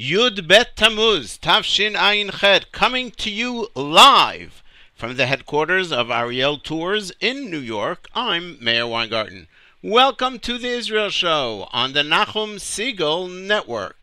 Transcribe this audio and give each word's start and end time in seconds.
Yud 0.00 0.48
Bet 0.48 0.76
Tammuz, 0.76 1.36
Tafshin 1.36 1.94
Ayin 1.94 2.40
Chet, 2.40 2.72
coming 2.72 3.10
to 3.18 3.30
you 3.30 3.68
live 3.74 4.62
from 4.94 5.16
the 5.16 5.26
headquarters 5.26 5.92
of 5.92 6.10
Ariel 6.10 6.56
Tours 6.56 7.12
in 7.20 7.50
New 7.50 7.58
York. 7.58 8.08
I'm 8.14 8.56
Meir 8.64 8.86
Weingarten. 8.86 9.46
Welcome 9.82 10.38
to 10.38 10.56
the 10.56 10.68
Israel 10.68 11.10
Show 11.10 11.68
on 11.74 11.92
the 11.92 12.00
Nachum 12.00 12.54
Segal 12.54 13.30
Network. 13.30 13.98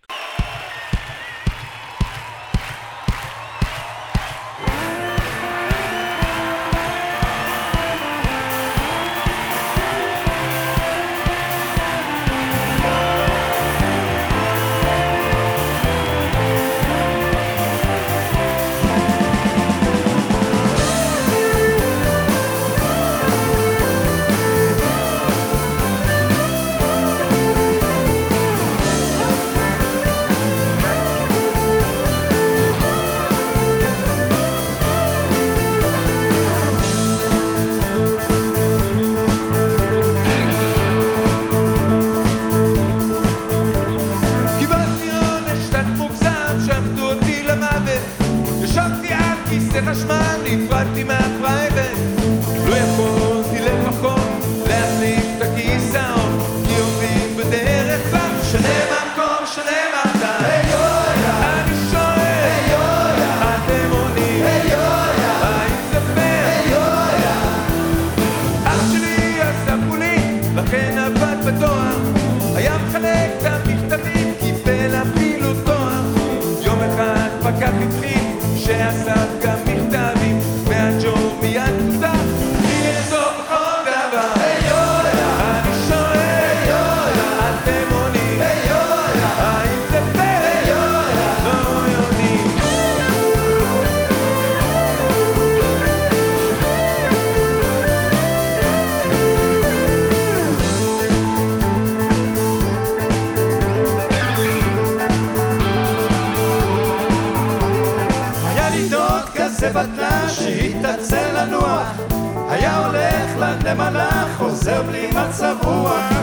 Katze 115.17 115.49
Boa. 115.63 116.16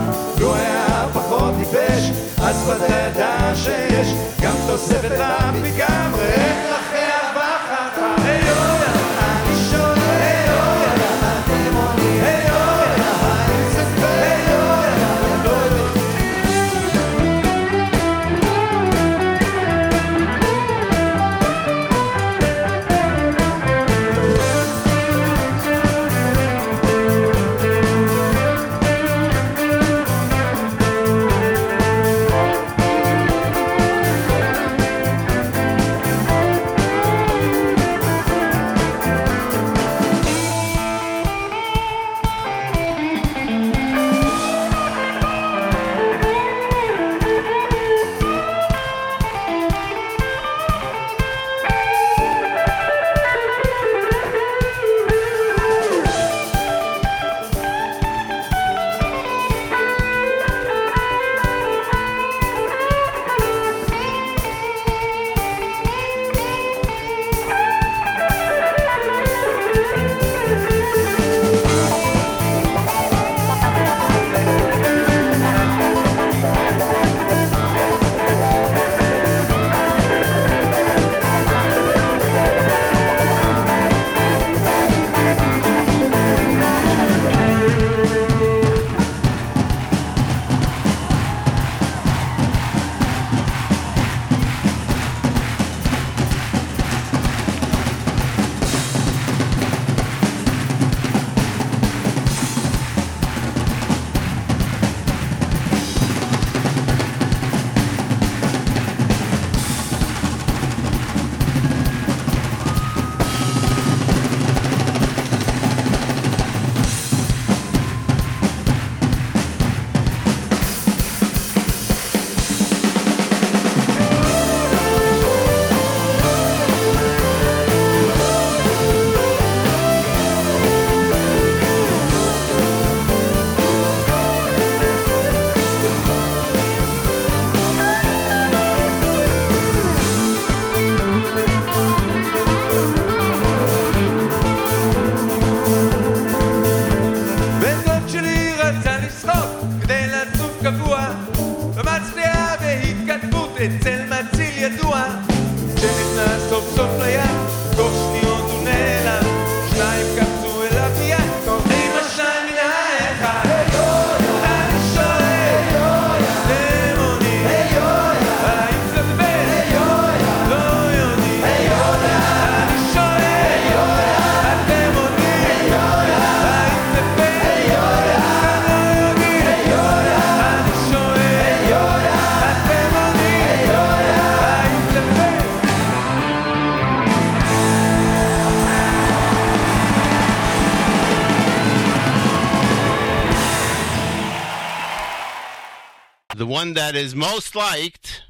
That 196.84 196.96
is 196.96 197.14
most 197.14 197.56
liked, 197.56 198.24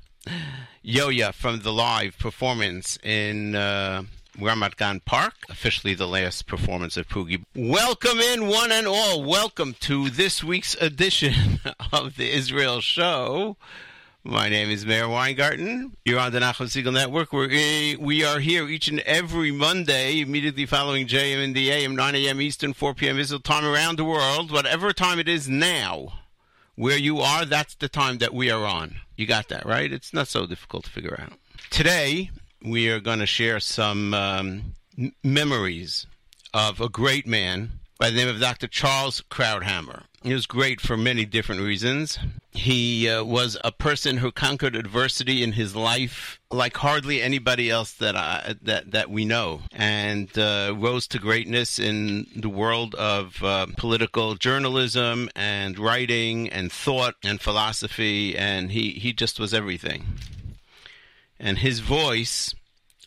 Yo-Yo 0.81 1.33
from 1.33 1.63
the 1.63 1.73
live 1.73 2.17
performance 2.21 2.97
in 3.03 3.57
uh, 3.57 4.05
Ramat 4.39 5.05
Park, 5.05 5.35
officially 5.49 5.95
the 5.95 6.07
last 6.07 6.47
performance 6.47 6.97
of 6.97 7.09
Poogie. 7.09 7.43
Welcome 7.57 8.21
in, 8.21 8.47
one 8.47 8.71
and 8.71 8.87
all. 8.87 9.25
Welcome 9.25 9.75
to 9.81 10.09
this 10.09 10.45
week's 10.45 10.77
edition 10.77 11.59
of 11.93 12.17
the 12.17 12.31
Israel 12.31 12.81
Show. 12.81 13.57
My 14.23 14.49
name 14.49 14.71
is 14.71 14.87
Meir 14.87 15.09
Weingarten. 15.09 15.97
You're 16.05 16.21
on 16.21 16.31
the 16.31 16.39
Nachum 16.39 16.69
Segal 16.69 16.93
Network. 16.93 17.33
We're, 17.33 17.47
uh, 17.47 17.99
we 17.99 18.25
are 18.25 18.39
here 18.39 18.69
each 18.69 18.87
and 18.87 19.01
every 19.01 19.51
Monday, 19.51 20.21
immediately 20.21 20.65
following 20.65 21.09
JM 21.09 21.43
in 21.43 21.55
the 21.55 21.73
AM, 21.73 21.97
9 21.97 22.15
a.m. 22.15 22.41
Eastern, 22.41 22.73
4 22.73 22.95
p.m. 22.95 23.19
Israel 23.19 23.41
time 23.41 23.65
around 23.65 23.99
the 23.99 24.05
world. 24.05 24.53
Whatever 24.53 24.93
time 24.93 25.19
it 25.19 25.29
is 25.29 25.49
now, 25.49 26.13
where 26.77 26.99
you 26.99 27.21
are, 27.21 27.45
that's 27.45 27.75
the 27.77 27.89
time 27.89 28.19
that 28.19 28.35
we 28.35 28.51
are 28.51 28.65
on. 28.65 28.97
You 29.17 29.27
got 29.27 29.49
that, 29.49 29.65
right? 29.67 29.93
It's 29.93 30.13
not 30.13 30.29
so 30.29 30.47
difficult 30.47 30.85
to 30.85 30.91
figure 30.91 31.19
out. 31.21 31.35
Today, 31.71 32.31
we 32.63 32.89
are 32.91 33.01
going 33.01 33.21
to 33.21 33.27
share 33.27 33.61
some 33.61 34.15
um, 34.15 34.75
memories 35.23 36.07
of 36.53 36.81
a 36.81 36.89
great 36.89 37.27
man 37.27 37.81
by 37.99 38.11
the 38.11 38.17
name 38.17 38.29
of 38.29 38.41
Dr. 38.41 38.67
Charles 38.67 39.23
Krauthammer. 39.31 40.05
He 40.23 40.33
was 40.33 40.47
great 40.47 40.81
for 40.81 40.97
many 40.97 41.25
different 41.25 41.61
reasons. 41.61 42.19
He 42.51 43.09
uh, 43.09 43.25
was 43.25 43.59
a 43.63 43.71
person 43.73 44.17
who 44.19 44.33
conquered 44.33 44.75
adversity 44.75 45.43
in 45.43 45.53
his 45.53 45.77
life 45.77 46.41
like 46.51 46.77
hardly 46.79 47.21
anybody 47.21 47.69
else 47.71 47.93
that 47.95 48.17
I, 48.17 48.55
that 48.63 48.93
that 48.93 49.11
we 49.11 49.25
know, 49.25 49.63
and 49.73 50.37
uh, 50.39 50.75
rose 50.77 51.07
to 51.09 51.19
greatness 51.19 51.79
in 51.79 52.27
the 52.35 52.49
world 52.49 52.95
of 52.95 53.43
uh, 53.43 53.67
political 53.77 54.35
journalism 54.37 55.29
and 55.37 55.79
writing 55.79 56.49
and 56.49 56.73
thought 56.73 57.17
and 57.23 57.41
philosophy, 57.41 58.37
and 58.37 58.73
he 58.73 58.93
he 58.93 59.13
just 59.13 59.39
was 59.39 59.53
everything 59.53 60.05
and 61.39 61.59
his 61.59 61.81
voice, 61.81 62.55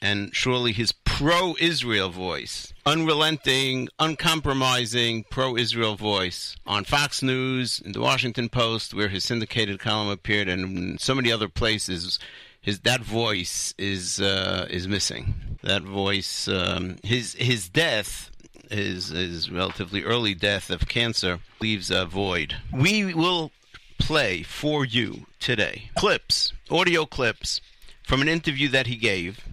and 0.01 0.34
surely 0.36 0.72
his 0.72 0.92
pro 1.17 1.55
Israel 1.59 2.09
voice, 2.09 2.71
unrelenting, 2.85 3.89
uncompromising 3.97 5.23
pro 5.31 5.57
Israel 5.57 5.95
voice 5.95 6.55
on 6.67 6.83
Fox 6.83 7.23
News, 7.23 7.81
in 7.83 7.93
the 7.93 7.99
Washington 7.99 8.49
Post, 8.49 8.93
where 8.93 9.07
his 9.07 9.23
syndicated 9.23 9.79
column 9.79 10.09
appeared, 10.09 10.47
and 10.47 11.01
so 11.01 11.15
many 11.15 11.31
other 11.31 11.47
places. 11.47 12.19
His, 12.61 12.81
that 12.81 13.01
voice 13.01 13.73
is 13.79 14.21
uh, 14.21 14.67
is 14.69 14.87
missing. 14.87 15.33
That 15.63 15.81
voice, 15.81 16.47
um, 16.47 16.97
his 17.01 17.33
his 17.33 17.67
death, 17.67 18.29
his 18.69 19.07
his 19.07 19.49
relatively 19.49 20.03
early 20.03 20.35
death 20.35 20.69
of 20.69 20.87
cancer, 20.87 21.39
leaves 21.59 21.89
a 21.89 22.05
void. 22.05 22.55
We 22.71 23.15
will 23.15 23.49
play 23.97 24.43
for 24.43 24.85
you 24.85 25.25
today 25.39 25.89
clips, 25.97 26.53
audio 26.69 27.07
clips 27.07 27.59
from 28.03 28.21
an 28.21 28.27
interview 28.27 28.67
that 28.69 28.85
he 28.85 28.97
gave. 28.97 29.43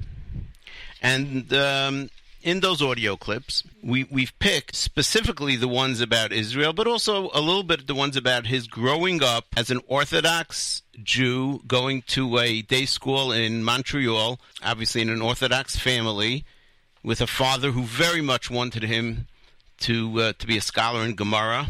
And 1.05 1.53
um, 1.53 2.09
in 2.43 2.61
those 2.61 2.81
audio 2.81 3.15
clips, 3.15 3.63
we, 3.83 4.05
we've 4.05 4.33
picked 4.39 4.75
specifically 4.75 5.55
the 5.55 5.69
ones 5.69 6.01
about 6.01 6.33
Israel, 6.33 6.73
but 6.73 6.87
also 6.87 7.29
a 7.35 7.43
little 7.43 7.63
bit 7.63 7.87
the 7.87 7.95
ones 7.95 8.17
about 8.17 8.47
his 8.47 8.67
growing 8.67 9.23
up 9.23 9.45
as 9.55 9.71
an 9.71 9.81
Orthodox 9.87 10.83
Jew, 11.03 11.61
going 11.67 12.03
to 12.07 12.39
a 12.39 12.63
day 12.63 12.87
school 12.87 13.33
in 13.33 13.63
Montreal, 13.63 14.41
obviously 14.63 15.03
in 15.03 15.11
an 15.11 15.21
Orthodox 15.21 15.77
family, 15.77 16.47
with 17.03 17.21
a 17.21 17.27
father 17.27 17.73
who 17.73 17.83
very 17.83 18.23
much 18.23 18.51
wanted 18.51 18.83
him 18.83 19.27
to 19.81 20.21
uh, 20.21 20.33
to 20.39 20.47
be 20.47 20.57
a 20.57 20.63
scholar 20.63 21.05
in 21.05 21.17
Gemara. 21.17 21.67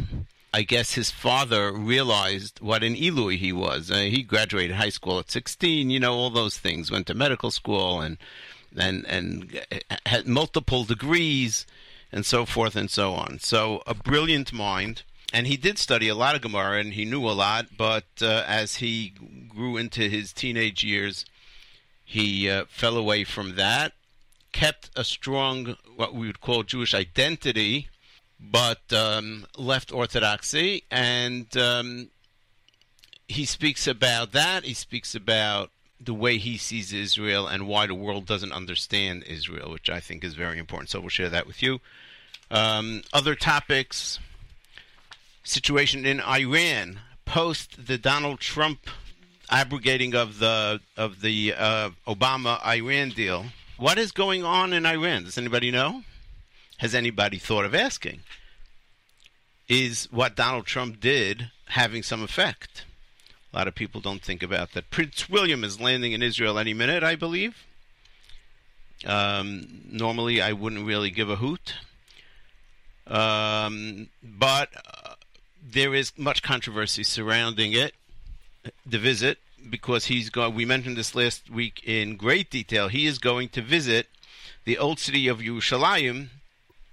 I 0.53 0.63
guess 0.63 0.93
his 0.93 1.11
father 1.11 1.73
realized 1.73 2.61
what 2.61 2.85
an 2.85 2.95
Illui 2.95 3.39
he 3.39 3.53
was. 3.53 3.91
Uh, 3.91 3.97
he 3.97 4.23
graduated 4.23 4.77
high 4.77 4.91
school 4.91 5.19
at 5.19 5.29
16, 5.29 5.91
you 5.91 5.99
know, 5.99 6.13
all 6.13 6.31
those 6.31 6.57
things. 6.57 6.93
Went 6.93 7.09
to 7.09 7.15
medical 7.15 7.51
school 7.51 8.01
and 8.01 8.17
and 8.76 9.06
and 9.06 9.61
had 10.06 10.26
multiple 10.26 10.85
degrees 10.85 11.67
and 12.12 12.25
so 12.25 12.47
forth 12.47 12.76
and 12.76 12.91
so 12.91 13.12
on. 13.12 13.38
So 13.41 13.82
a 13.87 13.94
brilliant 13.94 14.53
mind. 14.53 15.03
And 15.32 15.49
he 15.49 15.56
did 15.56 15.79
study 15.79 16.09
a 16.09 16.15
lot 16.15 16.37
of 16.37 16.43
Gemara 16.43 16.79
and 16.79 16.93
he 16.93 17.05
knew 17.05 17.29
a 17.29 17.32
lot, 17.32 17.76
but 17.76 18.05
uh, 18.23 18.44
as 18.47 18.76
he 18.76 19.12
grew 19.49 19.76
into 19.76 20.09
his 20.09 20.32
teenage 20.32 20.85
years, 20.85 21.26
he 22.05 22.49
uh, 22.49 22.67
fell 22.69 22.97
away 22.97 23.25
from 23.25 23.56
that, 23.56 23.94
kept 24.53 24.91
a 24.94 25.03
strong, 25.03 25.77
what 25.97 26.15
we 26.15 26.29
would 26.29 26.41
call 26.41 26.62
Jewish 26.62 26.94
identity, 26.94 27.88
but 28.38 28.93
um, 28.93 29.47
left 29.56 29.93
Orthodoxy, 29.93 30.85
and 30.91 31.56
um, 31.56 32.11
he 33.27 33.44
speaks 33.44 33.87
about 33.88 34.32
that. 34.32 34.65
He 34.65 34.75
speaks 34.75 35.15
about 35.15 35.70
the 36.00 36.14
way 36.14 36.38
he 36.38 36.58
sees 36.58 36.93
Israel 36.93 37.46
and 37.46 37.67
why 37.67 37.87
the 37.87 37.94
world 37.94 38.26
doesn't 38.26 38.52
understand 38.52 39.25
Israel, 39.25 39.70
which 39.70 39.88
I 39.88 40.00
think 40.00 40.25
is 40.25 40.35
very 40.35 40.58
important. 40.58 40.91
So 40.91 41.00
we'll 41.00 41.08
share 41.08 41.31
that 41.31 41.46
with 41.46 41.62
you. 41.62 41.81
Um, 42.50 43.02
other 43.12 43.35
topics: 43.35 44.19
situation 45.43 46.05
in 46.05 46.20
Iran 46.20 47.00
post 47.25 47.87
the 47.87 47.99
Donald 47.99 48.41
Trump 48.41 48.88
abrogating 49.50 50.14
of 50.14 50.38
the 50.38 50.81
of 50.96 51.20
the 51.20 51.55
uh, 51.56 51.91
Obama 52.06 52.64
Iran 52.67 53.11
deal. 53.11 53.46
What 53.76 53.99
is 53.99 54.12
going 54.12 54.44
on 54.44 54.73
in 54.73 54.87
Iran? 54.87 55.25
Does 55.25 55.38
anybody 55.38 55.70
know? 55.70 56.02
Has 56.79 56.94
anybody 56.94 57.38
thought 57.38 57.64
of 57.64 57.75
asking? 57.75 58.20
Is 59.69 60.08
what 60.11 60.37
Donald 60.37 60.67
Trump 60.67 61.00
did 61.00 61.50
having 61.69 62.02
some 62.02 62.23
effect? 62.23 62.85
A 63.55 63.56
lot 63.56 63.69
of 63.69 63.77
people 63.77 64.01
don't 64.01 64.21
think 64.21 64.43
about 64.43 64.73
that. 64.73 64.91
Prince 64.91 65.31
William 65.31 65.62
is 65.62 65.81
landing 65.81 66.11
in 66.11 66.25
Israel 66.25 66.59
any 66.59 66.75
minute, 66.75 67.05
I 67.05 67.15
believe. 67.15 67.65
Um, 69.06 69.82
normally, 69.89 70.43
I 70.43 70.53
wouldn't 70.53 70.84
really 70.84 71.11
give 71.11 71.31
a 71.31 71.37
hoot. 71.37 71.75
Um, 73.06 74.08
but 74.25 74.70
uh, 74.75 75.15
there 75.63 75.94
is 75.94 76.13
much 76.17 76.43
controversy 76.43 77.05
surrounding 77.05 77.73
it, 77.73 77.94
the 78.84 78.99
visit, 78.99 79.39
because 79.70 80.06
he's 80.06 80.31
going. 80.31 80.56
We 80.56 80.65
mentioned 80.65 80.96
this 80.96 81.15
last 81.15 81.49
week 81.49 81.81
in 81.84 82.17
great 82.17 82.51
detail. 82.51 82.89
He 82.89 83.06
is 83.06 83.19
going 83.19 83.51
to 83.51 83.63
visit 83.63 84.08
the 84.65 84.79
old 84.79 84.99
city 84.99 85.29
of 85.29 85.39
Yerushalayim 85.39 86.31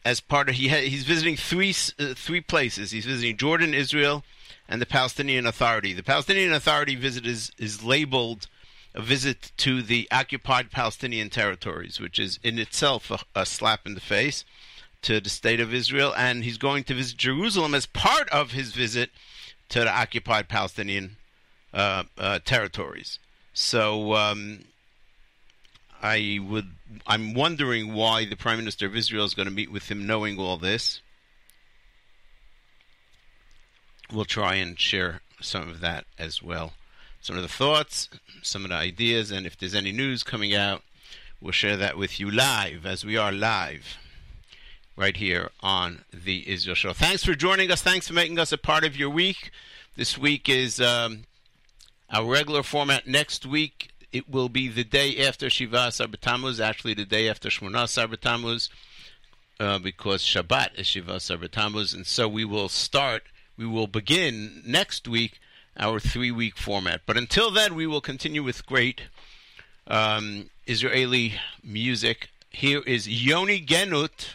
as 0.05 0.19
part 0.19 0.47
of 0.47 0.55
he 0.55 0.67
ha, 0.67 0.75
he's 0.75 1.05
visiting 1.05 1.37
three 1.37 1.73
uh, 1.97 2.13
three 2.13 2.41
places. 2.41 2.91
He's 2.91 3.05
visiting 3.05 3.35
Jordan, 3.35 3.73
Israel, 3.73 4.23
and 4.71 4.81
the 4.81 4.85
Palestinian 4.85 5.45
Authority. 5.45 5.91
The 5.91 6.01
Palestinian 6.01 6.53
Authority 6.53 6.95
visit 6.95 7.27
is 7.27 7.51
is 7.57 7.83
labeled 7.83 8.47
a 8.95 9.01
visit 9.01 9.51
to 9.57 9.81
the 9.81 10.07
occupied 10.11 10.71
Palestinian 10.71 11.29
territories, 11.29 11.99
which 11.99 12.17
is 12.17 12.39
in 12.41 12.57
itself 12.57 13.11
a, 13.11 13.19
a 13.41 13.45
slap 13.45 13.85
in 13.85 13.93
the 13.93 14.01
face 14.01 14.45
to 15.01 15.19
the 15.19 15.29
state 15.29 15.59
of 15.59 15.73
Israel. 15.73 16.13
And 16.15 16.43
he's 16.43 16.57
going 16.57 16.85
to 16.85 16.93
visit 16.93 17.17
Jerusalem 17.17 17.75
as 17.75 17.85
part 17.85 18.29
of 18.29 18.51
his 18.51 18.71
visit 18.71 19.09
to 19.69 19.81
the 19.81 19.91
occupied 19.91 20.47
Palestinian 20.47 21.17
uh, 21.73 22.03
uh, 22.17 22.39
territories. 22.43 23.19
So. 23.53 24.15
Um, 24.15 24.65
I 26.03 26.39
would. 26.41 26.65
I'm 27.05 27.35
wondering 27.35 27.93
why 27.93 28.25
the 28.25 28.35
Prime 28.35 28.57
Minister 28.57 28.87
of 28.87 28.95
Israel 28.95 29.23
is 29.23 29.35
going 29.35 29.47
to 29.47 29.53
meet 29.53 29.71
with 29.71 29.91
him, 29.91 30.07
knowing 30.07 30.39
all 30.39 30.57
this. 30.57 30.99
We'll 34.11 34.25
try 34.25 34.55
and 34.55 34.79
share 34.79 35.21
some 35.39 35.69
of 35.69 35.79
that 35.81 36.05
as 36.19 36.43
well. 36.43 36.73
Some 37.21 37.37
of 37.37 37.43
the 37.43 37.47
thoughts, 37.47 38.09
some 38.41 38.63
of 38.63 38.69
the 38.69 38.75
ideas, 38.75 39.31
and 39.31 39.45
if 39.45 39.57
there's 39.57 39.75
any 39.75 39.91
news 39.91 40.23
coming 40.23 40.55
out, 40.55 40.81
we'll 41.39 41.51
share 41.51 41.77
that 41.77 41.97
with 41.97 42.19
you 42.19 42.29
live, 42.29 42.85
as 42.85 43.05
we 43.05 43.15
are 43.15 43.31
live 43.31 43.97
right 44.95 45.15
here 45.15 45.49
on 45.61 46.03
the 46.13 46.49
Israel 46.49 46.75
Show. 46.75 46.93
Thanks 46.93 47.23
for 47.23 47.33
joining 47.33 47.71
us. 47.71 47.81
Thanks 47.81 48.07
for 48.07 48.13
making 48.13 48.39
us 48.39 48.51
a 48.51 48.57
part 48.57 48.83
of 48.83 48.97
your 48.97 49.09
week. 49.09 49.51
This 49.95 50.17
week 50.17 50.49
is 50.49 50.81
um, 50.81 51.23
our 52.09 52.25
regular 52.25 52.63
format. 52.63 53.07
Next 53.07 53.45
week, 53.45 53.89
it 54.11 54.29
will 54.29 54.49
be 54.49 54.67
the 54.67 54.83
day 54.83 55.25
after 55.25 55.49
Shiva 55.49 55.87
Asar 55.87 56.07
B'Tammuz, 56.07 56.59
actually 56.59 56.93
the 56.93 57.05
day 57.05 57.29
after 57.29 57.49
Shmona 57.49 57.85
Asar 57.85 58.07
B'Tammuz, 58.07 58.69
uh, 59.59 59.79
because 59.79 60.23
Shabbat 60.23 60.77
is 60.77 60.87
Shiva 60.87 61.13
Asar 61.13 61.37
B'Tammuz, 61.37 61.93
and 61.95 62.05
so 62.05 62.27
we 62.27 62.43
will 62.43 62.69
start, 62.69 63.23
we 63.57 63.65
will 63.65 63.87
begin 63.87 64.63
next 64.65 65.07
week 65.07 65.39
our 65.77 65.99
three-week 65.99 66.57
format. 66.57 67.01
But 67.05 67.17
until 67.17 67.51
then, 67.51 67.75
we 67.75 67.87
will 67.87 68.01
continue 68.01 68.43
with 68.43 68.65
great 68.65 69.01
um, 69.87 70.49
Israeli 70.67 71.33
music. 71.63 72.29
Here 72.49 72.81
is 72.85 73.07
Yoni 73.07 73.61
Genut 73.65 74.33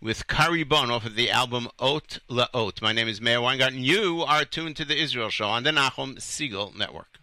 with 0.00 0.26
Karibon 0.26 0.90
off 0.90 1.06
of 1.06 1.14
the 1.14 1.30
album 1.30 1.68
Ot 1.78 2.18
Laot. 2.28 2.82
My 2.82 2.92
name 2.92 3.08
is 3.08 3.20
Meir 3.20 3.40
Weingarten. 3.40 3.82
You 3.82 4.22
are 4.22 4.44
tuned 4.44 4.76
to 4.76 4.84
the 4.84 5.00
Israel 5.00 5.30
Show 5.30 5.48
on 5.48 5.62
the 5.62 5.70
Nachum 5.70 6.16
Segal 6.16 6.76
Network. 6.76 7.15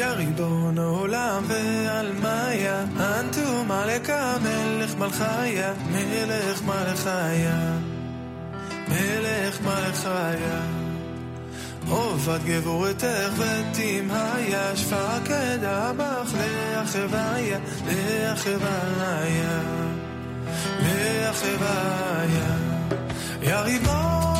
יא 0.00 0.06
ריבון 0.06 0.78
העולם 0.78 1.44
ועל 1.48 2.12
מאיה, 2.22 2.84
אנתו 2.96 3.64
מלך 3.64 4.94
מלכיה, 4.98 5.72
מלך 5.92 6.62
מלכיה, 6.62 7.78
מלך 8.88 9.60
מלכיה. 9.60 10.60
עובד 11.88 12.38
גבורתך 12.44 13.32
ותמהיה, 13.36 14.76
שפקד 14.76 15.64
אבך 15.64 16.34
לאחביה, 16.34 17.58
לאחביה, 17.86 19.60
לאחביה. 20.82 22.56
יא 23.42 23.56
ריבון 23.56 24.39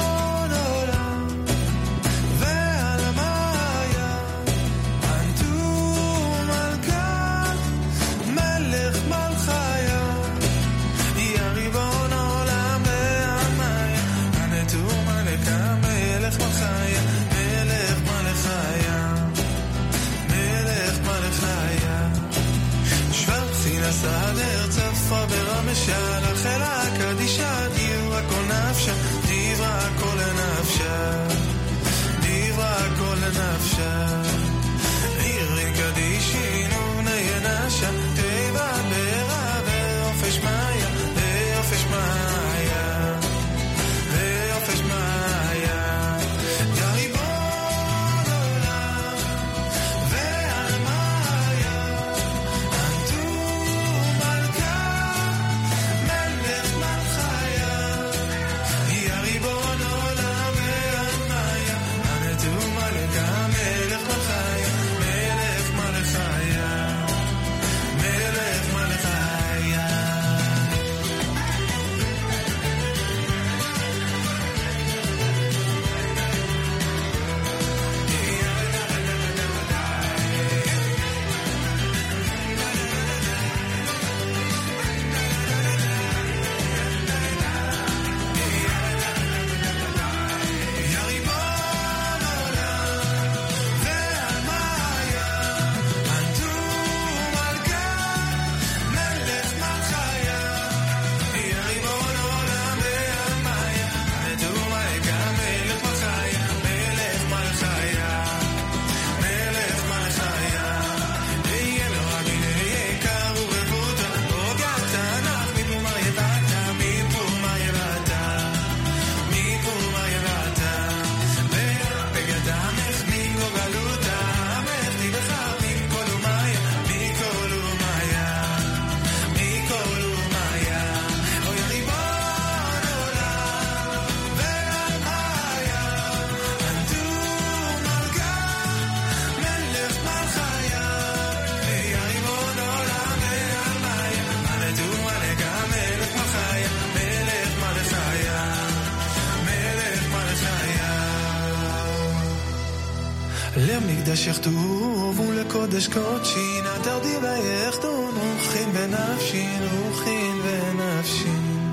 קודשין, 156.34 156.64
אתר 156.80 156.98
דיבייך 156.98 157.76
רוחין 157.84 158.70
ונפשין, 158.72 159.62
רוחין 159.72 160.40
ונפשין, 160.44 161.72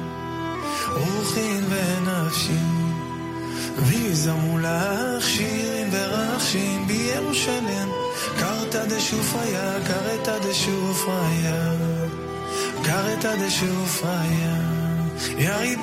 רוחין 0.93 1.63
ונפשין. 1.69 2.91
ויזמו 3.77 4.57
לך 4.59 5.27
שירים 5.27 5.89
ורחשין 5.91 6.87
בירושלם, 6.87 7.89
קרתא 8.39 8.85
דשופריה, 8.85 9.73
קרתא 9.87 10.39
דשופריה, 10.39 11.71
קרתא 12.83 13.35
דשופריה. 13.35 14.55
יא 15.37 15.75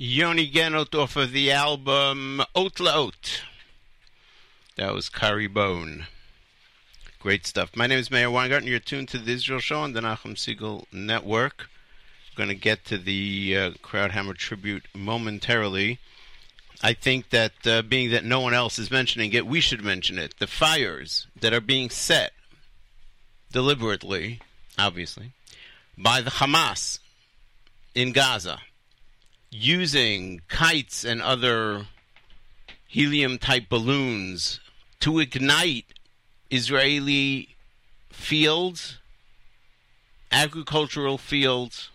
Yoni 0.00 0.48
Genut 0.48 0.96
off 0.96 1.16
of 1.16 1.32
the 1.32 1.50
album 1.50 2.40
Oat. 2.54 3.42
That 4.76 4.94
was 4.94 5.10
Karibon. 5.10 6.06
Great 7.18 7.44
stuff. 7.44 7.74
My 7.74 7.88
name 7.88 7.98
is 7.98 8.08
Meir 8.08 8.30
Weingarten. 8.30 8.68
You're 8.68 8.78
tuned 8.78 9.08
to 9.08 9.18
the 9.18 9.32
Israel 9.32 9.58
Show 9.58 9.80
on 9.80 9.94
the 9.94 10.00
Nachum 10.00 10.36
Segal 10.36 10.84
Network. 10.92 11.68
going 12.36 12.48
to 12.48 12.54
get 12.54 12.84
to 12.84 12.96
the 12.96 13.56
uh, 13.56 13.70
Krauthammer 13.82 14.36
tribute 14.36 14.84
momentarily. 14.94 15.98
I 16.80 16.92
think 16.92 17.30
that 17.30 17.66
uh, 17.66 17.82
being 17.82 18.12
that 18.12 18.24
no 18.24 18.38
one 18.38 18.54
else 18.54 18.78
is 18.78 18.92
mentioning 18.92 19.32
it, 19.32 19.48
we 19.48 19.60
should 19.60 19.82
mention 19.82 20.16
it. 20.16 20.38
The 20.38 20.46
fires 20.46 21.26
that 21.40 21.52
are 21.52 21.60
being 21.60 21.90
set 21.90 22.30
deliberately, 23.50 24.42
obviously, 24.78 25.32
by 25.96 26.20
the 26.20 26.30
Hamas 26.30 27.00
in 27.96 28.12
Gaza 28.12 28.60
using 29.50 30.42
kites 30.48 31.04
and 31.04 31.22
other 31.22 31.86
helium 32.86 33.38
type 33.38 33.68
balloons 33.68 34.60
to 35.00 35.18
ignite 35.18 35.86
Israeli 36.50 37.56
fields, 38.10 38.98
agricultural 40.32 41.18
fields, 41.18 41.90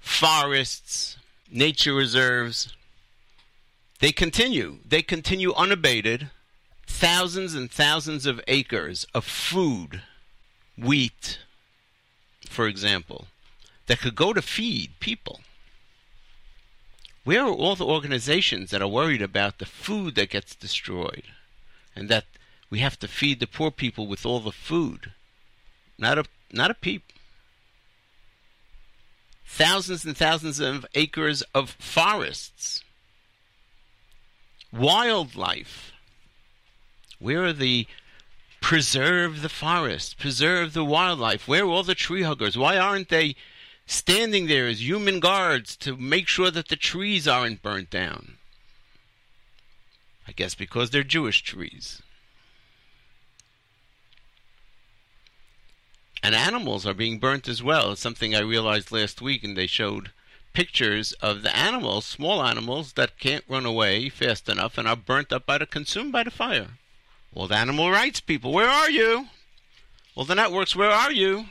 forests, 0.00 1.16
nature 1.50 1.94
reserves. 1.94 2.74
They 4.00 4.12
continue. 4.12 4.78
They 4.86 5.02
continue 5.02 5.54
unabated. 5.54 6.30
Thousands 6.86 7.54
and 7.54 7.70
thousands 7.70 8.26
of 8.26 8.40
acres 8.46 9.06
of 9.14 9.24
food, 9.24 10.02
wheat, 10.76 11.38
for 12.48 12.68
example, 12.68 13.26
that 13.86 14.00
could 14.00 14.14
go 14.14 14.32
to 14.32 14.42
feed 14.42 14.90
people. 15.00 15.40
Where 17.24 17.44
are 17.46 17.52
all 17.52 17.74
the 17.74 17.86
organizations 17.86 18.70
that 18.70 18.82
are 18.82 18.88
worried 18.88 19.22
about 19.22 19.58
the 19.58 19.66
food 19.66 20.14
that 20.14 20.30
gets 20.30 20.54
destroyed 20.54 21.24
and 21.96 22.08
that 22.10 22.26
we 22.68 22.80
have 22.80 22.98
to 23.00 23.08
feed 23.08 23.40
the 23.40 23.46
poor 23.46 23.70
people 23.70 24.06
with 24.06 24.26
all 24.26 24.40
the 24.40 24.52
food? 24.52 25.12
Not 25.98 26.18
a 26.18 26.24
not 26.52 26.70
a 26.70 26.74
peep. 26.74 27.12
Thousands 29.46 30.04
and 30.04 30.16
thousands 30.16 30.60
of 30.60 30.84
acres 30.94 31.42
of 31.54 31.70
forests. 31.70 32.84
Wildlife. 34.72 35.92
Where 37.18 37.44
are 37.44 37.52
the 37.52 37.86
preserve 38.60 39.42
the 39.42 39.48
forest, 39.48 40.18
preserve 40.18 40.72
the 40.72 40.84
wildlife? 40.84 41.46
Where 41.46 41.64
are 41.64 41.68
all 41.68 41.82
the 41.82 41.94
tree 41.94 42.22
huggers? 42.22 42.58
Why 42.58 42.76
aren't 42.76 43.08
they 43.08 43.36
standing 43.86 44.46
there 44.46 44.66
as 44.66 44.82
human 44.82 45.20
guards 45.20 45.76
to 45.76 45.96
make 45.96 46.28
sure 46.28 46.50
that 46.50 46.68
the 46.68 46.76
trees 46.76 47.28
aren't 47.28 47.62
burnt 47.62 47.90
down. 47.90 48.38
I 50.26 50.32
guess 50.32 50.54
because 50.54 50.90
they're 50.90 51.02
Jewish 51.02 51.42
trees. 51.42 52.00
And 56.22 56.34
animals 56.34 56.86
are 56.86 56.94
being 56.94 57.18
burnt 57.18 57.48
as 57.48 57.62
well. 57.62 57.92
It's 57.92 58.00
something 58.00 58.34
I 58.34 58.40
realized 58.40 58.90
last 58.90 59.20
week, 59.20 59.44
and 59.44 59.54
they 59.54 59.66
showed 59.66 60.10
pictures 60.54 61.12
of 61.14 61.42
the 61.42 61.54
animals, 61.54 62.06
small 62.06 62.42
animals 62.42 62.94
that 62.94 63.18
can't 63.18 63.44
run 63.48 63.66
away 63.66 64.08
fast 64.08 64.48
enough 64.48 64.78
and 64.78 64.88
are 64.88 64.96
burnt 64.96 65.32
up 65.32 65.44
by 65.44 65.58
the 65.58 65.66
consumed 65.66 66.12
by 66.12 66.22
the 66.22 66.30
fire. 66.30 66.78
Well, 67.34 67.48
the 67.48 67.56
animal 67.56 67.90
rights 67.90 68.20
people, 68.20 68.52
where 68.52 68.68
are 68.68 68.88
you? 68.88 69.26
Well, 70.14 70.24
the 70.24 70.36
networks, 70.36 70.74
where 70.74 70.92
are 70.92 71.12
you? 71.12 71.46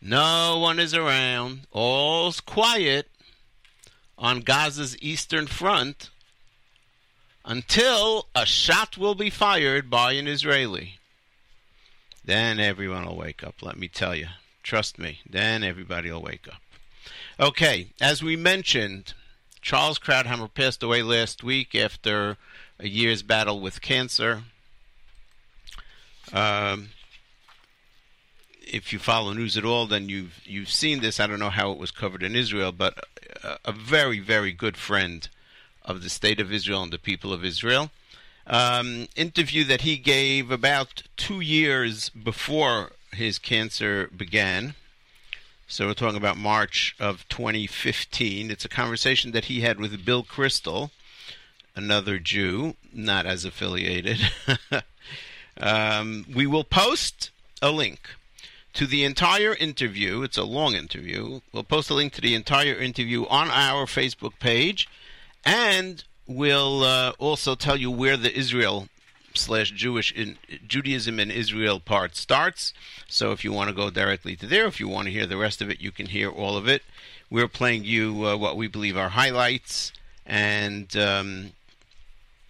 No 0.00 0.58
one 0.58 0.78
is 0.78 0.94
around. 0.94 1.66
All's 1.72 2.40
quiet 2.40 3.08
on 4.18 4.40
Gaza's 4.42 4.96
eastern 5.00 5.46
front 5.46 6.10
until 7.44 8.28
a 8.34 8.44
shot 8.44 8.98
will 8.98 9.14
be 9.14 9.30
fired 9.30 9.88
by 9.88 10.12
an 10.12 10.26
Israeli. 10.26 10.98
Then 12.24 12.58
everyone 12.58 13.06
will 13.06 13.16
wake 13.16 13.44
up, 13.44 13.62
let 13.62 13.78
me 13.78 13.88
tell 13.88 14.14
you. 14.14 14.26
Trust 14.62 14.98
me, 14.98 15.20
then 15.28 15.62
everybody 15.62 16.10
will 16.10 16.22
wake 16.22 16.48
up. 16.48 16.60
Okay, 17.38 17.88
as 18.00 18.22
we 18.22 18.34
mentioned, 18.34 19.14
Charles 19.62 19.98
Krauthammer 19.98 20.52
passed 20.52 20.82
away 20.82 21.02
last 21.02 21.44
week 21.44 21.74
after 21.74 22.36
a 22.80 22.88
year's 22.88 23.22
battle 23.22 23.60
with 23.60 23.80
cancer. 23.80 24.42
Um, 26.32 26.88
if 28.66 28.92
you 28.92 28.98
follow 28.98 29.32
news 29.32 29.56
at 29.56 29.64
all, 29.64 29.86
then 29.86 30.08
you've 30.08 30.40
you've 30.44 30.70
seen 30.70 31.00
this. 31.00 31.20
I 31.20 31.26
don't 31.26 31.38
know 31.38 31.50
how 31.50 31.72
it 31.72 31.78
was 31.78 31.90
covered 31.90 32.22
in 32.22 32.34
Israel, 32.34 32.72
but 32.72 32.98
a, 33.42 33.58
a 33.66 33.72
very 33.72 34.20
very 34.20 34.52
good 34.52 34.76
friend 34.76 35.28
of 35.84 36.02
the 36.02 36.10
state 36.10 36.40
of 36.40 36.52
Israel 36.52 36.82
and 36.82 36.92
the 36.92 36.98
people 36.98 37.32
of 37.32 37.44
Israel. 37.44 37.90
Um, 38.46 39.08
interview 39.16 39.64
that 39.64 39.80
he 39.80 39.96
gave 39.96 40.50
about 40.50 41.02
two 41.16 41.40
years 41.40 42.10
before 42.10 42.92
his 43.12 43.38
cancer 43.38 44.08
began. 44.16 44.74
So 45.68 45.86
we're 45.86 45.94
talking 45.94 46.16
about 46.16 46.36
March 46.36 46.94
of 47.00 47.28
2015. 47.28 48.52
It's 48.52 48.64
a 48.64 48.68
conversation 48.68 49.32
that 49.32 49.46
he 49.46 49.62
had 49.62 49.80
with 49.80 50.04
Bill 50.04 50.22
Kristol, 50.22 50.90
another 51.74 52.20
Jew, 52.20 52.76
not 52.92 53.26
as 53.26 53.44
affiliated. 53.44 54.20
um, 55.60 56.24
we 56.32 56.46
will 56.46 56.62
post 56.62 57.30
a 57.60 57.72
link 57.72 58.10
to 58.76 58.86
the 58.86 59.04
entire 59.04 59.54
interview. 59.54 60.22
It's 60.22 60.36
a 60.36 60.44
long 60.44 60.74
interview. 60.74 61.40
We'll 61.50 61.64
post 61.64 61.88
a 61.88 61.94
link 61.94 62.12
to 62.12 62.20
the 62.20 62.34
entire 62.34 62.74
interview 62.74 63.24
on 63.26 63.48
our 63.50 63.86
Facebook 63.86 64.38
page, 64.38 64.86
and 65.46 66.04
we'll 66.26 66.82
uh, 66.84 67.12
also 67.18 67.54
tell 67.54 67.78
you 67.78 67.90
where 67.90 68.18
the 68.18 68.36
Israel 68.36 68.88
slash 69.32 69.70
Jewish 69.70 70.12
in 70.12 70.36
Judaism 70.68 71.18
in 71.18 71.30
Israel 71.30 71.80
part 71.80 72.16
starts. 72.16 72.74
So 73.08 73.32
if 73.32 73.44
you 73.44 73.52
want 73.52 73.70
to 73.70 73.74
go 73.74 73.88
directly 73.88 74.36
to 74.36 74.46
there, 74.46 74.66
if 74.66 74.78
you 74.78 74.88
want 74.88 75.06
to 75.06 75.12
hear 75.12 75.26
the 75.26 75.38
rest 75.38 75.62
of 75.62 75.70
it, 75.70 75.80
you 75.80 75.90
can 75.90 76.06
hear 76.06 76.28
all 76.28 76.58
of 76.58 76.68
it. 76.68 76.82
We're 77.30 77.48
playing 77.48 77.84
you 77.84 78.26
uh, 78.26 78.36
what 78.36 78.58
we 78.58 78.68
believe 78.68 78.98
are 78.98 79.08
highlights, 79.08 79.90
and 80.26 80.94
um, 80.98 81.52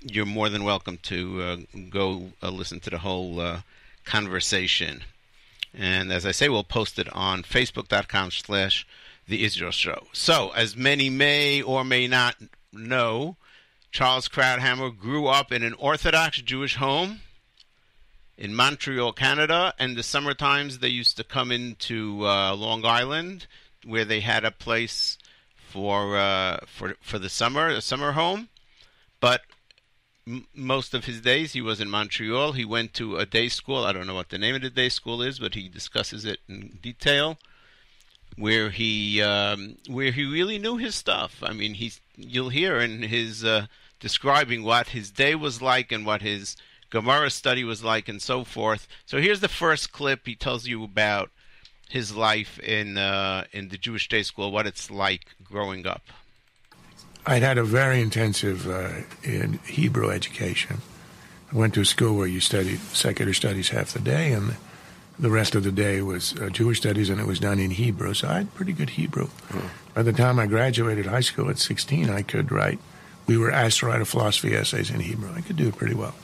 you're 0.00 0.26
more 0.26 0.48
than 0.48 0.64
welcome 0.64 0.98
to 1.04 1.42
uh, 1.42 1.56
go 1.88 2.32
uh, 2.42 2.50
listen 2.50 2.80
to 2.80 2.90
the 2.90 2.98
whole 2.98 3.38
uh, 3.38 3.60
conversation. 4.04 5.04
And 5.76 6.10
as 6.10 6.24
I 6.24 6.30
say, 6.30 6.48
we'll 6.48 6.64
post 6.64 6.98
it 6.98 7.08
on 7.12 7.42
facebook.com 7.42 8.30
slash 8.30 8.86
the 9.28 9.44
Israel 9.44 9.70
Show. 9.70 10.06
So, 10.12 10.50
as 10.56 10.74
many 10.76 11.10
may 11.10 11.60
or 11.60 11.84
may 11.84 12.08
not 12.08 12.36
know, 12.72 13.36
Charles 13.90 14.28
Krauthammer 14.28 14.96
grew 14.96 15.26
up 15.26 15.52
in 15.52 15.62
an 15.62 15.74
Orthodox 15.74 16.40
Jewish 16.40 16.76
home 16.76 17.20
in 18.38 18.54
Montreal, 18.54 19.12
Canada. 19.12 19.74
And 19.78 19.96
the 19.96 20.02
summer 20.02 20.32
times 20.32 20.78
they 20.78 20.88
used 20.88 21.16
to 21.18 21.24
come 21.24 21.52
into 21.52 22.26
uh, 22.26 22.54
Long 22.54 22.84
Island, 22.86 23.46
where 23.84 24.04
they 24.04 24.20
had 24.20 24.44
a 24.44 24.50
place 24.50 25.18
for 25.56 26.16
uh, 26.16 26.58
for 26.66 26.96
for 27.02 27.18
the 27.18 27.28
summer, 27.28 27.68
a 27.68 27.82
summer 27.82 28.12
home. 28.12 28.48
But 29.20 29.42
most 30.54 30.94
of 30.94 31.04
his 31.04 31.20
days 31.20 31.52
he 31.52 31.60
was 31.60 31.80
in 31.80 31.88
Montreal. 31.88 32.52
He 32.52 32.64
went 32.64 32.94
to 32.94 33.16
a 33.16 33.26
day 33.26 33.48
school. 33.48 33.84
I 33.84 33.92
don't 33.92 34.06
know 34.06 34.14
what 34.14 34.30
the 34.30 34.38
name 34.38 34.56
of 34.56 34.62
the 34.62 34.70
day 34.70 34.88
school 34.88 35.22
is, 35.22 35.38
but 35.38 35.54
he 35.54 35.68
discusses 35.68 36.24
it 36.24 36.40
in 36.48 36.78
detail. 36.82 37.38
Where 38.36 38.70
he 38.70 39.22
um, 39.22 39.76
where 39.88 40.10
he 40.10 40.24
really 40.24 40.58
knew 40.58 40.76
his 40.76 40.94
stuff. 40.94 41.42
I 41.42 41.52
mean, 41.52 41.74
he's 41.74 42.00
you'll 42.16 42.50
hear 42.50 42.78
in 42.80 43.02
his 43.02 43.44
uh, 43.44 43.66
describing 43.98 44.62
what 44.62 44.88
his 44.88 45.10
day 45.10 45.34
was 45.34 45.62
like 45.62 45.90
and 45.90 46.04
what 46.04 46.20
his 46.20 46.56
Gemara 46.90 47.30
study 47.30 47.64
was 47.64 47.82
like 47.82 48.08
and 48.08 48.20
so 48.20 48.44
forth. 48.44 48.88
So 49.06 49.20
here's 49.20 49.40
the 49.40 49.48
first 49.48 49.92
clip. 49.92 50.26
He 50.26 50.34
tells 50.34 50.66
you 50.66 50.84
about 50.84 51.30
his 51.88 52.14
life 52.14 52.58
in 52.58 52.98
uh, 52.98 53.44
in 53.52 53.68
the 53.68 53.78
Jewish 53.78 54.08
day 54.08 54.22
school, 54.22 54.50
what 54.50 54.66
it's 54.66 54.90
like 54.90 55.34
growing 55.42 55.86
up. 55.86 56.02
I'd 57.26 57.42
had 57.42 57.58
a 57.58 57.64
very 57.64 58.00
intensive 58.00 58.68
uh, 58.68 59.02
in 59.24 59.54
Hebrew 59.66 60.10
education. 60.10 60.78
I 61.52 61.56
went 61.56 61.74
to 61.74 61.80
a 61.80 61.84
school 61.84 62.16
where 62.16 62.26
you 62.28 62.38
studied 62.40 62.78
secular 62.92 63.32
studies 63.32 63.70
half 63.70 63.92
the 63.92 64.00
day, 64.00 64.32
and 64.32 64.54
the 65.18 65.30
rest 65.30 65.56
of 65.56 65.64
the 65.64 65.72
day 65.72 66.02
was 66.02 66.34
uh, 66.38 66.50
Jewish 66.50 66.78
studies, 66.78 67.10
and 67.10 67.20
it 67.20 67.26
was 67.26 67.40
done 67.40 67.58
in 67.58 67.72
Hebrew. 67.72 68.14
So 68.14 68.28
I 68.28 68.34
had 68.38 68.54
pretty 68.54 68.72
good 68.72 68.90
Hebrew. 68.90 69.28
By 69.92 70.02
the 70.02 70.12
time 70.12 70.38
I 70.38 70.46
graduated 70.46 71.06
high 71.06 71.20
school 71.20 71.50
at 71.50 71.58
16, 71.58 72.10
I 72.10 72.22
could 72.22 72.52
write. 72.52 72.78
We 73.26 73.36
were 73.36 73.50
asked 73.50 73.80
to 73.80 73.86
write 73.86 74.00
a 74.00 74.04
philosophy 74.04 74.54
essays 74.54 74.90
in 74.90 75.00
Hebrew. 75.00 75.32
I 75.34 75.40
could 75.40 75.56
do 75.56 75.66
it 75.68 75.76
pretty 75.76 75.94
well. 75.94 76.14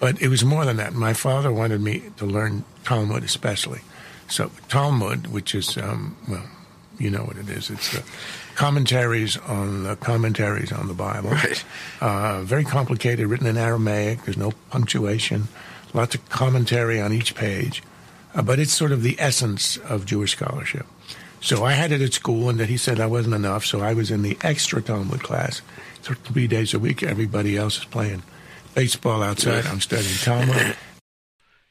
But 0.00 0.20
it 0.20 0.28
was 0.28 0.44
more 0.44 0.66
than 0.66 0.76
that. 0.76 0.92
My 0.92 1.14
father 1.14 1.50
wanted 1.50 1.80
me 1.80 2.02
to 2.18 2.26
learn 2.26 2.64
Talmud, 2.84 3.24
especially. 3.24 3.80
So 4.28 4.50
Talmud, 4.68 5.28
which 5.28 5.54
is 5.54 5.78
um, 5.78 6.16
well, 6.28 6.44
you 6.98 7.10
know 7.10 7.22
what 7.22 7.36
it 7.36 7.48
is. 7.48 7.70
It's 7.70 7.92
the 7.92 8.04
commentaries 8.56 9.36
on 9.36 9.84
the 9.84 9.96
commentaries 9.96 10.72
on 10.72 10.88
the 10.88 10.94
Bible. 10.94 11.30
Right. 11.30 11.64
Uh, 12.00 12.42
very 12.42 12.64
complicated, 12.64 13.26
written 13.26 13.46
in 13.46 13.56
Aramaic. 13.56 14.24
There's 14.24 14.36
no 14.36 14.52
punctuation. 14.70 15.48
Lots 15.94 16.14
of 16.14 16.28
commentary 16.28 17.00
on 17.00 17.12
each 17.12 17.34
page. 17.34 17.82
Uh, 18.34 18.42
but 18.42 18.58
it's 18.58 18.72
sort 18.72 18.92
of 18.92 19.02
the 19.02 19.16
essence 19.18 19.76
of 19.76 20.04
Jewish 20.04 20.32
scholarship. 20.32 20.86
So 21.40 21.64
I 21.64 21.72
had 21.72 21.92
it 21.92 22.00
at 22.02 22.12
school, 22.12 22.48
and 22.48 22.58
then 22.58 22.68
he 22.68 22.76
said 22.76 22.96
that 22.96 23.10
wasn't 23.10 23.34
enough. 23.34 23.64
So 23.64 23.80
I 23.80 23.94
was 23.94 24.10
in 24.10 24.22
the 24.22 24.36
extra 24.42 24.82
Talmud 24.82 25.22
class. 25.22 25.62
So 26.02 26.14
three 26.14 26.48
days 26.48 26.74
a 26.74 26.78
week, 26.78 27.02
everybody 27.02 27.56
else 27.56 27.78
is 27.78 27.84
playing 27.84 28.22
baseball 28.74 29.22
outside. 29.22 29.66
I'm 29.66 29.80
studying 29.80 30.16
Talmud. 30.16 30.76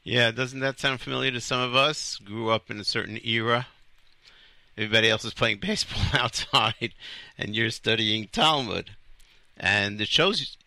Yeah, 0.08 0.30
doesn't 0.30 0.60
that 0.60 0.80
sound 0.80 1.02
familiar 1.02 1.32
to 1.32 1.41
some 1.41 1.60
of 1.60 1.76
us? 1.76 2.19
Grew 2.19 2.52
up 2.52 2.69
in 2.69 2.80
a 2.80 2.84
certain 2.84 3.19
era. 3.26 3.65
Everybody 4.78 5.10
else 5.10 5.26
is 5.26 5.34
playing 5.34 5.60
baseball 5.62 6.04
outside, 6.14 6.94
and 7.38 7.56
you're 7.56 7.70
studying 7.70 8.28
Talmud, 8.28 8.92
and 9.58 10.02
it 10.02 10.08
shows 10.08 10.58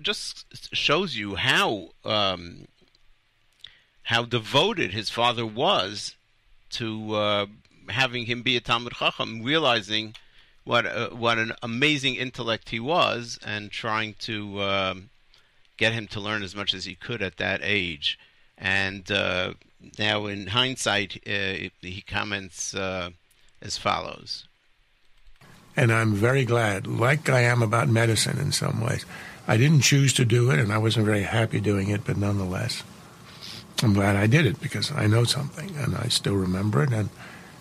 just 0.00 0.46
shows 0.74 1.16
you 1.16 1.34
how 1.34 1.90
um, 2.04 2.68
how 4.04 4.24
devoted 4.24 4.92
his 4.92 5.10
father 5.10 5.44
was 5.46 6.14
to 6.70 7.14
uh, 7.14 7.46
having 7.88 8.26
him 8.26 8.42
be 8.42 8.56
a 8.56 8.60
Talmud 8.60 8.94
Chacham, 8.94 9.42
realizing 9.42 10.14
what 10.64 10.86
uh, 10.86 11.10
what 11.10 11.38
an 11.38 11.52
amazing 11.62 12.14
intellect 12.16 12.70
he 12.70 12.80
was, 12.80 13.38
and 13.44 13.70
trying 13.70 14.14
to 14.20 14.62
um, 14.62 15.10
get 15.76 15.92
him 15.92 16.06
to 16.08 16.20
learn 16.20 16.42
as 16.42 16.54
much 16.54 16.74
as 16.74 16.84
he 16.84 16.94
could 16.94 17.22
at 17.22 17.36
that 17.38 17.60
age. 17.62 18.18
And 18.56 19.10
uh, 19.10 19.54
now, 19.98 20.26
in 20.26 20.48
hindsight, 20.48 21.22
uh, 21.26 21.70
he 21.80 22.04
comments 22.06 22.74
uh, 22.74 23.10
as 23.62 23.76
follows. 23.76 24.46
And 25.76 25.92
I'm 25.92 26.14
very 26.14 26.44
glad, 26.44 26.86
like 26.86 27.28
I 27.28 27.40
am 27.42 27.62
about 27.62 27.88
medicine 27.88 28.38
in 28.38 28.52
some 28.52 28.80
ways. 28.80 29.04
I 29.46 29.56
didn't 29.56 29.80
choose 29.80 30.12
to 30.14 30.24
do 30.24 30.50
it, 30.50 30.58
and 30.58 30.72
I 30.72 30.78
wasn't 30.78 31.06
very 31.06 31.22
happy 31.22 31.60
doing 31.60 31.88
it, 31.88 32.04
but 32.04 32.16
nonetheless, 32.16 32.82
I'm 33.82 33.94
glad 33.94 34.16
I 34.16 34.26
did 34.26 34.46
it 34.46 34.60
because 34.60 34.92
I 34.92 35.06
know 35.06 35.24
something, 35.24 35.74
and 35.76 35.96
I 35.96 36.08
still 36.08 36.34
remember 36.34 36.82
it, 36.82 36.92
and 36.92 37.08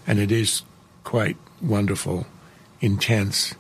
and 0.06 0.20
it 0.20 0.32
is 0.32 0.64
quite 1.04 1.38
wonderful, 1.62 2.26
intense, 2.82 3.54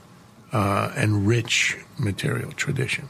uh, 0.51 0.91
and 0.95 1.27
rich 1.27 1.77
material 1.97 2.51
tradition. 2.51 3.07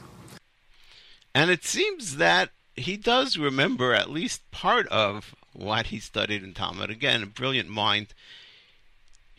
And 1.34 1.50
it 1.50 1.64
seems 1.64 2.16
that 2.16 2.50
he 2.76 2.96
does 2.96 3.38
remember 3.38 3.94
at 3.94 4.10
least 4.10 4.48
part 4.50 4.86
of 4.88 5.34
what 5.52 5.86
he 5.86 5.98
studied 5.98 6.42
in 6.42 6.54
Talmud. 6.54 6.90
Again, 6.90 7.22
a 7.22 7.26
brilliant 7.26 7.68
mind. 7.68 8.08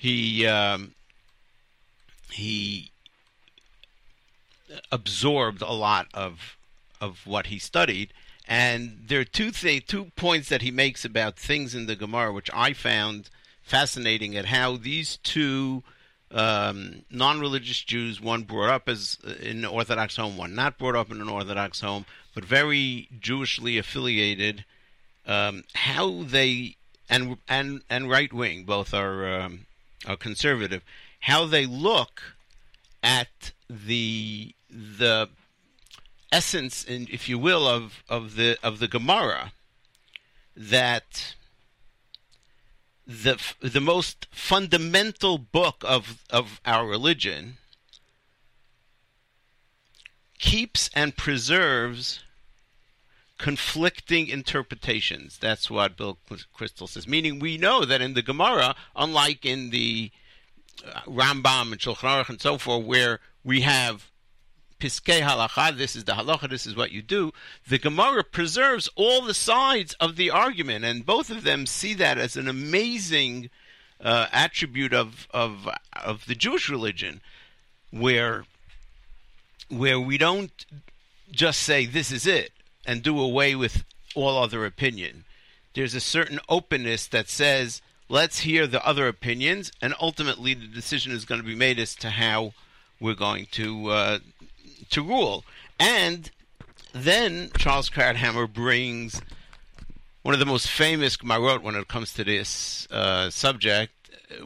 He 0.01 0.47
um, 0.47 0.95
he 2.31 2.89
absorbed 4.91 5.61
a 5.61 5.71
lot 5.71 6.07
of 6.11 6.57
of 6.99 7.27
what 7.27 7.47
he 7.47 7.59
studied. 7.59 8.11
And 8.47 9.03
there 9.05 9.19
are 9.19 9.23
two 9.23 9.51
th- 9.51 9.85
two 9.85 10.05
points 10.15 10.49
that 10.49 10.63
he 10.63 10.71
makes 10.71 11.05
about 11.05 11.37
things 11.37 11.75
in 11.75 11.85
the 11.85 11.95
Gemara, 11.95 12.33
which 12.33 12.49
I 12.51 12.73
found 12.73 13.29
fascinating 13.61 14.35
at 14.35 14.45
how 14.45 14.75
these 14.75 15.17
two 15.17 15.83
um, 16.31 17.03
non-religious 17.11 17.81
Jews, 17.81 18.19
one 18.19 18.41
brought 18.41 18.71
up 18.71 18.89
as 18.89 19.19
uh, 19.23 19.33
in 19.33 19.59
an 19.59 19.65
Orthodox 19.65 20.15
home, 20.15 20.35
one 20.35 20.55
not 20.55 20.79
brought 20.79 20.95
up 20.95 21.11
in 21.11 21.21
an 21.21 21.29
Orthodox 21.29 21.81
home, 21.81 22.07
but 22.33 22.43
very 22.43 23.07
Jewishly 23.19 23.77
affiliated, 23.77 24.65
um, 25.27 25.63
how 25.75 26.23
they 26.23 26.77
and 27.07 27.37
and 27.47 27.83
and 27.87 28.09
right 28.09 28.33
wing 28.33 28.63
both 28.63 28.95
are 28.95 29.41
um, 29.41 29.67
are 30.05 30.17
conservative, 30.17 30.83
how 31.21 31.45
they 31.45 31.65
look 31.65 32.21
at 33.03 33.51
the 33.69 34.55
the 34.69 35.29
essence, 36.31 36.83
in, 36.83 37.07
if 37.11 37.27
you 37.27 37.37
will, 37.37 37.67
of 37.67 38.03
of 38.09 38.35
the 38.35 38.57
of 38.63 38.79
the 38.79 38.87
Gemara 38.87 39.53
that 40.55 41.35
the 43.05 43.37
the 43.61 43.81
most 43.81 44.27
fundamental 44.31 45.37
book 45.37 45.83
of 45.85 46.23
of 46.29 46.61
our 46.65 46.87
religion 46.87 47.57
keeps 50.39 50.89
and 50.93 51.15
preserves 51.15 52.21
conflicting 53.41 54.27
interpretations. 54.27 55.39
That's 55.39 55.69
what 55.69 55.97
Bill 55.97 56.19
Kristol 56.55 56.87
says. 56.87 57.07
Meaning, 57.07 57.39
we 57.39 57.57
know 57.57 57.83
that 57.85 57.99
in 57.99 58.13
the 58.13 58.21
Gemara, 58.21 58.75
unlike 58.95 59.45
in 59.47 59.71
the 59.71 60.11
uh, 60.85 61.01
Rambam 61.07 61.71
and 61.71 61.81
Shulchan 61.81 62.23
Aruch 62.23 62.29
and 62.29 62.39
so 62.39 62.59
forth, 62.59 62.85
where 62.85 63.19
we 63.43 63.61
have 63.61 64.11
piskei 64.79 65.21
halacha, 65.21 65.75
this 65.75 65.95
is 65.95 66.03
the 66.03 66.11
halacha, 66.11 66.51
this 66.51 66.67
is 66.67 66.75
what 66.75 66.91
you 66.91 67.01
do. 67.01 67.31
The 67.67 67.79
Gemara 67.79 68.23
preserves 68.23 68.89
all 68.95 69.23
the 69.23 69.33
sides 69.33 69.95
of 69.99 70.17
the 70.17 70.29
argument, 70.29 70.85
and 70.85 71.03
both 71.03 71.31
of 71.31 71.43
them 71.43 71.65
see 71.65 71.95
that 71.95 72.19
as 72.19 72.37
an 72.37 72.47
amazing 72.47 73.49
uh, 73.99 74.27
attribute 74.31 74.93
of, 74.93 75.27
of 75.31 75.67
of 76.03 76.27
the 76.27 76.35
Jewish 76.35 76.69
religion, 76.69 77.21
where 77.89 78.45
where 79.67 79.99
we 79.99 80.19
don't 80.19 80.63
just 81.31 81.61
say 81.61 81.87
this 81.87 82.11
is 82.11 82.27
it 82.27 82.51
and 82.85 83.03
do 83.03 83.19
away 83.19 83.55
with 83.55 83.83
all 84.15 84.37
other 84.37 84.65
opinion. 84.65 85.25
There's 85.73 85.95
a 85.95 86.01
certain 86.01 86.39
openness 86.49 87.07
that 87.07 87.29
says 87.29 87.81
let's 88.09 88.39
hear 88.39 88.67
the 88.67 88.85
other 88.85 89.07
opinions, 89.07 89.71
and 89.81 89.95
ultimately 89.99 90.53
the 90.53 90.67
decision 90.67 91.13
is 91.13 91.25
going 91.25 91.41
to 91.41 91.47
be 91.47 91.55
made 91.55 91.79
as 91.79 91.95
to 91.95 92.09
how 92.09 92.53
we're 92.99 93.15
going 93.15 93.47
to 93.51 93.89
uh, 93.89 94.19
to 94.89 95.01
rule. 95.01 95.43
And 95.79 96.29
then 96.93 97.49
Charles 97.57 97.89
Krauthammer 97.89 98.51
brings 98.51 99.21
one 100.21 100.33
of 100.33 100.39
the 100.39 100.45
most 100.45 100.69
famous 100.69 101.17
Gemarot 101.17 101.61
when 101.61 101.75
it 101.75 101.87
comes 101.87 102.13
to 102.13 102.23
this 102.23 102.87
uh, 102.91 103.29
subject. 103.29 103.93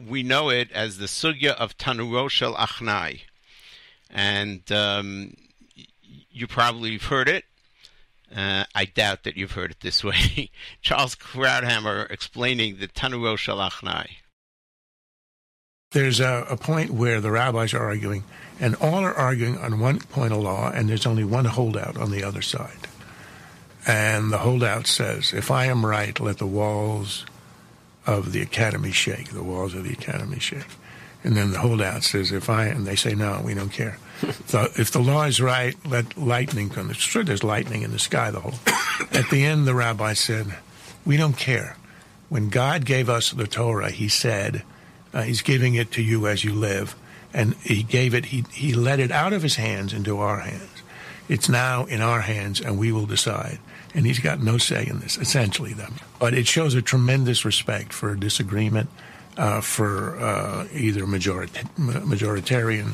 We 0.08 0.24
know 0.24 0.50
it 0.50 0.72
as 0.72 0.98
the 0.98 1.06
Sugya 1.06 1.52
of 1.56 1.78
Tanuro 1.78 2.30
Shel 2.30 2.56
Achnai. 2.56 3.22
And 4.10 4.72
um, 4.72 5.36
you 6.32 6.48
probably 6.48 6.94
have 6.94 7.04
heard 7.04 7.28
it. 7.28 7.46
Uh, 8.34 8.66
I 8.74 8.86
doubt 8.86 9.24
that 9.24 9.38
you've 9.38 9.52
heard 9.52 9.72
it 9.72 9.80
this 9.82 10.04
way. 10.04 10.52
Charles 10.82 11.16
Krauthammer 11.16 12.10
explaining 12.10 12.78
the 12.78 12.88
Tanuro 12.88 13.38
Shel 13.38 13.58
Achnai. 13.58 14.08
There's 15.92 16.20
a, 16.20 16.46
a 16.50 16.58
point 16.58 16.92
where 16.92 17.22
the 17.22 17.32
rabbis 17.32 17.74
are 17.74 17.84
arguing 17.84 18.24
and 18.60 18.76
all 18.76 19.04
are 19.04 19.14
arguing 19.14 19.58
on 19.58 19.80
one 19.80 20.00
point 20.00 20.34
of 20.34 20.40
law, 20.40 20.72
and 20.72 20.90
there's 20.90 21.06
only 21.06 21.24
one 21.24 21.46
holdout 21.46 21.98
on 21.98 22.12
the 22.12 22.24
other 22.24 22.42
side. 22.42 22.88
And 23.86 24.32
the 24.32 24.40
holdout 24.40 24.88
says, 24.88 25.34
if 25.34 25.52
I 25.52 25.66
am 25.66 25.86
right, 25.86 26.20
let 26.20 26.38
the 26.38 26.48
walls 26.48 27.26
of 28.06 28.32
the 28.32 28.42
academy 28.42 28.92
shake, 28.92 29.30
the 29.30 29.44
walls 29.44 29.74
of 29.74 29.84
the 29.84 29.94
academy 29.94 30.40
shake. 30.40 30.66
And 31.24 31.36
then 31.36 31.52
the 31.52 31.60
holdout 31.60 32.04
says, 32.04 32.32
if 32.32 32.50
I, 32.50 32.66
and 32.66 32.86
they 32.86 32.96
say, 32.96 33.14
no, 33.14 33.42
we 33.44 33.54
don't 33.54 33.72
care. 33.72 33.98
so 34.46 34.68
if 34.78 34.92
the 34.92 35.00
law 35.00 35.24
is 35.24 35.42
right, 35.42 35.76
let 35.86 36.18
lightning 36.18 36.70
come. 36.70 36.90
It's 36.90 37.04
true 37.04 37.24
there's 37.24 37.44
lightning 37.44 37.82
in 37.82 37.92
the 37.92 38.00
sky 38.00 38.32
the 38.32 38.40
whole. 38.40 38.54
At 39.12 39.30
the 39.30 39.46
end, 39.46 39.68
the 39.68 39.76
rabbi 39.76 40.14
said, 40.14 40.48
we 41.06 41.18
don't 41.18 41.38
care. 41.38 41.78
When 42.30 42.50
God 42.50 42.86
gave 42.86 43.10
us 43.10 43.32
the 43.32 43.48
Torah, 43.48 43.92
he 43.92 44.10
said, 44.10 44.64
uh, 45.14 45.22
he's 45.22 45.42
giving 45.42 45.76
it 45.76 45.92
to 45.92 46.02
you 46.02 46.28
as 46.28 46.44
you 46.44 46.54
live 46.54 46.96
and 47.36 47.54
he 47.56 47.84
gave 47.84 48.16
it, 48.16 48.26
he, 48.26 48.46
he 48.54 48.74
let 48.74 49.00
it 49.02 49.12
out 49.12 49.34
of 49.34 49.44
his 49.44 49.58
hands 49.58 49.92
into 49.92 50.20
our 50.20 50.40
hands. 50.40 50.70
It's 51.28 51.50
now 51.50 51.84
in 51.84 52.02
our 52.02 52.22
hands, 52.22 52.62
and 52.62 52.80
we 52.80 52.94
will 52.94 53.06
decide. 53.06 53.60
And 53.94 54.06
he's 54.06 54.20
got 54.20 54.42
no 54.42 54.58
say 54.58 54.88
in 54.88 55.00
this, 55.00 55.18
essentially, 55.18 55.74
them. 55.74 55.96
But 56.18 56.34
it 56.34 56.48
shows 56.48 56.76
a 56.76 56.82
tremendous 56.82 57.44
respect 57.44 57.92
for 57.92 58.16
disagreement, 58.16 58.90
uh, 59.36 59.60
for 59.60 60.18
uh, 60.18 60.68
either 60.72 61.02
majorit- 61.02 61.68
majoritarian 61.76 62.94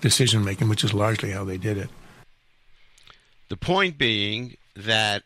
decision 0.00 0.44
making, 0.44 0.68
which 0.68 0.84
is 0.84 0.94
largely 0.94 1.30
how 1.30 1.44
they 1.44 1.58
did 1.58 1.78
it. 1.78 1.90
The 3.48 3.56
point 3.56 3.98
being 3.98 4.56
that 4.76 5.22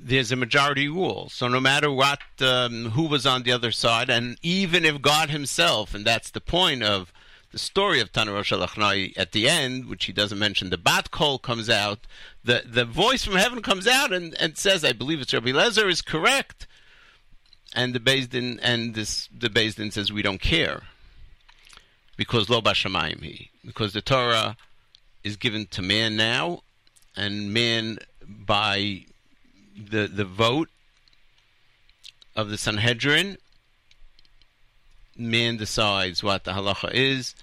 there's 0.00 0.32
a 0.32 0.36
majority 0.36 0.88
rule. 0.88 1.28
So 1.28 1.48
no 1.48 1.60
matter 1.60 1.90
what, 1.90 2.20
um, 2.40 2.90
who 2.90 3.06
was 3.06 3.26
on 3.26 3.42
the 3.42 3.52
other 3.52 3.72
side, 3.72 4.08
and 4.10 4.38
even 4.42 4.84
if 4.84 5.02
God 5.02 5.30
Himself, 5.30 5.94
and 5.94 6.04
that's 6.04 6.30
the 6.30 6.40
point 6.40 6.82
of 6.82 7.12
the 7.50 7.58
story 7.58 8.00
of 8.00 8.12
Tanur 8.12 8.44
Shel 8.44 8.66
Achnai 8.66 9.12
at 9.16 9.32
the 9.32 9.48
end, 9.48 9.86
which 9.86 10.04
he 10.04 10.12
doesn't 10.12 10.38
mention, 10.38 10.70
the 10.70 10.78
bat 10.78 11.10
kol 11.10 11.38
comes 11.38 11.70
out, 11.70 12.00
the 12.44 12.62
the 12.66 12.84
voice 12.84 13.24
from 13.24 13.36
heaven 13.36 13.62
comes 13.62 13.86
out 13.86 14.12
and, 14.12 14.34
and 14.40 14.56
says, 14.56 14.84
"I 14.84 14.92
believe 14.92 15.20
it's 15.20 15.32
Rabbi 15.32 15.50
Lezer 15.50 15.90
is 15.90 16.02
correct," 16.02 16.66
and 17.74 17.94
the 17.94 18.00
Din 18.00 18.60
and 18.62 18.94
this 18.94 19.28
the 19.36 19.48
Din 19.48 19.90
says, 19.90 20.12
"We 20.12 20.22
don't 20.22 20.40
care." 20.40 20.82
Because 22.18 22.50
lo 22.50 22.60
bashamayim 22.60 23.22
he, 23.22 23.50
because 23.64 23.92
the 23.92 24.02
Torah 24.02 24.56
is 25.22 25.36
given 25.36 25.66
to 25.66 25.80
man 25.80 26.16
now, 26.16 26.62
and 27.16 27.54
man 27.54 27.98
by 28.28 29.04
the 29.76 30.08
the 30.08 30.24
vote 30.24 30.68
of 32.34 32.50
the 32.50 32.58
Sanhedrin, 32.58 33.38
man 35.16 35.58
decides 35.58 36.22
what 36.22 36.42
the 36.42 36.52
halacha 36.52 36.92
is, 36.92 37.36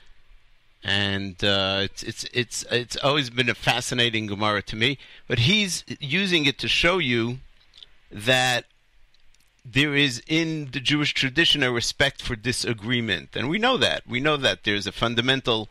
and 0.84 1.42
uh, 1.42 1.80
it's 1.84 2.04
it's 2.04 2.26
it's 2.34 2.66
it's 2.70 2.98
always 2.98 3.30
been 3.30 3.50
a 3.50 3.56
fascinating 3.56 4.28
Gemara 4.28 4.62
to 4.64 4.76
me. 4.76 4.98
But 5.26 5.40
he's 5.40 5.86
using 6.02 6.46
it 6.46 6.60
to 6.60 6.68
show 6.68 6.98
you 6.98 7.40
that 8.12 8.66
there 9.66 9.96
is 9.96 10.22
in 10.28 10.70
the 10.72 10.80
Jewish 10.80 11.14
tradition 11.14 11.64
a 11.64 11.72
respect 11.72 12.22
for 12.22 12.36
disagreement, 12.36 13.36
and 13.36 13.50
we 13.50 13.58
know 13.58 13.78
that. 13.78 14.04
We 14.08 14.20
know 14.20 14.38
that 14.38 14.64
there's 14.64 14.86
a 14.86 14.92
fundamental 14.92 15.70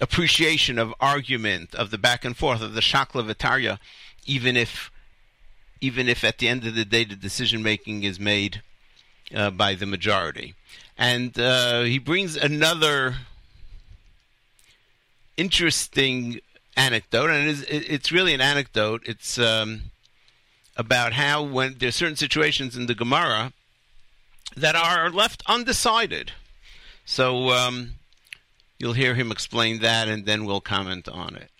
appreciation 0.00 0.78
of 0.78 0.94
argument, 1.00 1.74
of 1.74 1.90
the 1.90 1.98
back 1.98 2.24
and 2.24 2.36
forth, 2.36 2.62
of 2.62 2.74
the 2.74 2.80
shakla 2.80 3.28
v'tarya, 3.28 3.78
even 4.26 4.56
if 4.56 4.90
even 5.80 6.08
if 6.08 6.24
at 6.24 6.38
the 6.38 6.48
end 6.48 6.66
of 6.66 6.74
the 6.74 6.84
day 6.84 7.04
the 7.04 7.16
decision 7.16 7.62
making 7.62 8.02
is 8.02 8.18
made 8.18 8.62
uh, 9.34 9.50
by 9.50 9.74
the 9.74 9.86
majority. 9.86 10.54
And 10.96 11.38
uh, 11.38 11.82
he 11.82 11.98
brings 11.98 12.36
another 12.36 13.16
interesting 15.36 16.40
anecdote, 16.76 17.30
and 17.30 17.48
it's, 17.48 17.62
it's 17.68 18.12
really 18.12 18.32
an 18.32 18.40
anecdote. 18.40 19.02
It's 19.04 19.38
um, 19.38 19.82
about 20.76 21.14
how 21.14 21.42
when 21.42 21.76
there's 21.78 21.96
certain 21.96 22.16
situations 22.16 22.76
in 22.76 22.86
the 22.86 22.94
Gemara 22.94 23.52
that 24.56 24.74
are 24.76 25.10
left 25.10 25.42
undecided. 25.46 26.32
So 27.04 27.50
um, 27.50 27.94
you'll 28.78 28.92
hear 28.92 29.14
him 29.14 29.30
explain 29.30 29.80
that, 29.80 30.08
and 30.08 30.26
then 30.26 30.44
we'll 30.44 30.60
comment 30.60 31.08
on 31.08 31.36
it. 31.36 31.50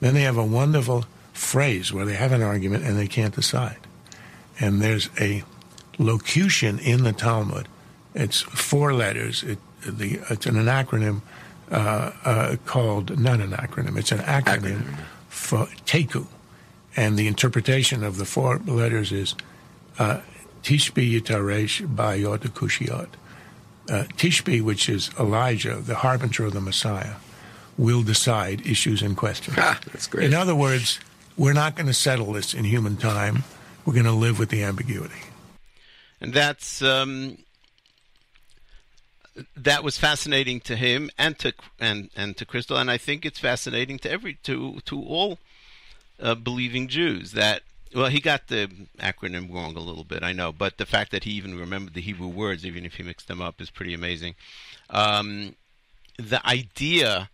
Then 0.00 0.14
they 0.14 0.22
have 0.22 0.36
a 0.36 0.44
wonderful 0.44 1.06
phrase 1.32 1.92
where 1.92 2.04
they 2.04 2.14
have 2.14 2.32
an 2.32 2.42
argument 2.42 2.84
and 2.84 2.98
they 2.98 3.08
can't 3.08 3.34
decide. 3.34 3.78
And 4.60 4.80
there's 4.80 5.08
a 5.20 5.44
locution 5.98 6.78
in 6.78 7.04
the 7.04 7.12
Talmud, 7.12 7.68
It's 8.14 8.40
four 8.40 8.92
letters. 8.92 9.42
It, 9.42 9.58
the, 9.86 10.20
it's 10.30 10.46
an 10.46 10.54
acronym 10.54 11.22
uh, 11.70 12.12
uh, 12.24 12.56
called, 12.64 13.18
not 13.18 13.40
an 13.40 13.52
acronym, 13.52 13.96
it's 13.96 14.12
an 14.12 14.18
acronym, 14.18 14.82
Acronym. 14.82 14.98
For 15.38 15.66
Teku. 15.86 16.26
And 16.96 17.16
the 17.16 17.26
interpretation 17.28 18.02
of 18.02 18.16
the 18.16 18.24
four 18.24 18.58
letters 18.58 19.12
is 19.12 19.34
uh, 19.98 20.20
Tishbi 20.62 21.20
Yitaresh 21.20 21.86
Bayot 21.94 22.40
Kushiot. 22.48 23.08
Uh, 23.88 24.04
Tishbi, 24.16 24.60
which 24.60 24.88
is 24.88 25.10
Elijah, 25.18 25.76
the 25.76 25.94
harbinger 25.96 26.44
of 26.46 26.52
the 26.52 26.60
Messiah, 26.60 27.14
will 27.78 28.02
decide 28.02 28.66
issues 28.66 29.00
in 29.02 29.14
question. 29.14 29.54
Ah, 29.56 29.78
that's 29.86 30.06
great. 30.06 30.26
In 30.26 30.34
other 30.34 30.54
words, 30.54 30.98
we're 31.36 31.54
not 31.54 31.76
going 31.76 31.86
to 31.86 31.94
settle 31.94 32.32
this 32.32 32.52
in 32.52 32.64
human 32.64 32.96
time. 32.96 33.44
We're 33.86 33.94
going 33.94 34.04
to 34.04 34.12
live 34.12 34.38
with 34.38 34.50
the 34.50 34.62
ambiguity. 34.64 35.22
and 36.20 36.34
that's 36.34 36.82
um, 36.82 37.38
that 39.56 39.84
was 39.84 39.98
fascinating 39.98 40.60
to 40.60 40.76
him 40.76 41.10
and 41.18 41.38
to 41.38 41.52
and 41.78 42.10
and 42.16 42.36
to 42.36 42.46
Kristol, 42.46 42.80
and 42.80 42.90
I 42.90 42.98
think 42.98 43.24
it's 43.24 43.38
fascinating 43.38 43.98
to 44.00 44.10
every 44.10 44.34
to 44.44 44.80
to 44.84 45.02
all 45.02 45.38
uh, 46.20 46.34
believing 46.34 46.88
Jews 46.88 47.32
that. 47.32 47.62
Well, 47.94 48.10
he 48.10 48.20
got 48.20 48.48
the 48.48 48.70
acronym 48.98 49.50
wrong 49.50 49.74
a 49.74 49.80
little 49.80 50.04
bit, 50.04 50.22
I 50.22 50.34
know, 50.34 50.52
but 50.52 50.76
the 50.76 50.84
fact 50.84 51.10
that 51.10 51.24
he 51.24 51.30
even 51.30 51.58
remembered 51.58 51.94
the 51.94 52.02
Hebrew 52.02 52.28
words, 52.28 52.66
even 52.66 52.84
if 52.84 52.96
he 52.96 53.02
mixed 53.02 53.28
them 53.28 53.40
up, 53.40 53.62
is 53.62 53.70
pretty 53.70 53.94
amazing. 53.94 54.34
Um, 54.90 55.56
the 56.18 56.46
idea 56.46 57.30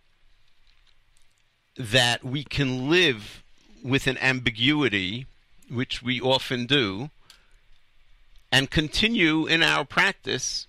that 1.75 2.23
we 2.23 2.45
can 2.45 2.89
live 2.89 3.43
with 3.83 4.07
an 4.07 4.17
ambiguity, 4.19 5.27
which 5.69 6.01
we 6.01 6.21
often 6.21 6.65
do, 6.67 7.09
and 8.49 8.71
continue 8.71 9.45
in 9.45 9.61
our 9.61 9.83
practice 9.83 10.67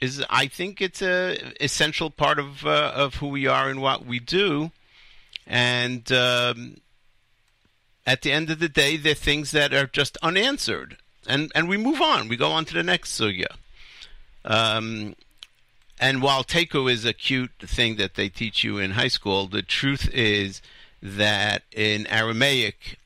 is 0.00 0.24
I 0.28 0.46
think 0.46 0.80
it's 0.80 1.02
a 1.02 1.38
essential 1.60 2.10
part 2.10 2.38
of 2.38 2.66
uh, 2.66 2.92
of 2.94 3.16
who 3.16 3.28
we 3.28 3.46
are 3.46 3.68
and 3.68 3.80
what 3.80 4.04
we 4.04 4.18
do, 4.18 4.70
and 5.46 6.10
um, 6.12 6.78
at 8.06 8.22
the 8.22 8.32
end 8.32 8.50
of 8.50 8.58
the 8.58 8.68
day, 8.68 8.96
they're 8.96 9.14
things 9.14 9.50
that 9.52 9.72
are 9.72 9.86
just 9.86 10.16
unanswered, 10.22 10.98
and 11.26 11.50
and 11.54 11.68
we 11.68 11.76
move 11.76 12.00
on. 12.00 12.28
We 12.28 12.36
go 12.36 12.52
on 12.52 12.64
to 12.66 12.74
the 12.74 12.82
next 12.82 13.18
sugya. 13.18 13.56
Um, 14.44 15.16
and 15.98 16.22
while 16.22 16.44
teiko 16.44 16.90
is 16.90 17.04
a 17.04 17.12
cute 17.12 17.52
thing 17.60 17.96
that 17.96 18.14
they 18.14 18.28
teach 18.28 18.62
you 18.62 18.78
in 18.78 18.92
high 18.92 19.08
school, 19.08 19.46
the 19.46 19.62
truth 19.62 20.08
is 20.12 20.60
that 21.02 21.62
in 21.72 22.06
Aramaic 22.06 22.98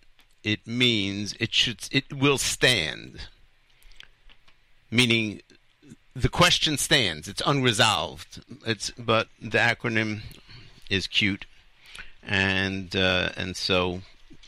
it 0.43 0.67
means 0.67 1.35
it 1.39 1.55
should 1.55 1.89
it 1.93 2.13
will 2.13 2.39
stand 2.39 3.29
meaning 4.91 5.41
the 6.15 6.29
question 6.29 6.77
stands. 6.77 7.29
It's 7.29 7.43
unresolved. 7.45 8.43
It's 8.67 8.91
but 8.93 9.29
the 9.41 9.59
acronym 9.59 10.21
is 10.89 11.07
cute. 11.07 11.47
And 12.23 12.95
uh, 12.95 13.31
and 13.37 13.57
so 13.57 14.03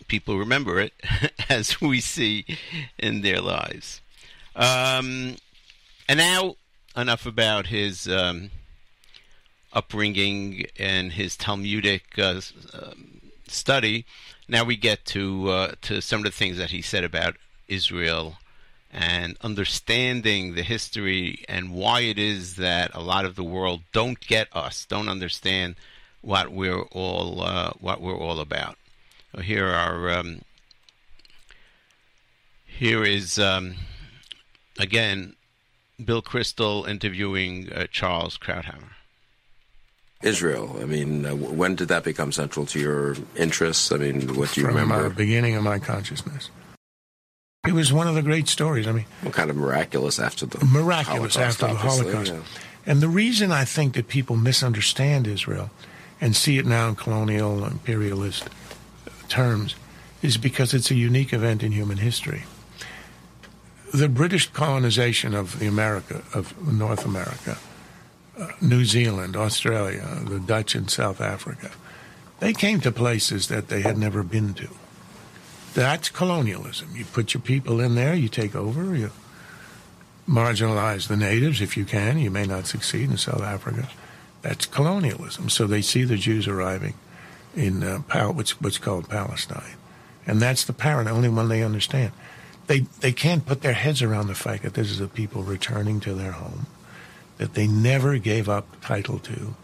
people 0.08 0.38
remember 0.38 0.80
it 0.80 0.92
as 1.48 1.80
we 1.80 2.00
see 2.00 2.44
in 2.98 3.22
their 3.22 3.40
lives. 3.40 4.00
Um, 4.54 5.36
and 6.08 6.18
now 6.18 6.56
enough 6.96 7.24
about 7.24 7.68
his 7.68 8.06
um, 8.06 8.50
upbringing 9.72 10.66
and 10.78 11.12
his 11.12 11.36
Talmudic 11.36 12.18
uh, 12.18 12.40
um, 12.74 13.20
study. 13.48 14.04
Now 14.48 14.64
we 14.64 14.76
get 14.76 15.04
to 15.06 15.48
uh, 15.48 15.72
to 15.82 16.02
some 16.02 16.20
of 16.20 16.24
the 16.24 16.30
things 16.30 16.58
that 16.58 16.70
he 16.70 16.82
said 16.82 17.04
about 17.04 17.36
Israel 17.68 18.36
and 18.92 19.36
understanding 19.40 20.54
the 20.54 20.62
history 20.62 21.44
and 21.48 21.72
why 21.72 22.00
it 22.00 22.18
is 22.18 22.56
that 22.56 22.94
a 22.94 23.00
lot 23.00 23.24
of 23.24 23.36
the 23.36 23.44
world 23.44 23.80
don't 23.92 24.20
get 24.20 24.48
us, 24.54 24.84
don't 24.84 25.08
understand 25.08 25.74
what 26.20 26.52
we're 26.52 26.82
all 26.92 27.42
uh, 27.42 27.72
what 27.80 28.00
we're 28.00 28.16
all 28.16 28.38
about. 28.38 28.76
So 29.34 29.40
here 29.40 29.66
are 29.66 30.10
um, 30.10 30.42
here 32.66 33.02
is 33.02 33.38
um, 33.38 33.76
again 34.78 35.36
Bill 36.04 36.22
Kristol 36.22 36.86
interviewing 36.86 37.72
uh, 37.72 37.86
Charles 37.90 38.36
Krauthammer. 38.36 38.90
Israel. 40.22 40.78
I 40.80 40.84
mean, 40.84 41.26
uh, 41.26 41.34
when 41.34 41.74
did 41.74 41.88
that 41.88 42.04
become 42.04 42.30
central 42.30 42.64
to 42.66 42.78
your 42.78 43.16
interests? 43.36 43.90
I 43.90 43.96
mean, 43.96 44.36
what 44.36 44.52
do 44.52 44.60
you 44.60 44.68
From 44.68 44.88
the 44.88 45.10
beginning 45.10 45.56
of 45.56 45.64
my 45.64 45.80
consciousness. 45.80 46.50
It 47.64 47.74
was 47.74 47.92
one 47.92 48.08
of 48.08 48.16
the 48.16 48.22
great 48.22 48.48
stories. 48.48 48.88
I 48.88 48.92
mean, 48.92 49.04
What 49.22 49.34
kind 49.34 49.48
of 49.48 49.54
miraculous 49.56 50.18
after 50.18 50.46
the 50.46 50.64
miraculous 50.64 51.36
Holocaust, 51.36 51.62
after 51.62 51.66
the 51.68 51.78
Holocaust. 51.78 52.32
yeah. 52.32 52.40
And 52.86 53.00
the 53.00 53.08
reason 53.08 53.52
I 53.52 53.64
think 53.64 53.94
that 53.94 54.08
people 54.08 54.34
misunderstand 54.34 55.28
Israel 55.28 55.70
and 56.20 56.34
see 56.34 56.58
it 56.58 56.66
now 56.66 56.88
in 56.88 56.96
colonial 56.96 57.64
imperialist 57.64 58.48
terms 59.28 59.76
is 60.22 60.36
because 60.38 60.74
it's 60.74 60.90
a 60.90 60.96
unique 60.96 61.32
event 61.32 61.62
in 61.62 61.70
human 61.70 61.98
history. 61.98 62.42
The 63.94 64.08
British 64.08 64.48
colonization 64.50 65.32
of 65.32 65.60
the 65.60 65.68
America 65.68 66.22
of 66.34 66.60
North 66.66 67.04
America, 67.04 67.58
uh, 68.40 68.48
New 68.60 68.84
Zealand, 68.84 69.36
Australia, 69.36 70.18
the 70.24 70.40
Dutch 70.40 70.74
in 70.74 70.88
South 70.88 71.20
Africa, 71.20 71.70
they 72.40 72.52
came 72.52 72.80
to 72.80 72.90
places 72.90 73.46
that 73.46 73.68
they 73.68 73.82
had 73.82 73.96
never 73.96 74.24
been 74.24 74.52
to. 74.54 74.68
That's 75.74 76.10
colonialism. 76.10 76.90
You 76.94 77.04
put 77.04 77.34
your 77.34 77.40
people 77.40 77.80
in 77.80 77.94
there, 77.94 78.14
you 78.14 78.28
take 78.28 78.54
over, 78.54 78.94
you 78.94 79.10
marginalize 80.28 81.08
the 81.08 81.16
natives 81.16 81.60
if 81.60 81.76
you 81.76 81.84
can. 81.84 82.18
You 82.18 82.30
may 82.30 82.46
not 82.46 82.66
succeed 82.66 83.10
in 83.10 83.16
South 83.16 83.42
Africa. 83.42 83.88
That's 84.42 84.66
colonialism. 84.66 85.48
So 85.48 85.66
they 85.66 85.82
see 85.82 86.04
the 86.04 86.16
Jews 86.16 86.46
arriving 86.46 86.94
in 87.54 87.82
uh, 87.82 88.02
Pal- 88.08 88.34
what's, 88.34 88.60
what's 88.60 88.78
called 88.78 89.08
Palestine, 89.08 89.76
and 90.26 90.40
that's 90.40 90.64
the 90.64 90.72
parent, 90.72 91.08
only 91.08 91.28
one 91.28 91.48
they 91.48 91.62
understand. 91.62 92.12
They 92.66 92.80
they 93.00 93.12
can't 93.12 93.44
put 93.44 93.62
their 93.62 93.72
heads 93.72 94.02
around 94.02 94.28
the 94.28 94.34
fact 94.34 94.62
that 94.62 94.74
this 94.74 94.90
is 94.90 95.00
a 95.00 95.08
people 95.08 95.42
returning 95.42 96.00
to 96.00 96.14
their 96.14 96.32
home, 96.32 96.66
that 97.38 97.54
they 97.54 97.66
never 97.66 98.18
gave 98.18 98.48
up 98.48 98.80
title 98.80 99.18
to, 99.18 99.54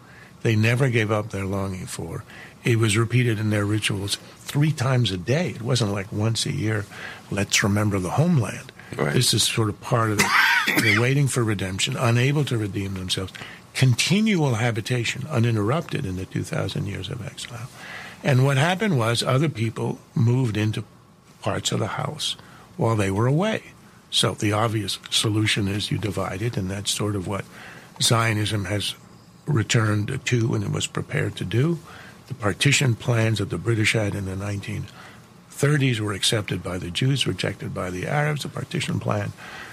they 0.43 0.57
never 0.57 0.89
gave 0.89 1.11
up 1.11 1.31
their 1.31 1.47
longing 1.47 1.87
for. 1.87 2.25
It 2.69 2.79
was 2.79 2.99
repeated 2.99 3.39
in 3.41 3.49
their 3.49 3.65
rituals 3.65 4.17
three 4.41 4.73
times 4.73 5.11
a 5.11 5.17
day. 5.17 5.53
It 5.53 5.63
wasn't 5.63 5.93
like 5.93 6.13
once 6.13 6.45
a 6.45 6.53
year. 6.53 6.85
Let's 7.31 7.63
remember 7.63 7.99
the 7.99 8.11
homeland. 8.11 8.73
Right. 8.95 9.15
This 9.15 9.33
is 9.33 9.43
sort 9.43 9.71
of 9.71 9.81
part 9.81 10.11
of 10.11 10.21
it. 10.21 10.83
They're 10.83 11.01
waiting 11.01 11.29
for 11.29 11.43
redemption, 11.43 11.97
unable 11.97 12.45
to 12.45 12.59
redeem 12.59 12.93
themselves. 12.93 13.33
Continual 13.73 14.57
habitation, 14.57 15.27
uninterrupted 15.31 16.05
in 16.05 16.17
the 16.17 16.27
2,000 16.27 16.85
years 16.87 17.09
of 17.09 17.25
exile. 17.25 17.71
And 18.23 18.45
what 18.45 18.59
happened 18.59 18.99
was 18.99 19.23
other 19.23 19.49
people 19.49 19.99
moved 20.15 20.59
into 20.59 20.85
parts 21.41 21.73
of 21.73 21.79
the 21.79 21.87
house 21.87 22.37
while 22.77 22.97
they 22.97 23.11
were 23.11 23.27
away. 23.27 23.63
So 24.11 24.33
the 24.33 24.53
obvious 24.53 24.99
solution 25.09 25.69
is 25.69 25.91
you 25.91 25.97
divide 25.97 26.43
it, 26.43 26.59
and 26.59 26.71
that's 26.71 26.91
sort 26.91 27.17
of 27.17 27.27
what 27.27 27.47
Zionism 28.03 28.67
has 28.67 28.95
returned 29.47 30.21
to 30.27 30.55
and 30.55 30.63
it 30.63 30.71
was 30.71 30.87
prepared 30.87 31.35
to 31.37 31.45
do. 31.47 31.79
The 32.29 32.35
partition 32.35 32.95
plans 32.95 33.39
that 33.39 33.51
the 33.51 33.59
British 33.59 33.95
had 33.95 34.15
in 34.15 34.27
the 34.27 34.37
1930s 34.37 36.01
were 36.01 36.13
accepted 36.13 36.63
by 36.63 36.79
the 36.79 36.91
Jews, 36.91 37.27
rejected 37.27 37.75
by 37.75 37.91
the 37.91 38.07
Arabs. 38.07 38.43
The 38.43 38.49
partition 38.49 39.01
plan 39.01 39.33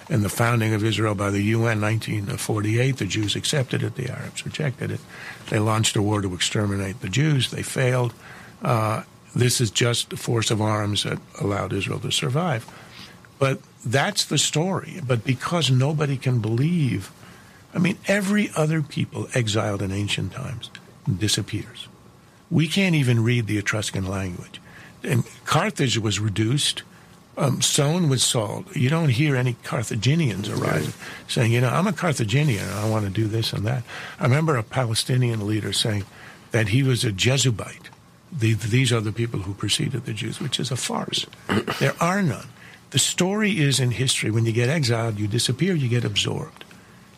and 0.10 0.24
the 0.24 0.30
founding 0.30 0.74
of 0.74 0.84
Israel 0.84 1.16
by 1.16 1.32
the 1.32 1.42
UN 1.42 1.82
1948, 1.82 2.98
the 2.98 3.06
Jews 3.06 3.36
accepted 3.36 3.84
it, 3.84 3.96
the 3.96 4.10
Arabs 4.10 4.46
rejected 4.46 4.92
it. 4.92 5.00
They 5.50 5.60
launched 5.60 5.96
a 5.96 6.02
war 6.02 6.22
to 6.22 6.34
exterminate 6.34 7.02
the 7.02 7.10
Jews. 7.10 7.52
They 7.52 7.64
failed. 7.64 8.14
Uh, 8.62 9.04
this 9.36 9.60
is 9.60 9.72
just 9.72 10.12
the 10.12 10.18
force 10.18 10.52
of 10.52 10.62
arms 10.62 11.04
that 11.04 11.20
allowed 11.42 11.74
Israel 11.74 12.00
to 12.00 12.12
survive. 12.12 12.66
But 13.38 13.60
that's 13.86 14.26
the 14.26 14.38
story. 14.38 15.02
But 15.06 15.26
because 15.26 15.70
nobody 15.70 16.18
can 16.18 16.40
believe, 16.40 17.12
I 17.74 17.80
mean, 17.80 17.98
every 18.08 18.50
other 18.56 18.82
people 18.82 19.28
exiled 19.34 19.82
in 19.82 19.92
ancient 19.92 20.32
times 20.32 20.70
disappears. 21.18 21.88
We 22.50 22.68
can't 22.68 22.96
even 22.96 23.24
read 23.24 23.48
the 23.48 23.58
Etruscan 23.58 24.06
language. 24.06 24.62
And 25.04 25.24
Carthage 25.46 25.98
was 25.98 26.20
reduced, 26.20 26.84
um, 27.38 27.62
sown 27.62 28.10
with 28.10 28.22
salt. 28.22 28.76
You 28.76 28.90
don't 28.90 29.10
hear 29.10 29.36
any 29.36 29.54
Carthaginians 29.64 30.50
arriving 30.50 30.94
saying, 31.28 31.52
you 31.52 31.62
know, 31.62 31.70
I'm 31.70 31.88
a 31.88 31.94
Carthaginian 31.94 32.64
and 32.68 32.80
I 32.80 32.90
want 32.90 33.06
to 33.06 33.12
do 33.12 33.28
this 33.28 33.54
and 33.54 33.66
that. 33.66 33.84
I 34.20 34.24
remember 34.24 34.56
a 34.56 34.64
Palestinian 34.64 35.46
leader 35.46 35.74
saying 35.74 36.06
that 36.52 36.70
he 36.70 36.84
was 36.84 37.04
a 37.04 37.12
Jebusite. 37.12 37.90
The, 38.32 38.54
these 38.54 38.92
are 38.92 39.02
the 39.02 39.12
people 39.12 39.42
who 39.42 39.54
preceded 39.54 40.06
the 40.06 40.14
Jews, 40.14 40.40
which 40.40 40.60
is 40.60 40.72
a 40.72 40.76
farce. 40.76 41.26
there 41.80 41.96
are 42.02 42.22
none. 42.22 42.48
The 42.92 43.00
story 43.00 43.60
is 43.60 43.80
in 43.80 43.92
history. 43.92 44.32
When 44.32 44.46
you 44.46 44.52
get 44.52 44.70
exiled, 44.70 45.20
you 45.20 45.28
disappear, 45.28 45.76
you 45.76 45.90
get 45.90 46.06
absorbed. 46.06 46.64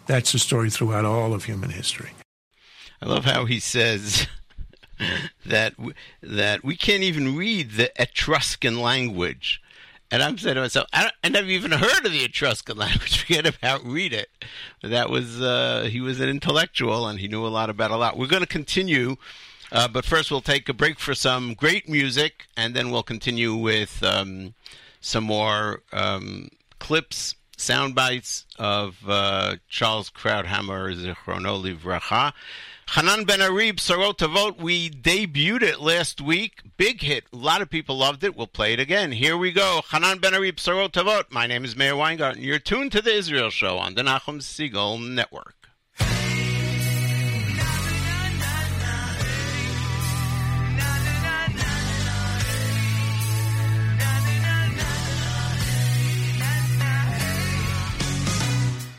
That's 0.08 0.32
the 0.32 0.40
story 0.40 0.70
throughout 0.70 1.06
all 1.06 1.34
of 1.34 1.44
human 1.44 1.70
history. 1.70 2.12
I 3.02 3.06
love 3.06 3.26
how 3.26 3.46
he 3.46 3.60
says 3.60 4.28
that 5.46 5.74
that 6.22 6.64
we 6.64 6.76
can't 6.76 7.04
even 7.04 7.36
read 7.36 7.72
the 7.72 7.92
Etruscan 8.02 8.82
language, 8.82 9.62
And 10.10 10.24
I'm 10.24 10.38
saying 10.38 10.56
to 10.56 10.62
myself, 10.62 10.88
I, 10.94 11.12
I 11.24 11.30
never 11.30 11.48
even 11.48 11.72
heard 11.72 12.06
of 12.06 12.12
the 12.12 12.24
Etruscan 12.24 12.78
language. 12.86 13.22
Forget 13.22 13.46
about 13.46 13.84
read 13.86 14.14
it. 14.14 14.30
That 14.82 15.10
was 15.10 15.42
uh, 15.42 15.88
he 15.92 16.00
was 16.02 16.20
an 16.20 16.30
intellectual 16.30 17.08
and 17.08 17.20
he 17.20 17.28
knew 17.28 17.46
a 17.46 17.50
lot 17.50 17.70
about 17.70 17.92
a 17.92 17.98
lot. 17.98 18.18
We're 18.18 18.28
going 18.28 18.42
to 18.42 18.48
continue, 18.48 19.18
uh, 19.72 19.88
but 19.88 20.06
first 20.06 20.32
we'll 20.32 20.42
take 20.42 20.70
a 20.70 20.74
break 20.74 21.00
for 21.00 21.14
some 21.14 21.54
great 21.54 21.90
music, 21.90 22.48
and 22.56 22.76
then 22.76 22.90
we'll 22.92 23.04
continue 23.04 23.56
with 23.56 24.02
um, 24.04 24.54
some 25.02 25.24
more 25.26 25.82
um, 25.94 26.50
clips, 26.80 27.36
sound 27.58 27.96
bites 27.96 28.46
of 28.58 28.98
uh, 29.08 29.56
Charles 29.68 30.10
Krauthammer, 30.10 30.96
Zichrono 30.96 31.62
Livracha. 31.62 32.34
Hanan 32.90 33.26
Ben 33.26 33.42
Ari, 33.42 33.74
Besorot 33.74 34.18
Tovot, 34.18 34.58
we 34.58 34.90
debuted 34.90 35.62
it 35.62 35.82
last 35.82 36.22
week. 36.22 36.62
Big 36.78 37.02
hit. 37.02 37.26
A 37.34 37.36
lot 37.36 37.62
of 37.62 37.70
people 37.70 37.98
loved 37.98 38.24
it. 38.24 38.36
We'll 38.36 38.48
play 38.48 38.74
it 38.74 38.80
again. 38.80 39.12
Here 39.12 39.38
we 39.38 39.52
go. 39.52 39.82
Hanan 39.92 40.20
Ben 40.20 40.34
Ari, 40.34 40.54
Besorot 40.54 40.94
Tovot. 40.94 41.26
My 41.30 41.46
name 41.48 41.66
is 41.66 41.76
Meir 41.76 41.96
Weingarten. 41.96 42.42
You're 42.42 42.60
tuned 42.60 42.92
to 42.94 43.02
the 43.02 43.14
Israel 43.14 43.50
Show 43.50 43.78
on 43.78 43.96
the 43.96 44.04
Nachum 44.04 44.40
Segal 44.42 45.00
Network. 45.00 45.54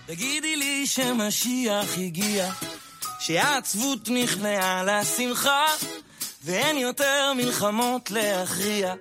תגידי 0.06 0.56
לי 0.56 0.86
שמשיח 0.86 1.98
הגיע 1.98 2.50
שהעצבות 3.28 4.08
נכנעה 4.08 4.84
לשמחה, 4.84 5.66
ואין 6.44 6.78
יותר 6.78 7.32
מלחמות 7.36 8.10
להכריע. 8.10 8.94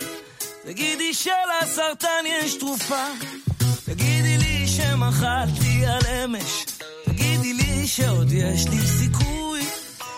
תגידי 0.66 1.14
שלסרטן 1.14 2.24
יש 2.26 2.56
תרופה, 2.56 3.06
תגידי 3.86 4.38
לי 4.38 4.68
שמחלתי 4.68 5.86
על 5.86 6.02
אמש, 6.08 6.66
תגידי 7.06 7.54
לי 7.54 7.88
שעוד 7.88 8.32
יש 8.32 8.68
לי 8.68 8.88
סיכוי 8.88 9.66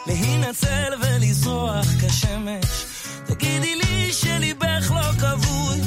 להינצל 0.07 0.93
ולזרוח 1.01 1.85
כשמש. 2.01 2.85
תגידי 3.25 3.75
לי 3.75 4.13
שליבך 4.13 4.91
לא 4.91 5.11
כבוי, 5.19 5.79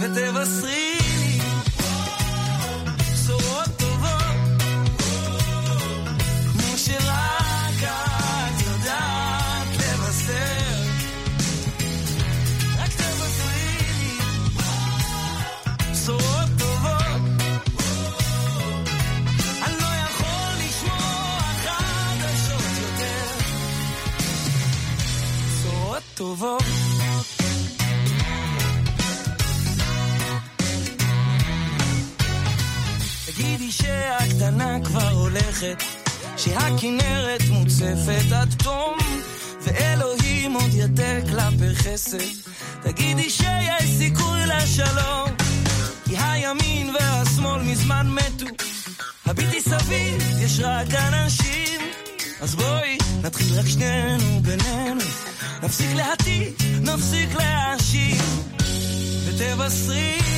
ותבשרי 0.00 1.05
טובות. 26.38 26.62
תגידי 33.26 33.70
שהקטנה 33.72 34.78
כבר 34.84 35.08
הולכת, 35.08 35.82
שהכנרת 36.36 37.42
מוצפת 37.50 38.32
עד 38.32 38.54
תום, 38.64 38.98
ואלוהים 39.62 40.52
עוד 40.52 40.70
יתה 40.72 41.28
כלפי 41.30 41.74
חסד. 41.74 42.18
תגידי 42.82 43.30
שיש 43.30 43.90
סיכוי 43.98 44.40
לשלום, 44.46 45.30
כי 46.04 46.16
הימין 46.18 46.94
והשמאל 46.94 47.62
מזמן 47.62 48.06
מתו. 48.10 48.46
הביטי 49.26 49.60
סביב, 49.60 50.22
יש 50.40 50.60
רק 50.60 50.94
אנשים, 50.94 51.80
אז 52.40 52.54
בואי 52.54 52.98
נתחיל 53.22 53.58
רק 53.58 53.66
שנינו 53.66 54.40
בינינו. 54.42 55.00
נפסיק 55.62 55.92
להטיט, 55.94 56.62
נפסיק 56.82 57.34
להאשים, 57.34 58.16
ותבשרי 59.26 60.35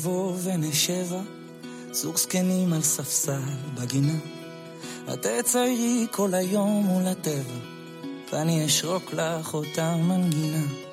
שיום 0.00 0.12
יבוא 0.12 0.32
ונשבע, 0.42 1.20
זוג 1.92 2.16
זקנים 2.16 2.72
על 2.72 2.82
ספסל 2.82 3.40
בגינה. 3.74 4.18
את 5.12 5.26
תציירי 5.26 6.06
כל 6.10 6.34
היום 6.34 6.86
מול 6.86 7.06
הטבע, 7.06 7.58
ואני 8.32 8.66
אשרוק 8.66 9.12
לך 9.12 9.54
אותה 9.54 9.96
מנגינה. 9.96 10.89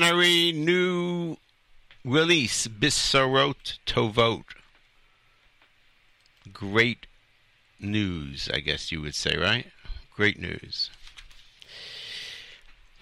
Ben 0.00 0.64
new 0.64 1.36
release, 2.04 2.66
Besorot 2.66 3.78
Tovot. 3.86 4.42
Great 6.52 7.06
news, 7.78 8.50
I 8.52 8.58
guess 8.58 8.90
you 8.90 9.00
would 9.02 9.14
say, 9.14 9.36
right? 9.36 9.68
Great 10.16 10.36
news. 10.40 10.90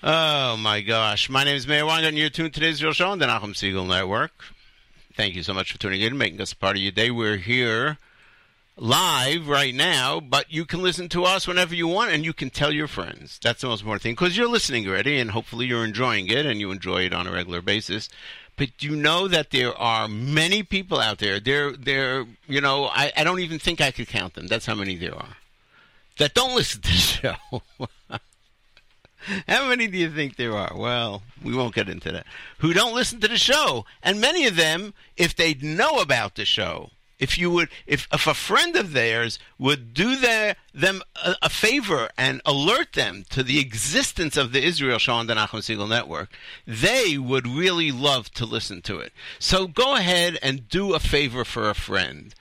Oh 0.03 0.59
my 0.59 0.83
gosh. 0.83 1.31
My 1.31 1.45
name 1.45 1.57
is 1.57 1.67
Meir 1.67 1.87
and 1.87 2.19
You're 2.19 2.29
tuned 2.29 2.53
to 2.53 2.61
today's 2.61 2.85
real 2.85 2.93
show 2.93 3.09
on 3.09 3.19
the 3.21 3.25
Nachum 3.25 3.55
Segal 3.55 3.89
Network. 3.89 4.45
Thank 5.17 5.35
you 5.35 5.43
so 5.43 5.55
much 5.55 5.73
for 5.73 5.79
tuning 5.79 6.03
in 6.03 6.19
making 6.19 6.43
us 6.43 6.53
a 6.53 6.57
part 6.57 6.77
of 6.77 6.83
your 6.83 6.93
day. 6.93 7.11
We're 7.11 7.39
here 7.39 7.97
live 8.77 9.49
right 9.49 9.75
now, 9.75 10.21
but 10.21 10.51
you 10.53 10.65
can 10.65 10.83
listen 10.83 11.09
to 11.11 11.25
us 11.25 11.47
whenever 11.47 11.75
you 11.75 11.87
want 11.87 12.13
and 12.13 12.25
you 12.25 12.33
can 12.33 12.51
tell 12.51 12.73
your 12.73 12.89
friends. 12.89 13.39
That's 13.43 13.61
the 13.61 13.69
most 13.69 13.81
important 13.83 14.03
thing 14.03 14.13
because 14.15 14.37
you're 14.37 14.49
listening 14.49 14.89
already 14.89 15.19
and 15.19 15.31
hopefully 15.31 15.67
you're 15.67 15.85
enjoying 15.85 16.29
it 16.29 16.47
and 16.47 16.59
you 16.61 16.71
enjoy 16.71 17.05
it 17.05 17.13
on 17.13 17.27
a 17.27 17.33
regular 17.33 17.61
basis. 17.61 18.09
But 18.57 18.83
you 18.83 18.97
know 18.97 19.29
that 19.29 19.51
there 19.51 19.77
are 19.77 20.09
many 20.09 20.63
people 20.63 21.01
out 21.01 21.19
there. 21.19 21.41
There, 21.41 21.73
there. 21.73 22.27
You 22.47 22.61
know, 22.61 22.85
I, 22.87 23.13
I 23.17 23.25
don't 23.25 23.41
even 23.41 23.59
think 23.59 23.81
I 23.81 23.91
could 23.91 24.09
count 24.09 24.35
them. 24.35 24.47
That's 24.47 24.67
how 24.67 24.75
many 24.75 24.95
there 24.97 25.15
are 25.15 25.37
that 26.19 26.35
don't 26.35 26.55
listen 26.55 26.81
to 26.83 26.89
the 26.89 26.97
show. 26.97 27.63
How 29.49 29.69
many 29.69 29.87
do 29.87 29.97
you 29.97 30.11
think 30.11 30.37
there 30.37 30.57
are? 30.57 30.73
Well, 30.77 31.23
we 31.43 31.55
won't 31.55 31.75
get 31.75 31.89
into 31.89 32.11
that. 32.11 32.27
Who 32.59 32.73
don't 32.73 32.95
listen 32.95 33.21
to 33.21 33.29
the 33.29 33.39
show. 33.39 33.85
And 34.03 34.21
many 34.21 34.47
of 34.47 34.57
them, 34.57 34.95
if 35.17 35.37
they 35.37 35.55
know 35.55 36.01
about 36.01 36.35
the 36.35 36.45
show, 36.45 36.91
if 37.23 37.39
you 37.39 37.53
would, 37.53 37.69
if, 37.87 38.09
if 38.13 38.27
a 38.27 38.35
friend 38.35 38.75
of 38.75 38.95
theirs 38.95 39.39
would 39.57 39.95
do 39.95 40.17
their, 40.17 40.57
them 40.75 41.03
a, 41.25 41.37
a, 41.43 41.49
favor 41.49 42.09
and 42.19 42.43
alert 42.45 42.95
them 42.95 43.25
to 43.31 43.45
the 43.45 43.61
existence 43.61 44.37
of 44.37 44.51
the 44.51 44.61
Israel 44.61 44.99
the 44.99 45.35
Nachum 45.35 45.61
Segal 45.61 45.89
Network, 45.89 46.31
they 46.67 47.17
would 47.17 47.47
really 47.47 47.93
love 47.93 48.29
to 48.33 48.45
listen 48.45 48.83
to 48.83 48.99
it. 48.99 49.13
So 49.39 49.69
go 49.69 49.95
ahead 49.95 50.37
and 50.43 50.69
do 50.69 50.95
a 50.95 50.99
favor 50.99 51.45
for 51.45 51.71
a 51.71 51.77
friend. 51.77 52.35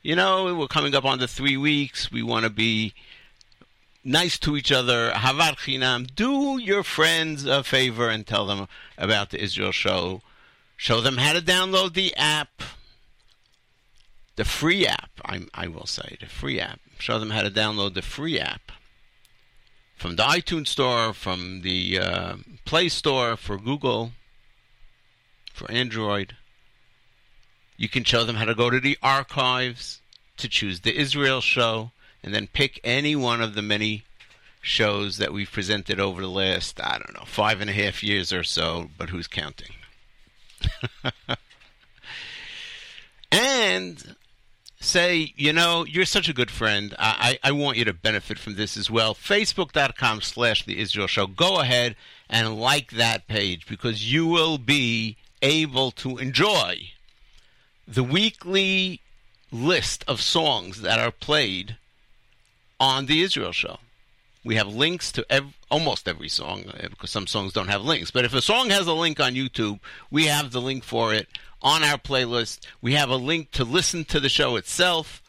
You 0.00 0.14
know, 0.14 0.54
we're 0.54 0.68
coming 0.68 0.94
up 0.94 1.04
on 1.04 1.18
the 1.18 1.26
three 1.26 1.56
weeks. 1.56 2.12
We 2.12 2.22
want 2.22 2.44
to 2.44 2.50
be 2.50 2.94
nice 4.04 4.38
to 4.38 4.56
each 4.56 4.70
other. 4.70 5.10
Ahavat 5.10 5.56
chinam. 5.56 6.06
Do 6.14 6.56
your 6.62 6.84
friends 6.84 7.46
a 7.46 7.64
favor 7.64 8.08
and 8.08 8.24
tell 8.24 8.46
them 8.46 8.68
about 8.96 9.30
the 9.30 9.42
Israel 9.42 9.72
Show. 9.72 10.22
Show 10.76 11.00
them 11.00 11.16
how 11.16 11.32
to 11.32 11.40
download 11.40 11.94
the 11.94 12.14
app 12.16 12.62
the 14.40 14.44
free 14.46 14.86
app, 14.86 15.10
I, 15.22 15.42
I 15.52 15.68
will 15.68 15.84
say, 15.84 16.16
the 16.18 16.24
free 16.24 16.58
app. 16.58 16.80
Show 16.98 17.18
them 17.18 17.28
how 17.28 17.42
to 17.42 17.50
download 17.50 17.92
the 17.92 18.00
free 18.00 18.40
app 18.40 18.72
from 19.94 20.16
the 20.16 20.22
iTunes 20.22 20.68
Store, 20.68 21.12
from 21.12 21.60
the 21.60 21.98
uh, 21.98 22.36
Play 22.64 22.88
Store 22.88 23.36
for 23.36 23.58
Google, 23.58 24.12
for 25.52 25.70
Android. 25.70 26.36
You 27.76 27.90
can 27.90 28.02
show 28.02 28.24
them 28.24 28.36
how 28.36 28.46
to 28.46 28.54
go 28.54 28.70
to 28.70 28.80
the 28.80 28.96
archives 29.02 30.00
to 30.38 30.48
choose 30.48 30.80
the 30.80 30.98
Israel 30.98 31.42
show 31.42 31.90
and 32.24 32.32
then 32.32 32.46
pick 32.46 32.80
any 32.82 33.14
one 33.14 33.42
of 33.42 33.54
the 33.54 33.60
many 33.60 34.04
shows 34.62 35.18
that 35.18 35.34
we've 35.34 35.52
presented 35.52 36.00
over 36.00 36.22
the 36.22 36.30
last, 36.30 36.80
I 36.82 36.92
don't 36.92 37.12
know, 37.12 37.26
five 37.26 37.60
and 37.60 37.68
a 37.68 37.74
half 37.74 38.02
years 38.02 38.32
or 38.32 38.42
so, 38.42 38.88
but 38.96 39.10
who's 39.10 39.26
counting? 39.26 39.74
and 43.30 44.16
say, 44.80 45.34
you 45.36 45.52
know, 45.52 45.84
you're 45.84 46.06
such 46.06 46.28
a 46.28 46.32
good 46.32 46.50
friend. 46.50 46.94
I, 46.98 47.38
I, 47.44 47.52
want 47.52 47.76
you 47.76 47.84
to 47.84 47.92
benefit 47.92 48.38
from 48.38 48.56
this 48.56 48.76
as 48.76 48.90
well. 48.90 49.14
Facebook.com 49.14 50.22
slash 50.22 50.64
The 50.64 50.80
Israel 50.80 51.06
Show. 51.06 51.26
Go 51.26 51.60
ahead 51.60 51.96
and 52.28 52.58
like 52.58 52.92
that 52.92 53.28
page 53.28 53.66
because 53.66 54.10
you 54.10 54.26
will 54.26 54.56
be 54.56 55.16
able 55.42 55.90
to 55.92 56.16
enjoy 56.16 56.90
the 57.86 58.02
weekly 58.02 59.00
list 59.52 60.04
of 60.08 60.20
songs 60.20 60.80
that 60.80 60.98
are 60.98 61.10
played 61.10 61.76
on 62.78 63.06
The 63.06 63.22
Israel 63.22 63.52
Show. 63.52 63.78
We 64.42 64.56
have 64.56 64.68
links 64.68 65.12
to 65.12 65.26
ev- 65.28 65.58
almost 65.70 66.08
every 66.08 66.30
song 66.30 66.64
uh, 66.68 66.88
because 66.88 67.10
some 67.10 67.26
songs 67.26 67.52
don't 67.52 67.68
have 67.68 67.82
links. 67.82 68.10
But 68.10 68.24
if 68.24 68.32
a 68.32 68.40
song 68.40 68.70
has 68.70 68.86
a 68.86 68.94
link 68.94 69.20
on 69.20 69.34
YouTube, 69.34 69.80
we 70.10 70.26
have 70.26 70.52
the 70.52 70.62
link 70.62 70.82
for 70.82 71.12
it 71.12 71.28
on 71.62 71.82
our 71.82 71.98
playlist. 71.98 72.60
We 72.80 72.94
have 72.94 73.10
a 73.10 73.16
link 73.16 73.50
to 73.52 73.64
listen 73.64 74.04
to 74.06 74.20
the 74.20 74.28
show 74.28 74.56
itself 74.56 75.22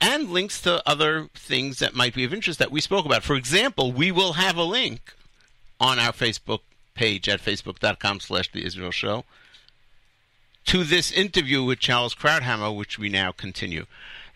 and 0.00 0.30
links 0.30 0.60
to 0.62 0.86
other 0.88 1.28
things 1.34 1.78
that 1.78 1.94
might 1.94 2.14
be 2.14 2.24
of 2.24 2.34
interest 2.34 2.58
that 2.58 2.70
we 2.70 2.80
spoke 2.80 3.06
about. 3.06 3.22
For 3.22 3.36
example, 3.36 3.92
we 3.92 4.12
will 4.12 4.34
have 4.34 4.56
a 4.56 4.62
link 4.62 5.14
on 5.80 5.98
our 5.98 6.12
Facebook 6.12 6.60
page 6.94 7.28
at 7.28 7.40
facebook.com 7.40 8.20
slash 8.20 8.50
the 8.52 8.64
Israel 8.64 8.90
Show 8.90 9.24
to 10.66 10.84
this 10.84 11.12
interview 11.12 11.62
with 11.62 11.78
Charles 11.78 12.14
Krauthammer, 12.14 12.76
which 12.76 12.98
we 12.98 13.08
now 13.08 13.30
continue. 13.32 13.86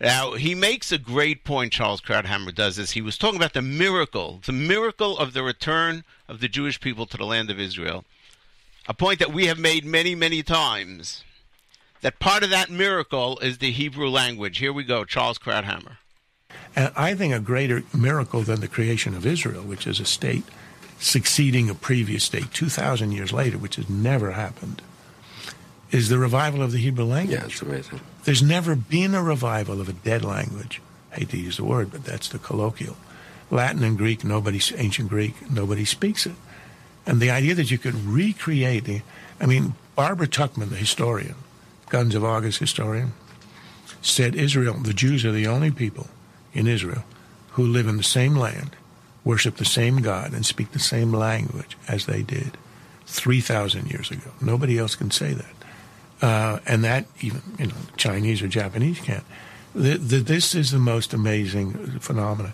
Now, 0.01 0.33
he 0.33 0.55
makes 0.55 0.93
a 0.93 0.99
great 0.99 1.45
point, 1.45 1.73
Charles 1.73 2.01
Krauthammer 2.01 2.55
does, 2.55 2.79
is 2.79 2.93
he 2.93 3.03
was 3.03 3.19
talking 3.19 3.37
about 3.37 3.53
the 3.53 3.63
miracle, 3.63 4.41
the 4.47 4.53
miracle 4.53 5.19
of 5.19 5.33
the 5.35 5.43
return 5.43 6.05
of 6.29 6.41
the 6.41 6.49
Jewish 6.49 6.81
people 6.81 7.05
to 7.07 7.17
the 7.17 7.27
land 7.27 7.51
of 7.51 7.61
Israel, 7.61 8.05
a 8.89 8.95
point 8.95 9.19
that 9.19 9.33
we 9.33 9.47
have 9.47 9.59
made 9.59 9.85
many, 9.85 10.15
many 10.15 10.43
times 10.43 11.25
that 12.01 12.19
part 12.19 12.43
of 12.43 12.51
that 12.51 12.71
miracle 12.71 13.39
is 13.41 13.59
the 13.59 13.73
Hebrew 13.73 14.09
language. 14.09 14.59
Here 14.59 14.73
we 14.73 14.85
go, 14.85 15.05
Charles 15.05 15.39
Krauthammer. 15.39 15.97
And 16.75 16.93
I 16.97 17.15
think 17.15 17.35
a 17.35 17.41
greater 17.41 17.83
miracle 17.95 18.43
than 18.43 18.61
the 18.61 18.69
creation 18.69 19.15
of 19.15 19.27
Israel, 19.27 19.63
which 19.63 19.87
is 19.87 20.01
a 20.01 20.05
state 20.05 20.45
succeeding 20.99 21.71
a 21.71 21.75
previous 21.75 22.25
state 22.25 22.53
2,000 22.53 23.13
years 23.13 23.33
later, 23.33 23.59
which 23.59 23.77
has 23.77 23.89
never 23.89 24.33
happened, 24.33 24.83
is 25.91 26.09
the 26.09 26.19
revival 26.19 26.63
of 26.63 26.73
the 26.73 26.79
Hebrew 26.79 27.05
language. 27.05 27.39
Yeah, 27.39 27.47
it's 27.47 27.63
amazing. 27.63 28.01
There's 28.25 28.43
never 28.43 28.77
been 28.77 29.15
a 29.15 29.23
revival 29.23 29.81
of 29.81 29.89
a 29.89 29.93
dead 29.93 30.25
language. 30.25 30.81
I 31.13 31.17
hate 31.17 31.31
to 31.31 31.39
use 31.39 31.57
the 31.57 31.65
word, 31.65 31.91
but 31.91 32.05
that's 32.05 32.29
the 32.29 32.39
colloquial. 32.39 32.97
Latin 33.51 33.83
and 33.83 33.99
Greek, 33.99 34.23
nobody, 34.23 34.61
ancient 34.77 35.09
Greek, 35.09 35.51
nobody 35.51 35.85
speaks 35.85 36.27
it. 36.27 36.37
And 37.07 37.21
the 37.21 37.31
idea 37.31 37.55
that 37.55 37.71
you 37.71 37.79
could 37.79 37.95
recreate 37.95 38.85
the, 38.85 39.03
I 39.41 39.47
mean, 39.47 39.75
Barbara 39.97 40.29
Tuchman, 40.29 40.69
the 40.69 40.77
historian, 40.77 41.35
Guns 41.91 42.15
of 42.15 42.25
August 42.25 42.59
historian, 42.59 43.13
said 44.01 44.35
Israel, 44.35 44.75
the 44.75 44.95
Jews 44.95 45.25
are 45.25 45.33
the 45.33 45.47
only 45.47 45.71
people 45.71 46.09
in 46.55 46.67
Israel 46.67 47.05
who 47.53 47.67
live 47.67 47.87
in 47.87 47.97
the 47.97 48.03
same 48.03 48.35
land, 48.35 48.77
worship 49.25 49.57
the 49.57 49.65
same 49.65 50.01
God, 50.01 50.33
and 50.33 50.47
speak 50.47 50.73
the 50.73 50.79
same 50.79 51.13
language 51.13 51.77
as 51.89 52.07
they 52.07 52.23
did 52.23 52.57
3,000 53.07 53.91
years 53.91 54.11
ago. 54.11 54.31
Nobody 54.41 54.79
else 54.79 54.95
can 54.95 55.11
say 55.11 55.35
that. 55.35 55.55
Uh, 56.23 56.61
and 56.67 56.85
that 56.85 57.07
even, 57.21 57.43
you 57.59 57.67
know, 57.67 57.75
Chinese 57.97 58.41
or 58.41 58.49
Japanese 58.49 59.01
can't. 59.01 59.25
The, 59.75 59.97
the, 59.97 60.19
this 60.19 60.55
is 60.55 60.71
the 60.71 60.79
most 60.79 61.13
amazing 61.13 61.99
phenomenon. 62.01 62.53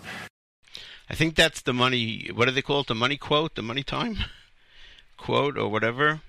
I 1.09 1.15
think 1.15 1.35
that's 1.35 1.61
the 1.61 1.73
money, 1.73 2.29
what 2.33 2.45
do 2.45 2.51
they 2.51 2.61
call 2.61 2.81
it? 2.81 2.87
The 2.87 2.95
money 2.95 3.17
quote? 3.17 3.55
The 3.55 3.61
money 3.61 3.83
time 3.83 4.17
quote 5.17 5.57
or 5.57 5.69
whatever? 5.69 6.21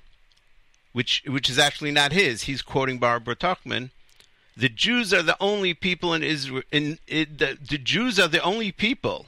Which 0.93 1.23
which 1.27 1.49
is 1.51 1.59
actually 1.59 1.91
not 1.91 2.13
his. 2.13 2.43
He's 2.43 2.63
quoting 2.63 2.99
Barbara 2.99 3.37
Tuchman. 3.37 3.91
The 4.57 4.69
Jews 4.69 5.15
are 5.15 5.23
the 5.23 5.37
only 5.41 5.73
people 5.73 6.13
in 6.15 6.23
Israel. 6.25 6.63
In, 6.73 6.99
in 7.07 7.37
the, 7.37 7.57
the 7.61 7.79
Jews 7.79 8.19
are 8.19 8.27
the 8.27 8.43
only 8.43 8.73
people, 8.73 9.27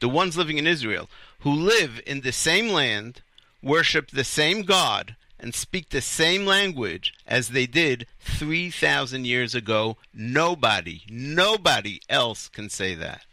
the 0.00 0.08
ones 0.08 0.36
living 0.36 0.56
in 0.56 0.66
Israel, 0.66 1.10
who 1.40 1.52
live 1.52 2.00
in 2.06 2.22
the 2.22 2.32
same 2.32 2.68
land, 2.68 3.20
worship 3.62 4.10
the 4.10 4.24
same 4.24 4.62
God, 4.62 5.14
and 5.38 5.54
speak 5.54 5.90
the 5.90 6.00
same 6.00 6.46
language 6.46 7.12
as 7.26 7.48
they 7.48 7.66
did 7.66 8.06
3,000 8.20 9.26
years 9.26 9.54
ago. 9.54 9.98
Nobody, 10.14 11.02
nobody 11.10 12.00
else 12.08 12.48
can 12.48 12.70
say 12.70 12.94
that. 12.94 13.26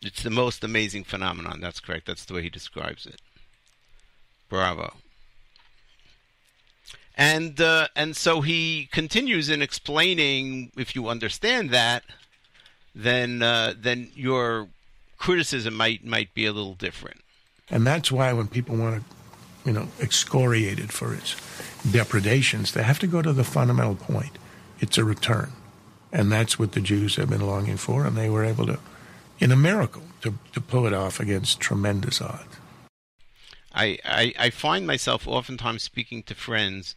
It's 0.00 0.22
the 0.22 0.30
most 0.30 0.62
amazing 0.62 1.04
phenomenon. 1.04 1.60
That's 1.60 1.80
correct. 1.80 2.06
That's 2.06 2.24
the 2.24 2.34
way 2.34 2.42
he 2.42 2.50
describes 2.50 3.04
it. 3.04 3.20
Bravo. 4.48 4.94
And 7.18 7.60
uh, 7.60 7.88
and 7.96 8.16
so 8.16 8.42
he 8.42 8.88
continues 8.92 9.48
in 9.48 9.60
explaining. 9.60 10.70
If 10.76 10.94
you 10.94 11.08
understand 11.08 11.70
that, 11.70 12.04
then 12.94 13.42
uh, 13.42 13.74
then 13.76 14.10
your 14.14 14.68
criticism 15.18 15.74
might 15.74 16.04
might 16.04 16.32
be 16.32 16.46
a 16.46 16.52
little 16.52 16.74
different. 16.74 17.20
And 17.70 17.84
that's 17.84 18.12
why 18.12 18.32
when 18.32 18.46
people 18.46 18.76
want 18.76 19.02
to, 19.02 19.16
you 19.66 19.72
know, 19.72 19.88
excoriate 20.00 20.78
it 20.78 20.92
for 20.92 21.12
its 21.12 21.34
depredations, 21.90 22.72
they 22.72 22.84
have 22.84 23.00
to 23.00 23.08
go 23.08 23.20
to 23.20 23.32
the 23.32 23.44
fundamental 23.44 23.96
point. 23.96 24.38
It's 24.78 24.96
a 24.96 25.04
return, 25.04 25.50
and 26.12 26.30
that's 26.30 26.56
what 26.56 26.70
the 26.70 26.80
Jews 26.80 27.16
have 27.16 27.30
been 27.30 27.44
longing 27.44 27.78
for, 27.78 28.06
and 28.06 28.16
they 28.16 28.30
were 28.30 28.44
able 28.44 28.66
to, 28.66 28.78
in 29.40 29.50
a 29.50 29.56
miracle, 29.56 30.04
to 30.20 30.34
to 30.52 30.60
pull 30.60 30.86
it 30.86 30.94
off 30.94 31.18
against 31.18 31.58
tremendous 31.58 32.22
odds. 32.22 32.58
I, 33.74 33.98
I, 34.04 34.34
I 34.38 34.50
find 34.50 34.86
myself 34.86 35.28
oftentimes 35.28 35.82
speaking 35.82 36.22
to 36.24 36.34
friends 36.34 36.96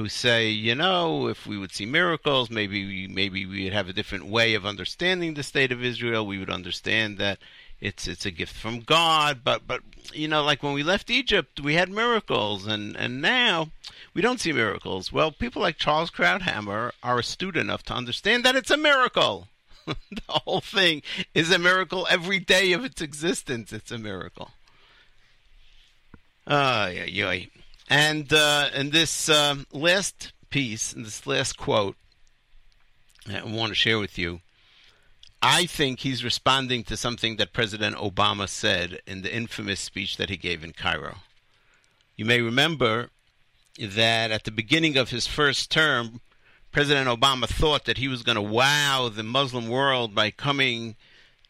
who 0.00 0.08
say, 0.08 0.48
you 0.48 0.74
know, 0.74 1.28
if 1.28 1.46
we 1.46 1.58
would 1.58 1.72
see 1.72 1.84
miracles, 1.84 2.48
maybe 2.48 2.86
we, 2.86 3.06
maybe 3.06 3.44
we'd 3.44 3.74
have 3.74 3.86
a 3.86 3.92
different 3.92 4.24
way 4.24 4.54
of 4.54 4.64
understanding 4.64 5.34
the 5.34 5.42
state 5.42 5.70
of 5.70 5.84
Israel. 5.84 6.26
We 6.26 6.38
would 6.38 6.48
understand 6.48 7.18
that 7.18 7.38
it's 7.82 8.08
it's 8.08 8.24
a 8.24 8.30
gift 8.30 8.54
from 8.54 8.80
God. 8.80 9.40
But 9.44 9.66
but 9.66 9.82
you 10.14 10.26
know, 10.26 10.42
like 10.42 10.62
when 10.62 10.72
we 10.72 10.82
left 10.82 11.10
Egypt, 11.10 11.60
we 11.60 11.74
had 11.74 11.90
miracles, 11.90 12.66
and 12.66 12.96
and 12.96 13.20
now 13.20 13.68
we 14.14 14.22
don't 14.22 14.40
see 14.40 14.52
miracles. 14.52 15.12
Well, 15.12 15.32
people 15.32 15.60
like 15.60 15.76
Charles 15.76 16.10
Krauthammer 16.10 16.92
are 17.02 17.18
astute 17.18 17.58
enough 17.58 17.82
to 17.84 17.94
understand 17.94 18.42
that 18.44 18.56
it's 18.56 18.70
a 18.70 18.78
miracle. 18.78 19.48
the 19.86 20.22
whole 20.28 20.62
thing 20.62 21.02
is 21.34 21.50
a 21.50 21.58
miracle 21.58 22.06
every 22.08 22.38
day 22.38 22.72
of 22.72 22.86
its 22.86 23.02
existence. 23.02 23.70
It's 23.70 23.90
a 23.90 23.98
miracle. 23.98 24.52
Uh, 26.46 26.90
yeah, 26.90 27.04
yeah. 27.04 27.44
And 27.90 28.32
uh, 28.32 28.68
in 28.72 28.90
this 28.90 29.28
um, 29.28 29.66
last 29.72 30.32
piece, 30.48 30.92
in 30.92 31.02
this 31.02 31.26
last 31.26 31.58
quote, 31.58 31.96
I 33.28 33.42
want 33.42 33.70
to 33.70 33.74
share 33.74 33.98
with 33.98 34.16
you. 34.16 34.40
I 35.42 35.66
think 35.66 36.00
he's 36.00 36.22
responding 36.22 36.84
to 36.84 36.96
something 36.96 37.36
that 37.36 37.52
President 37.52 37.96
Obama 37.96 38.48
said 38.48 39.00
in 39.06 39.22
the 39.22 39.34
infamous 39.34 39.80
speech 39.80 40.18
that 40.18 40.30
he 40.30 40.36
gave 40.36 40.62
in 40.62 40.72
Cairo. 40.72 41.16
You 42.16 42.26
may 42.26 42.40
remember 42.40 43.10
that 43.80 44.30
at 44.30 44.44
the 44.44 44.50
beginning 44.52 44.96
of 44.96 45.10
his 45.10 45.26
first 45.26 45.70
term, 45.70 46.20
President 46.70 47.08
Obama 47.08 47.48
thought 47.48 47.86
that 47.86 47.98
he 47.98 48.06
was 48.06 48.22
going 48.22 48.36
to 48.36 48.42
wow 48.42 49.10
the 49.12 49.24
Muslim 49.24 49.68
world 49.68 50.14
by 50.14 50.30
coming 50.30 50.94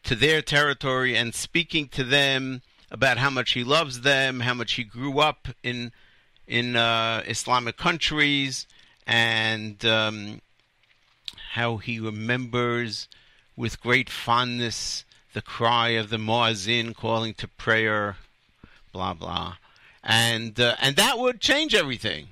to 0.03 0.15
their 0.15 0.41
territory 0.41 1.15
and 1.15 1.35
speaking 1.35 1.87
to 1.89 2.03
them 2.03 2.63
about 2.89 3.19
how 3.19 3.29
much 3.29 3.51
he 3.51 3.63
loves 3.63 4.01
them, 4.01 4.39
how 4.39 4.55
much 4.55 4.73
he 4.73 4.83
grew 4.83 5.19
up 5.19 5.49
in 5.61 5.91
in 6.47 6.75
uh, 6.75 7.23
Islamic 7.27 7.77
countries, 7.77 8.67
and 9.07 9.83
um, 9.85 10.41
how 11.53 11.77
he 11.77 11.99
remembers 11.99 13.07
with 13.55 13.81
great 13.81 14.09
fondness 14.09 15.05
the 15.33 15.41
cry 15.41 15.89
of 15.89 16.09
the 16.09 16.17
muezzin 16.17 16.95
calling 16.95 17.33
to 17.35 17.47
prayer, 17.47 18.17
blah 18.91 19.13
blah, 19.13 19.55
and 20.03 20.59
uh, 20.59 20.75
and 20.81 20.95
that 20.95 21.17
would 21.17 21.39
change 21.39 21.73
everything. 21.73 22.27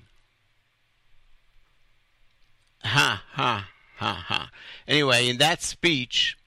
Ha 2.83 3.23
ha 3.31 3.69
ha 3.97 4.13
ha. 4.27 4.49
Anyway, 4.87 5.29
in 5.29 5.37
that 5.37 5.61
speech, 5.61 6.37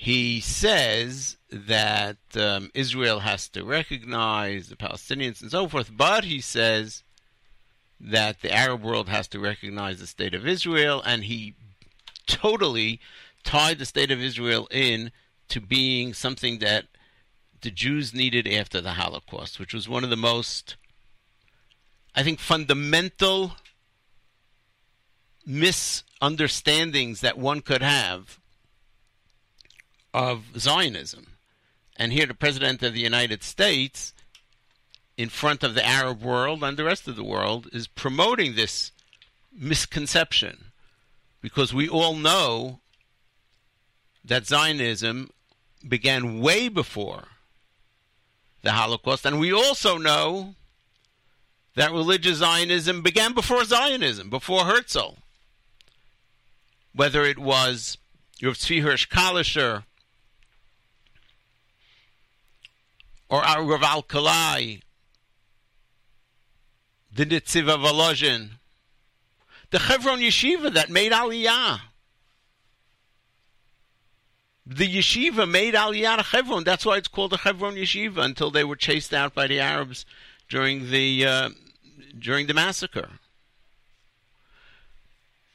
he 0.00 0.40
says 0.40 1.38
that 1.50 2.18
um, 2.36 2.70
Israel 2.72 3.18
has 3.18 3.48
to 3.48 3.64
recognize 3.64 4.68
the 4.68 4.76
Palestinians 4.76 5.42
and 5.42 5.50
so 5.50 5.66
forth, 5.66 5.90
but 5.92 6.22
he 6.22 6.40
says 6.40 7.02
that 7.98 8.40
the 8.40 8.52
Arab 8.54 8.80
world 8.84 9.08
has 9.08 9.26
to 9.26 9.40
recognize 9.40 9.98
the 9.98 10.06
state 10.06 10.34
of 10.34 10.46
Israel, 10.46 11.02
and 11.04 11.24
he 11.24 11.56
totally 12.28 13.00
tied 13.42 13.80
the 13.80 13.84
state 13.84 14.12
of 14.12 14.20
Israel 14.20 14.68
in 14.70 15.10
to 15.48 15.60
being 15.60 16.14
something 16.14 16.60
that 16.60 16.84
the 17.62 17.72
Jews 17.72 18.14
needed 18.14 18.46
after 18.46 18.80
the 18.80 18.92
Holocaust, 18.92 19.58
which 19.58 19.74
was 19.74 19.88
one 19.88 20.04
of 20.04 20.10
the 20.10 20.16
most, 20.16 20.76
I 22.14 22.22
think, 22.22 22.38
fundamental 22.38 23.56
misunderstandings 25.44 27.20
that 27.20 27.36
one 27.36 27.62
could 27.62 27.82
have 27.82 28.38
of 30.18 30.58
Zionism. 30.58 31.28
And 31.96 32.12
here, 32.12 32.26
the 32.26 32.34
President 32.34 32.82
of 32.82 32.92
the 32.92 33.00
United 33.00 33.44
States, 33.44 34.12
in 35.16 35.28
front 35.28 35.62
of 35.62 35.74
the 35.74 35.86
Arab 35.86 36.22
world 36.22 36.64
and 36.64 36.76
the 36.76 36.82
rest 36.82 37.06
of 37.06 37.14
the 37.14 37.22
world, 37.22 37.68
is 37.72 37.86
promoting 37.86 38.56
this 38.56 38.90
misconception. 39.52 40.72
Because 41.40 41.72
we 41.72 41.88
all 41.88 42.16
know 42.16 42.80
that 44.24 44.48
Zionism 44.48 45.30
began 45.86 46.40
way 46.40 46.68
before 46.68 47.28
the 48.62 48.72
Holocaust, 48.72 49.24
and 49.24 49.38
we 49.38 49.52
also 49.52 49.98
know 49.98 50.56
that 51.76 51.92
religious 51.92 52.38
Zionism 52.38 53.02
began 53.02 53.34
before 53.34 53.62
Zionism, 53.64 54.30
before 54.30 54.64
Herzl. 54.64 55.18
Whether 56.92 57.22
it 57.22 57.38
was 57.38 57.98
Rav 58.42 58.54
Tzvi 58.54 58.82
Hirsch 58.82 59.06
Kalischer 59.06 59.84
or 63.28 63.42
Rav 63.42 63.80
Alkalai, 63.80 64.82
the 67.12 67.26
Nitziva 67.26 67.76
Volozhin, 67.76 68.50
the 69.70 69.78
Chevron 69.78 70.20
Yeshiva 70.20 70.72
that 70.72 70.90
made 70.90 71.12
Aliyah. 71.12 71.80
The 74.70 74.98
yeshiva 74.98 75.48
made 75.48 75.72
Aliyah 75.72 76.20
to. 76.20 76.62
That's 76.62 76.84
why 76.84 76.98
it's 76.98 77.08
called 77.08 77.32
the 77.32 77.38
Hebron 77.38 77.76
Yeshiva 77.76 78.18
until 78.18 78.50
they 78.50 78.64
were 78.64 78.76
chased 78.76 79.14
out 79.14 79.34
by 79.34 79.46
the 79.46 79.60
Arabs 79.60 80.04
during 80.50 80.90
the 80.90 81.24
uh, 81.24 81.50
during 82.18 82.48
the 82.48 82.54
massacre. 82.54 83.08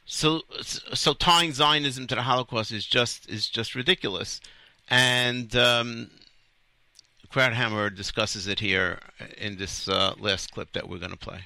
So, 0.05 0.41
so 0.61 1.13
tying 1.13 1.53
Zionism 1.53 2.07
to 2.07 2.15
the 2.15 2.23
Holocaust 2.23 2.71
is 2.71 2.85
just 2.87 3.29
is 3.29 3.47
just 3.47 3.75
ridiculous, 3.75 4.41
and 4.89 5.55
um, 5.55 6.09
Krauthammer 7.33 7.93
discusses 7.93 8.45
it 8.45 8.59
here 8.59 8.99
in 9.39 9.57
this 9.57 9.87
uh, 9.87 10.13
last 10.19 10.51
clip 10.51 10.71
that 10.73 10.87
we're 10.87 10.99
going 10.99 11.11
to 11.11 11.17
play. 11.17 11.39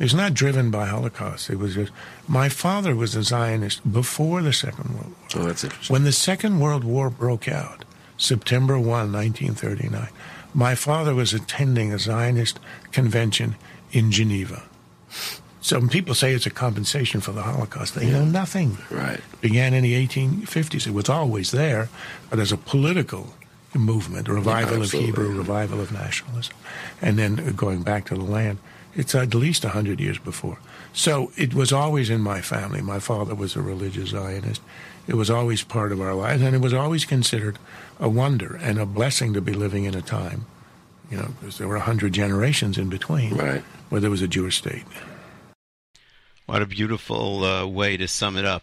It's 0.00 0.14
not 0.14 0.34
driven 0.34 0.72
by 0.72 0.86
Holocaust. 0.86 1.48
It 1.48 1.60
was 1.60 1.76
just 1.76 1.92
my 2.26 2.48
father 2.48 2.96
was 2.96 3.14
a 3.14 3.22
Zionist 3.22 3.90
before 3.90 4.42
the 4.42 4.52
Second 4.52 4.94
World 4.94 5.14
War. 5.32 5.42
Oh, 5.42 5.46
that's 5.46 5.62
interesting. 5.62 5.94
When 5.94 6.02
the 6.02 6.12
Second 6.12 6.58
World 6.58 6.82
War 6.82 7.08
broke 7.08 7.46
out, 7.46 7.84
September 8.18 8.74
1, 8.74 9.12
1939, 9.12 10.08
my 10.52 10.74
father 10.74 11.14
was 11.14 11.32
attending 11.32 11.92
a 11.92 11.98
Zionist 11.98 12.58
convention 12.90 13.54
in 13.92 14.10
Geneva. 14.10 14.64
Some 15.60 15.88
people 15.88 16.14
say 16.14 16.34
it's 16.34 16.46
a 16.46 16.50
compensation 16.50 17.20
for 17.20 17.32
the 17.32 17.42
Holocaust. 17.42 17.94
They 17.94 18.10
know 18.10 18.24
nothing. 18.24 18.78
Right. 18.90 19.18
It 19.18 19.40
began 19.40 19.72
in 19.72 19.84
the 19.84 19.94
1850s. 20.06 20.86
It 20.86 20.94
was 20.94 21.08
always 21.08 21.52
there, 21.52 21.88
but 22.28 22.40
as 22.40 22.52
a 22.52 22.56
political 22.56 23.34
movement, 23.74 24.28
a 24.28 24.32
revival 24.32 24.82
of. 24.82 24.90
Hebrew, 24.92 25.36
revival 25.36 25.80
of 25.80 25.92
nationalism, 25.92 26.54
and 27.02 27.18
then 27.18 27.54
going 27.54 27.82
back 27.82 28.06
to 28.06 28.14
the 28.14 28.22
land. 28.22 28.58
It's 28.94 29.14
at 29.14 29.34
least 29.34 29.62
100 29.62 30.00
years 30.00 30.18
before. 30.18 30.58
So 30.94 31.30
it 31.36 31.52
was 31.52 31.70
always 31.70 32.08
in 32.08 32.22
my 32.22 32.40
family. 32.40 32.80
My 32.80 32.98
father 32.98 33.34
was 33.34 33.54
a 33.54 33.60
religious 33.60 34.08
Zionist. 34.08 34.62
It 35.06 35.16
was 35.16 35.28
always 35.28 35.62
part 35.62 35.92
of 35.92 36.00
our 36.00 36.14
lives, 36.14 36.42
and 36.42 36.54
it 36.54 36.62
was 36.62 36.72
always 36.72 37.04
considered 37.04 37.58
a 38.00 38.08
wonder 38.08 38.56
and 38.56 38.78
a 38.78 38.86
blessing 38.86 39.34
to 39.34 39.42
be 39.42 39.52
living 39.52 39.84
in 39.84 39.94
a 39.94 40.00
time, 40.00 40.46
you 41.10 41.18
know, 41.18 41.28
because 41.38 41.58
there 41.58 41.68
were 41.68 41.76
100 41.76 42.14
generations 42.14 42.78
in 42.78 42.88
between 42.88 43.34
Right. 43.36 43.62
where 43.90 44.00
there 44.00 44.10
was 44.10 44.22
a 44.22 44.28
Jewish 44.28 44.56
state. 44.56 44.84
What 46.46 46.62
a 46.62 46.66
beautiful 46.66 47.44
uh, 47.44 47.66
way 47.66 47.96
to 47.96 48.08
sum 48.08 48.36
it 48.36 48.44
up. 48.44 48.62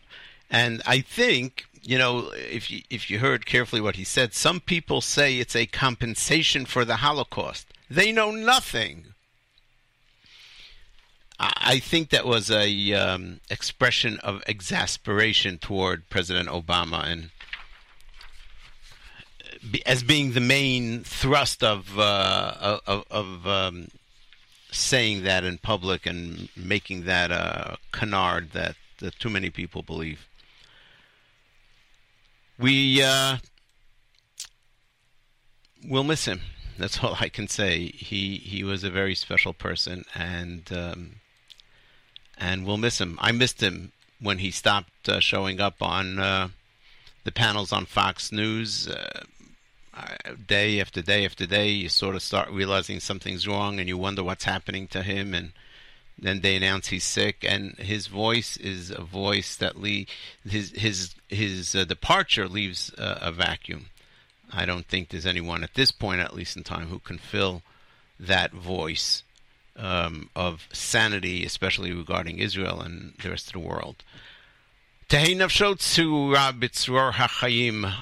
And 0.50 0.82
I 0.86 1.02
think, 1.02 1.66
you 1.84 1.98
know, 1.98 2.32
if 2.34 2.72
you, 2.72 2.82
if 2.90 3.10
you 3.10 3.20
heard 3.20 3.46
carefully 3.46 3.82
what 3.82 3.98
he 3.98 4.04
said, 4.04 4.34
some 4.34 4.60
people 4.60 5.02
say 5.02 5.38
it's 5.38 5.56
a 5.56 5.66
compensation 5.66 6.66
for 6.66 6.86
the 6.86 6.98
Holocaust. 6.98 7.68
They 7.90 8.12
know 8.12 8.32
nothing. 8.32 9.08
I 11.40 11.80
think 11.80 12.10
that 12.10 12.26
was 12.26 12.50
a 12.50 12.94
um, 12.94 13.42
expression 13.50 14.18
of 14.20 14.42
exasperation 14.48 15.58
toward 15.58 16.10
President 16.10 16.48
Obama 16.48 17.06
and 17.06 17.30
as 19.86 20.04
being 20.04 20.34
the 20.34 20.42
main 20.42 21.04
thrust 21.04 21.64
of 21.64 21.98
uh, 21.98 22.80
of, 22.86 23.06
of 23.10 23.48
um, 23.48 23.88
saying 24.72 25.24
that 25.24 25.44
in 25.44 25.58
public 25.58 26.06
and 26.06 26.50
making 26.56 27.06
that 27.06 27.32
a 27.32 27.78
canard 27.92 28.52
that, 28.52 28.76
that 29.00 29.18
too 29.20 29.30
many 29.30 29.50
people 29.50 29.82
believe. 29.82 30.28
We 32.64 33.04
uh, 33.04 33.40
will 35.86 36.06
miss 36.06 36.24
him. 36.24 36.40
That's 36.78 37.04
all 37.04 37.18
I 37.20 37.28
can 37.28 37.50
say. 37.50 37.88
He 37.88 38.38
he 38.38 38.64
was 38.64 38.86
a 38.86 38.90
very 38.90 39.16
special 39.16 39.52
person, 39.52 40.06
and 40.16 40.72
um, 40.72 41.16
and 42.38 42.66
we'll 42.66 42.78
miss 42.78 43.02
him. 43.02 43.20
I 43.22 43.34
missed 43.34 43.62
him 43.62 43.92
when 44.22 44.38
he 44.38 44.50
stopped 44.50 45.10
uh, 45.10 45.20
showing 45.20 45.60
up 45.60 45.82
on 45.82 46.20
uh, 46.20 46.48
the 47.26 47.34
panels 47.34 47.74
on 47.74 47.86
Fox 47.86 48.32
News. 48.32 48.88
Uh, 48.88 49.24
uh, 49.94 50.16
day 50.48 50.80
after 50.80 51.02
day 51.02 51.26
after 51.26 51.46
day, 51.46 51.68
you 51.68 51.90
sort 51.90 52.16
of 52.16 52.22
start 52.22 52.50
realizing 52.50 53.02
something's 53.02 53.46
wrong, 53.46 53.78
and 53.78 53.90
you 53.90 53.98
wonder 53.98 54.24
what's 54.24 54.46
happening 54.46 54.88
to 54.88 55.04
him. 55.04 55.34
And 55.34 55.52
then 56.18 56.42
they 56.42 56.56
announce 56.56 56.88
he's 56.88 57.04
sick, 57.04 57.44
and 57.48 57.76
his 57.78 58.08
voice 58.08 58.58
is 58.58 58.92
a 58.92 59.02
voice 59.02 59.56
that 59.56 59.78
le- 59.78 60.06
his 60.48 60.72
his 60.72 61.16
his 61.28 61.76
uh, 61.76 61.86
departure 61.86 62.48
leaves 62.48 62.94
uh, 62.98 63.20
a 63.22 63.32
vacuum. 63.32 63.88
I 64.52 64.66
don't 64.66 64.88
think 64.88 65.10
there's 65.10 65.26
anyone 65.26 65.64
at 65.64 65.74
this 65.74 65.92
point, 65.92 66.22
at 66.22 66.36
least 66.36 66.56
in 66.56 66.64
time, 66.64 66.88
who 66.88 67.00
can 67.00 67.18
fill 67.18 67.64
that 68.20 68.52
voice 68.52 69.24
um, 69.76 70.30
of 70.36 70.68
sanity, 70.72 71.44
especially 71.44 71.92
regarding 71.92 72.38
Israel 72.38 72.80
and 72.80 73.14
the 73.22 73.30
rest 73.30 73.48
of 73.48 73.54
the 73.54 73.68
world. 73.68 74.04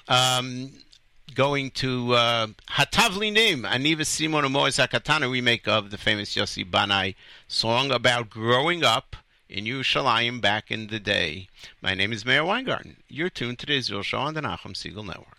Um, 0.07 0.72
going 1.34 1.71
to 1.71 2.13
uh, 2.13 2.47
Hatavlinim, 2.71 3.61
Aniva 3.63 4.05
Simon 4.05 4.51
Mois 4.51 4.77
Hakatana 4.77 5.32
remake 5.32 5.67
of 5.67 5.91
the 5.91 5.97
famous 5.97 6.36
Yossi 6.36 6.69
Banai 6.69 7.15
song 7.47 7.91
about 7.91 8.29
growing 8.29 8.84
up 8.84 9.15
in 9.49 9.65
Yerushalayim 9.65 10.41
back 10.41 10.71
in 10.71 10.88
the 10.88 10.99
day. 10.99 11.47
My 11.82 11.93
name 11.93 12.13
is 12.13 12.25
Meir 12.25 12.43
Weingarten. 12.45 12.97
You're 13.07 13.29
tuned 13.29 13.59
to 13.59 13.65
the 13.65 13.75
Israel 13.75 14.03
Show 14.03 14.19
on 14.19 14.34
the 14.34 14.41
Nachum 14.41 14.73
Segal 14.73 15.05
Network. 15.05 15.38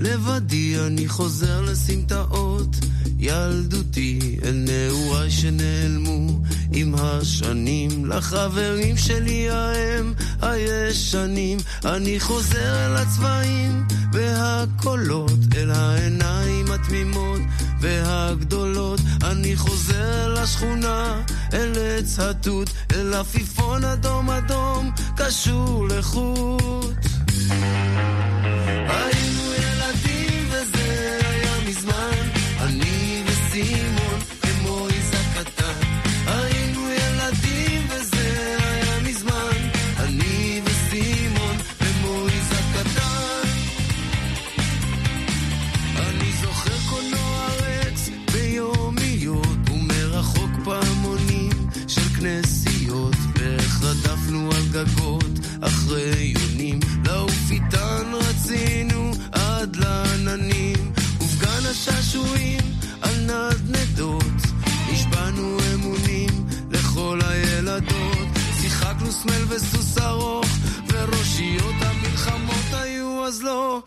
לבדי 0.00 0.76
אני 0.86 1.08
חוזר 1.08 1.60
לסמטאות 1.60 2.76
ילדותי 3.18 4.38
אל 4.44 4.52
נעוריי 4.52 5.30
שנעלמו. 5.30 6.40
עם 6.72 6.94
השנים 6.98 8.06
לחברים 8.06 8.96
שלי 8.96 9.50
ההם 9.50 10.14
הישנים. 10.42 11.58
אני 11.84 12.20
חוזר 12.20 12.86
אל 12.86 12.96
הצבעים 12.96 13.86
והקולות 14.12 15.38
אל 15.56 15.70
העיניים 15.70 16.72
התמימות 16.72 17.40
והגדולות. 17.80 19.00
אני 19.24 19.56
חוזר 19.56 20.26
אל 20.26 20.36
השכונה 20.36 21.22
אל 21.52 21.72
עץ 21.78 22.18
התות 22.18 22.70
אל 22.92 23.14
עפיפון 23.14 23.84
אדום 23.84 24.30
אדום 24.30 24.90
קשור 25.16 25.88
לחוט 25.88 26.94
רדפנו 54.30 54.50
על 54.52 54.84
גגות 54.84 55.38
אחרי 55.60 56.34
יונים 56.38 56.80
לעוף 57.04 57.50
איתן 57.50 58.12
רצינו 58.12 59.10
עד 59.32 59.76
לעננים. 59.76 60.92
ובגן 61.20 61.66
השעשועים 61.70 62.60
על 63.02 63.14
נדנדות 63.20 64.40
נשבענו 64.92 65.56
אמונים 65.74 66.46
לכל 66.70 67.20
הילדות. 67.24 68.28
שיחקנו 68.60 69.12
סמל 69.12 69.44
וסוס 69.48 69.98
ארוך 69.98 70.46
וראשיות 70.88 71.74
המלחמות 71.80 72.72
היו 72.72 73.24
אז 73.26 73.42
לא 73.42 73.82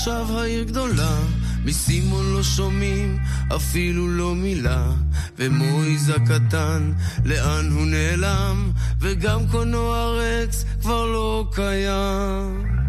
עכשיו 0.00 0.38
העיר 0.38 0.64
גדולה. 0.64 1.16
מסימון 1.64 2.32
לא 2.32 2.42
שומעים 2.42 3.18
אפילו 3.56 4.08
לא 4.08 4.34
מילה. 4.34 4.92
ומויז 5.38 6.08
הקטן, 6.08 6.92
לאן 7.24 7.70
הוא 7.72 7.86
נעלם? 7.86 8.72
וגם 9.00 9.40
קולנוע 9.50 10.18
רקס 10.18 10.64
כבר 10.80 11.06
לא 11.06 11.50
קיים. 11.54 12.79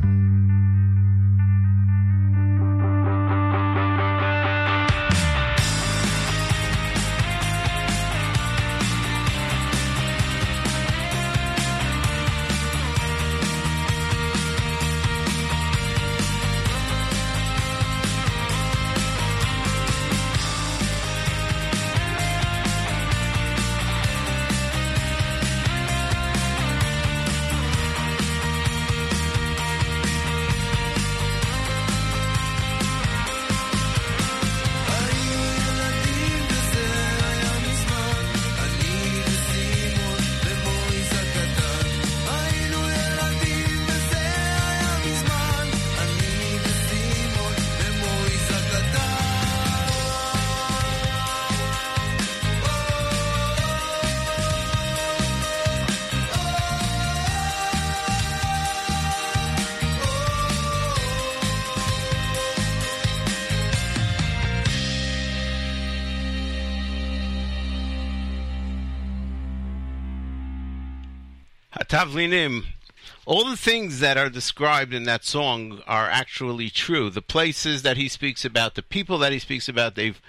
All 73.26 73.46
the 73.46 73.56
things 73.56 74.00
that 74.00 74.18
are 74.18 74.30
described 74.30 74.94
in 74.94 75.04
that 75.04 75.24
song 75.24 75.82
are 75.86 76.10
actually 76.10 76.70
true. 76.70 77.10
The 77.10 77.22
places 77.22 77.84
that 77.84 77.96
he 77.96 78.08
speaks 78.08 78.44
about, 78.44 78.74
the 78.74 78.82
people 78.82 79.20
that 79.20 79.32
he 79.32 79.38
speaks 79.38 79.70
about, 79.70 79.94
they've 79.94 80.20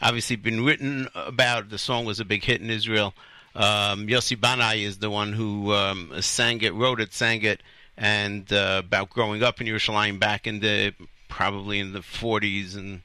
obviously 0.00 0.36
been 0.36 0.64
written 0.64 1.08
about. 1.14 1.68
The 1.68 1.76
song 1.78 2.06
was 2.06 2.18
a 2.18 2.24
big 2.24 2.44
hit 2.44 2.62
in 2.62 2.70
Israel. 2.70 3.12
Um, 3.54 4.06
Yossi 4.06 4.36
Banai 4.36 4.82
is 4.82 4.98
the 4.98 5.10
one 5.10 5.34
who 5.34 5.74
um, 5.74 6.12
sang 6.20 6.62
it, 6.62 6.72
wrote 6.72 7.00
it, 7.00 7.12
sang 7.12 7.42
it, 7.42 7.62
and 7.96 8.50
uh, 8.52 8.82
about 8.84 9.10
growing 9.10 9.42
up 9.42 9.60
in 9.60 9.66
Yerushalayim 9.66 10.18
back 10.18 10.46
in 10.46 10.60
the 10.60 10.94
probably 11.28 11.78
in 11.78 11.92
the 11.92 12.00
40s 12.00 12.74
and 12.74 13.02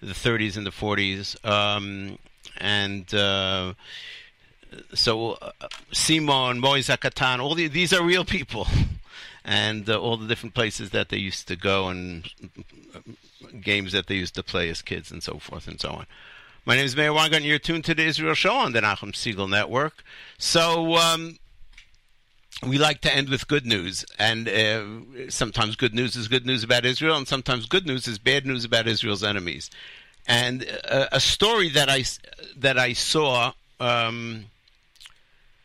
the 0.00 0.12
30s 0.12 0.56
and 0.56 0.66
the 0.66 0.70
40s. 0.70 1.42
Um, 1.48 2.18
and 2.58 3.12
uh, 3.14 3.72
so 4.94 5.32
uh, 5.32 5.52
Simon, 5.92 6.60
Moise 6.60 6.88
Katan, 6.88 7.40
all 7.40 7.54
the, 7.54 7.68
these 7.68 7.92
are 7.92 8.02
real 8.02 8.24
people, 8.24 8.66
and 9.44 9.88
uh, 9.88 9.98
all 9.98 10.16
the 10.16 10.26
different 10.26 10.54
places 10.54 10.90
that 10.90 11.08
they 11.08 11.18
used 11.18 11.48
to 11.48 11.56
go 11.56 11.88
and 11.88 12.30
uh, 12.94 13.00
games 13.60 13.92
that 13.92 14.06
they 14.06 14.14
used 14.14 14.34
to 14.34 14.42
play 14.42 14.68
as 14.68 14.82
kids 14.82 15.10
and 15.10 15.22
so 15.22 15.38
forth 15.38 15.68
and 15.68 15.80
so 15.80 15.90
on. 15.90 16.06
My 16.64 16.76
name 16.76 16.84
is 16.84 16.96
Meir 16.96 17.12
Weingarten. 17.12 17.38
and 17.38 17.44
You're 17.44 17.58
tuned 17.58 17.84
to 17.86 17.94
the 17.94 18.04
Israel 18.04 18.34
Show 18.34 18.54
on 18.54 18.72
the 18.72 18.80
Nachum 18.80 19.12
Segal 19.12 19.50
Network. 19.50 20.04
So 20.38 20.94
um, 20.94 21.38
we 22.64 22.78
like 22.78 23.00
to 23.00 23.14
end 23.14 23.28
with 23.28 23.48
good 23.48 23.66
news, 23.66 24.04
and 24.18 24.48
uh, 24.48 25.28
sometimes 25.28 25.74
good 25.74 25.92
news 25.92 26.14
is 26.14 26.28
good 26.28 26.46
news 26.46 26.62
about 26.62 26.84
Israel, 26.84 27.16
and 27.16 27.26
sometimes 27.26 27.66
good 27.66 27.86
news 27.86 28.06
is 28.06 28.18
bad 28.18 28.46
news 28.46 28.64
about 28.64 28.86
Israel's 28.86 29.24
enemies. 29.24 29.70
And 30.26 30.64
uh, 30.88 31.06
a 31.10 31.18
story 31.18 31.68
that 31.70 31.88
I 31.88 32.04
that 32.56 32.78
I 32.78 32.92
saw. 32.92 33.52
Um, 33.80 34.46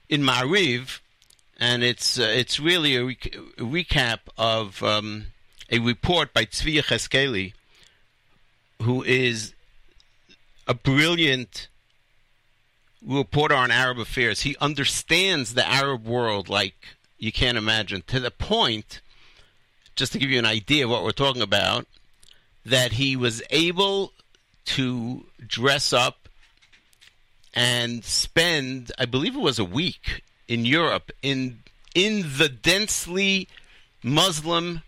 in 0.09 0.21
Ma'ariv, 0.21 0.99
and 1.59 1.83
it's 1.83 2.19
uh, 2.19 2.23
it's 2.23 2.59
really 2.59 2.95
a, 2.95 3.05
rec- 3.05 3.35
a 3.35 3.61
recap 3.61 4.19
of 4.37 4.81
um, 4.83 5.27
a 5.69 5.79
report 5.79 6.33
by 6.33 6.45
Tzvi 6.45 6.81
Cheskeli, 6.83 7.53
who 8.81 9.03
is 9.03 9.53
a 10.67 10.73
brilliant 10.73 11.67
reporter 13.05 13.55
on 13.55 13.71
Arab 13.71 13.99
affairs. 13.99 14.41
He 14.41 14.55
understands 14.59 15.53
the 15.53 15.67
Arab 15.67 16.05
world 16.05 16.49
like 16.49 16.75
you 17.17 17.31
can't 17.31 17.57
imagine, 17.57 18.03
to 18.07 18.19
the 18.19 18.31
point, 18.31 19.01
just 19.95 20.11
to 20.13 20.19
give 20.19 20.29
you 20.29 20.39
an 20.39 20.45
idea 20.45 20.85
of 20.85 20.91
what 20.91 21.03
we're 21.03 21.11
talking 21.11 21.41
about, 21.41 21.87
that 22.65 22.93
he 22.93 23.15
was 23.15 23.41
able 23.49 24.11
to 24.65 25.25
dress 25.45 25.93
up 25.93 26.26
and 27.57 28.05
spend, 28.05 28.91
I 28.99 29.05
believe 29.05 29.35
it 29.35 29.39
was 29.39 29.57
a 29.57 29.65
week 29.65 30.21
in 30.47 30.63
Europe, 30.63 31.11
in 31.23 31.63
in 31.95 32.21
the 32.37 32.49
densely 32.49 33.47
Muslim 34.03 34.83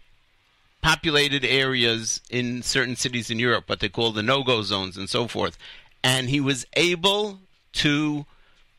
populated 0.83 1.43
areas 1.43 2.21
in 2.29 2.61
certain 2.61 2.95
cities 2.95 3.31
in 3.31 3.39
Europe, 3.39 3.67
what 3.67 3.79
they 3.79 3.89
call 3.89 4.11
the 4.11 4.21
no-go 4.21 4.61
zones 4.61 4.97
and 4.97 5.09
so 5.09 5.27
forth. 5.27 5.57
And 6.03 6.29
he 6.29 6.39
was 6.39 6.67
able 6.75 7.39
to 7.73 8.27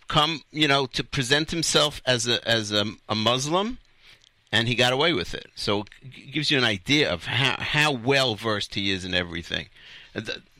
come, 0.07 0.43
you 0.53 0.69
know, 0.69 0.87
to 0.87 1.03
present 1.03 1.51
himself 1.51 2.01
as 2.07 2.29
a 2.29 2.49
as 2.49 2.71
a, 2.71 2.85
a 3.09 3.17
Muslim, 3.17 3.79
and 4.53 4.69
he 4.69 4.77
got 4.77 4.93
away 4.93 5.13
with 5.13 5.35
it. 5.35 5.49
So 5.57 5.81
it 6.01 6.33
gives 6.33 6.49
you 6.53 6.59
an 6.59 6.65
idea 6.65 7.13
of 7.13 7.25
how 7.25 7.57
how 7.59 7.91
well 7.91 8.37
versed 8.37 8.77
he 8.77 8.93
is 8.93 9.05
in 9.05 9.15
everything. 9.15 9.67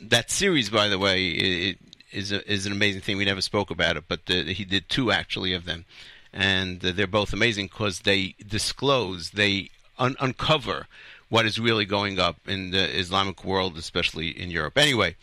That 0.01 0.33
series, 0.33 0.69
by 0.69 0.89
the 0.89 0.99
way, 0.99 1.29
it, 1.29 1.79
is 2.13 2.33
a, 2.33 2.51
is 2.51 2.67
an 2.67 2.73
amazing 2.73 3.01
thing. 3.01 3.17
We 3.17 3.25
never 3.25 3.41
spoke 3.41 3.71
about 3.71 3.97
it, 3.97 4.05
but 4.09 4.27
the, 4.27 4.53
he 4.53 4.65
did 4.65 4.89
two 4.89 5.11
actually 5.11 5.53
of 5.53 5.65
them, 5.65 5.85
and 6.33 6.85
uh, 6.85 6.93
they're 6.93 7.07
both 7.07 7.33
amazing 7.33 7.67
because 7.67 8.01
they 8.01 8.35
disclose, 8.47 9.31
they 9.31 9.71
un- 9.99 10.17
uncover 10.21 10.87
what 11.29 11.47
is 11.47 11.61
really 11.61 11.85
going 11.85 12.19
up 12.19 12.37
in 12.47 12.71
the 12.71 12.99
Islamic 12.99 13.45
world, 13.45 13.79
especially 13.79 14.29
in 14.29 14.51
Europe. 14.51 14.77
Anyway, 14.77 15.17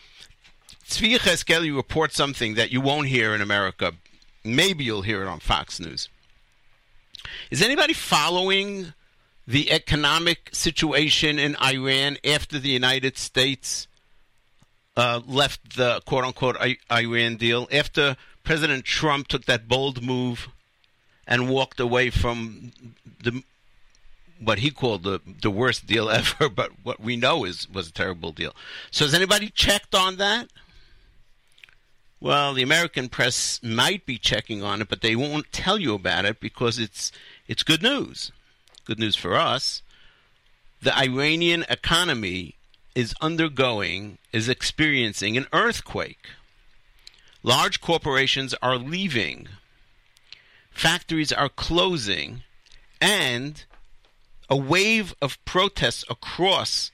Tzvi 0.87 1.17
Cheskeli 1.17 1.75
reports 1.75 2.15
something 2.15 2.55
that 2.55 2.71
you 2.71 2.79
won't 2.79 3.07
hear 3.07 3.35
in 3.35 3.41
America. 3.41 3.93
Maybe 4.43 4.85
you'll 4.85 5.01
hear 5.01 5.21
it 5.21 5.27
on 5.27 5.39
Fox 5.39 5.79
News. 5.79 6.07
Is 7.51 7.61
anybody 7.61 7.93
following 7.93 8.93
the 9.45 9.71
economic 9.71 10.49
situation 10.53 11.39
in 11.39 11.55
Iran 11.57 12.17
after 12.23 12.59
the 12.59 12.69
United 12.69 13.17
States 13.17 13.87
uh, 14.97 15.21
left 15.25 15.77
the 15.77 16.01
quote 16.05 16.25
unquote 16.25 16.57
Iran 16.91 17.37
deal? 17.37 17.69
After 17.71 18.17
President 18.43 18.83
Trump 18.83 19.29
took 19.29 19.45
that 19.45 19.67
bold 19.67 20.03
move 20.03 20.49
and 21.25 21.49
walked 21.49 21.79
away 21.79 22.09
from 22.09 22.71
the 23.23 23.43
what 24.39 24.59
he 24.59 24.71
called 24.71 25.03
the 25.03 25.21
the 25.41 25.51
worst 25.51 25.85
deal 25.85 26.09
ever, 26.19 26.49
but 26.49 26.71
what 26.83 26.99
we 26.99 27.15
know 27.15 27.45
is 27.45 27.69
was 27.69 27.87
a 27.87 27.93
terrible 27.93 28.31
deal. 28.31 28.55
So 28.91 29.05
has 29.05 29.13
anybody 29.13 29.49
checked 29.49 29.95
on 29.95 30.17
that? 30.17 30.49
Well, 32.19 32.55
the 32.55 32.63
American 32.63 33.09
press 33.09 33.61
might 33.61 34.05
be 34.05 34.17
checking 34.17 34.63
on 34.63 34.81
it, 34.81 34.89
but 34.89 35.01
they 35.01 35.15
won't 35.15 35.51
tell 35.51 35.77
you 35.77 35.93
about 35.93 36.25
it 36.25 36.39
because 36.39 36.79
it's 36.79 37.11
it's 37.47 37.63
good 37.63 37.83
news. 37.83 38.31
Good 38.85 38.99
news 38.99 39.15
for 39.15 39.35
us. 39.35 39.81
The 40.81 40.97
Iranian 40.97 41.65
economy 41.69 42.55
is 42.97 43.13
undergoing, 43.21 44.17
is 44.33 44.49
experiencing 44.49 45.37
an 45.37 45.45
earthquake. 45.53 46.29
Large 47.43 47.79
corporations 47.79 48.55
are 48.59 48.75
leaving. 48.75 49.47
Factories 50.71 51.31
are 51.31 51.47
closing, 51.47 52.41
and 52.99 53.65
a 54.49 54.57
wave 54.57 55.13
of 55.21 55.37
protests 55.45 56.05
across 56.09 56.91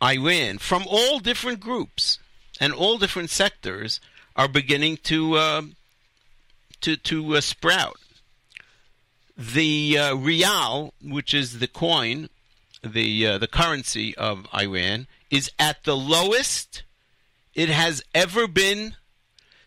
Iran 0.00 0.58
from 0.58 0.84
all 0.88 1.18
different 1.18 1.58
groups 1.58 2.20
and 2.60 2.72
all 2.72 2.96
different 2.96 3.30
sectors 3.30 4.00
are 4.36 4.46
beginning 4.46 4.98
to 4.98 5.34
uh, 5.34 5.62
to 6.80 6.96
to 6.96 7.36
uh, 7.36 7.40
sprout. 7.40 7.98
The 9.36 9.98
uh, 9.98 10.14
rial, 10.14 10.94
which 11.02 11.34
is 11.34 11.58
the 11.58 11.66
coin, 11.66 12.28
the 12.84 13.26
uh, 13.26 13.38
the 13.38 13.46
currency 13.46 14.16
of 14.16 14.46
Iran, 14.54 15.06
is 15.30 15.50
at 15.58 15.84
the 15.84 15.96
lowest 15.96 16.82
it 17.54 17.68
has 17.68 18.02
ever 18.14 18.46
been 18.46 18.96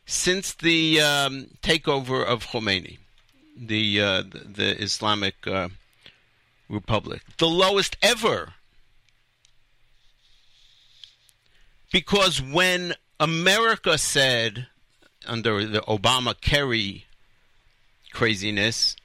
since 0.05 0.53
the 0.53 1.01
um, 1.01 1.47
takeover 1.61 2.25
of 2.25 2.47
Khomeini, 2.47 2.97
the 3.55 4.01
uh, 4.01 4.23
the, 4.23 4.81
Islamic 4.81 5.35
uh, 5.45 5.69
Republic, 6.69 7.21
the 7.37 7.47
lowest 7.47 7.97
ever. 8.01 8.53
Because 11.91 12.41
when 12.41 12.93
America 13.19 13.97
said, 13.97 14.67
under 15.25 15.65
the 15.65 15.81
Obama 15.81 16.39
Kerry 16.39 17.05
craziness, 18.11 18.95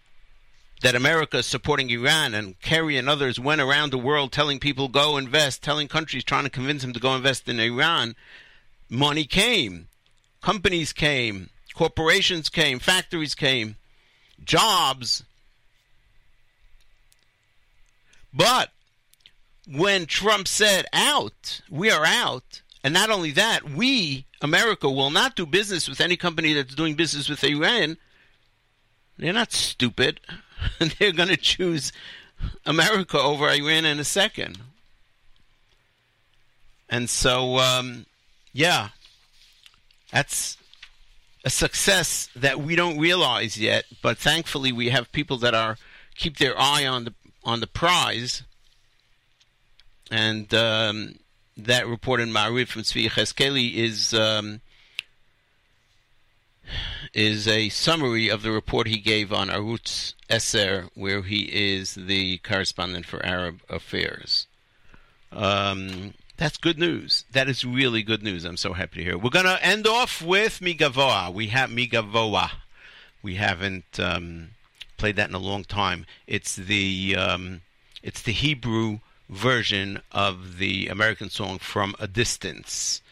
that 0.82 0.94
America 0.94 1.38
is 1.38 1.46
supporting 1.46 1.90
Iran, 1.90 2.34
and 2.34 2.60
Kerry 2.60 2.96
and 2.96 3.08
others 3.08 3.40
went 3.40 3.60
around 3.60 3.90
the 3.90 3.98
world 3.98 4.32
telling 4.32 4.58
people 4.58 4.88
go 4.88 5.16
invest, 5.16 5.62
telling 5.62 5.88
countries 5.88 6.24
trying 6.24 6.44
to 6.44 6.50
convince 6.50 6.82
them 6.82 6.92
to 6.92 7.00
go 7.00 7.14
invest 7.14 7.48
in 7.48 7.58
Iran, 7.58 8.14
money 8.88 9.24
came, 9.24 9.88
companies 10.42 10.92
came, 10.92 11.50
corporations 11.74 12.48
came, 12.48 12.78
factories 12.78 13.34
came, 13.34 13.76
jobs. 14.44 15.24
But 18.34 18.70
when 19.66 20.06
Trump 20.06 20.48
said 20.48 20.86
out, 20.92 21.60
we 21.70 21.90
are 21.90 22.04
out, 22.04 22.62
and 22.82 22.92
not 22.92 23.10
only 23.10 23.30
that, 23.32 23.70
we, 23.70 24.26
America, 24.40 24.90
will 24.90 25.10
not 25.10 25.36
do 25.36 25.46
business 25.46 25.88
with 25.88 26.00
any 26.00 26.16
company 26.16 26.52
that's 26.52 26.74
doing 26.74 26.96
business 26.96 27.28
with 27.28 27.44
Iran. 27.44 27.98
They're 29.16 29.32
not 29.32 29.52
stupid. 29.52 30.20
They're 30.98 31.12
going 31.12 31.28
to 31.28 31.36
choose 31.36 31.92
America 32.66 33.18
over 33.18 33.48
Iran 33.48 33.84
in 33.84 33.98
a 33.98 34.04
second. 34.04 34.58
And 36.88 37.08
so, 37.08 37.58
um, 37.58 38.06
yeah, 38.52 38.88
that's 40.12 40.58
a 41.44 41.50
success 41.50 42.28
that 42.36 42.60
we 42.60 42.76
don't 42.76 42.98
realize 42.98 43.58
yet. 43.58 43.84
But 44.02 44.18
thankfully, 44.18 44.72
we 44.72 44.90
have 44.90 45.10
people 45.12 45.38
that 45.38 45.54
are 45.54 45.78
keep 46.14 46.36
their 46.38 46.58
eye 46.58 46.86
on 46.86 47.04
the 47.04 47.14
on 47.44 47.60
the 47.60 47.66
prize. 47.66 48.42
And 50.10 50.52
um, 50.52 51.14
that 51.56 51.86
report 51.86 52.20
in 52.20 52.30
Ma'ariv 52.30 52.68
from 52.68 52.82
Tzvi 52.82 53.10
Cheskeli 53.10 53.74
is 53.74 54.12
um, 54.12 54.60
is 57.14 57.46
a 57.46 57.68
summary 57.68 58.28
of 58.28 58.42
the 58.42 58.50
report 58.50 58.86
he 58.86 58.98
gave 58.98 59.32
on 59.32 59.48
Arutz 59.48 60.14
Eser, 60.30 60.88
where 60.94 61.22
he 61.22 61.42
is 61.52 61.94
the 61.94 62.38
correspondent 62.38 63.06
for 63.06 63.24
Arab 63.24 63.60
affairs. 63.68 64.46
Um, 65.30 66.14
that's 66.36 66.56
good 66.56 66.78
news. 66.78 67.24
That 67.32 67.48
is 67.48 67.64
really 67.64 68.02
good 68.02 68.22
news. 68.22 68.44
I'm 68.44 68.56
so 68.56 68.72
happy 68.72 68.96
to 68.96 69.04
hear. 69.04 69.18
We're 69.18 69.30
going 69.30 69.44
to 69.44 69.64
end 69.64 69.86
off 69.86 70.22
with 70.22 70.60
Migavoa. 70.60 71.32
We 71.32 71.48
have 71.48 71.70
Migavoa. 71.70 72.50
We 73.22 73.36
haven't 73.36 74.00
um, 74.00 74.50
played 74.96 75.16
that 75.16 75.28
in 75.28 75.34
a 75.34 75.38
long 75.38 75.64
time. 75.64 76.06
It's 76.26 76.56
the 76.56 77.16
um, 77.16 77.60
it's 78.02 78.22
the 78.22 78.32
Hebrew 78.32 78.98
version 79.28 80.00
of 80.10 80.58
the 80.58 80.88
American 80.88 81.30
song 81.30 81.58
"From 81.58 81.94
a 82.00 82.08
Distance." 82.08 83.02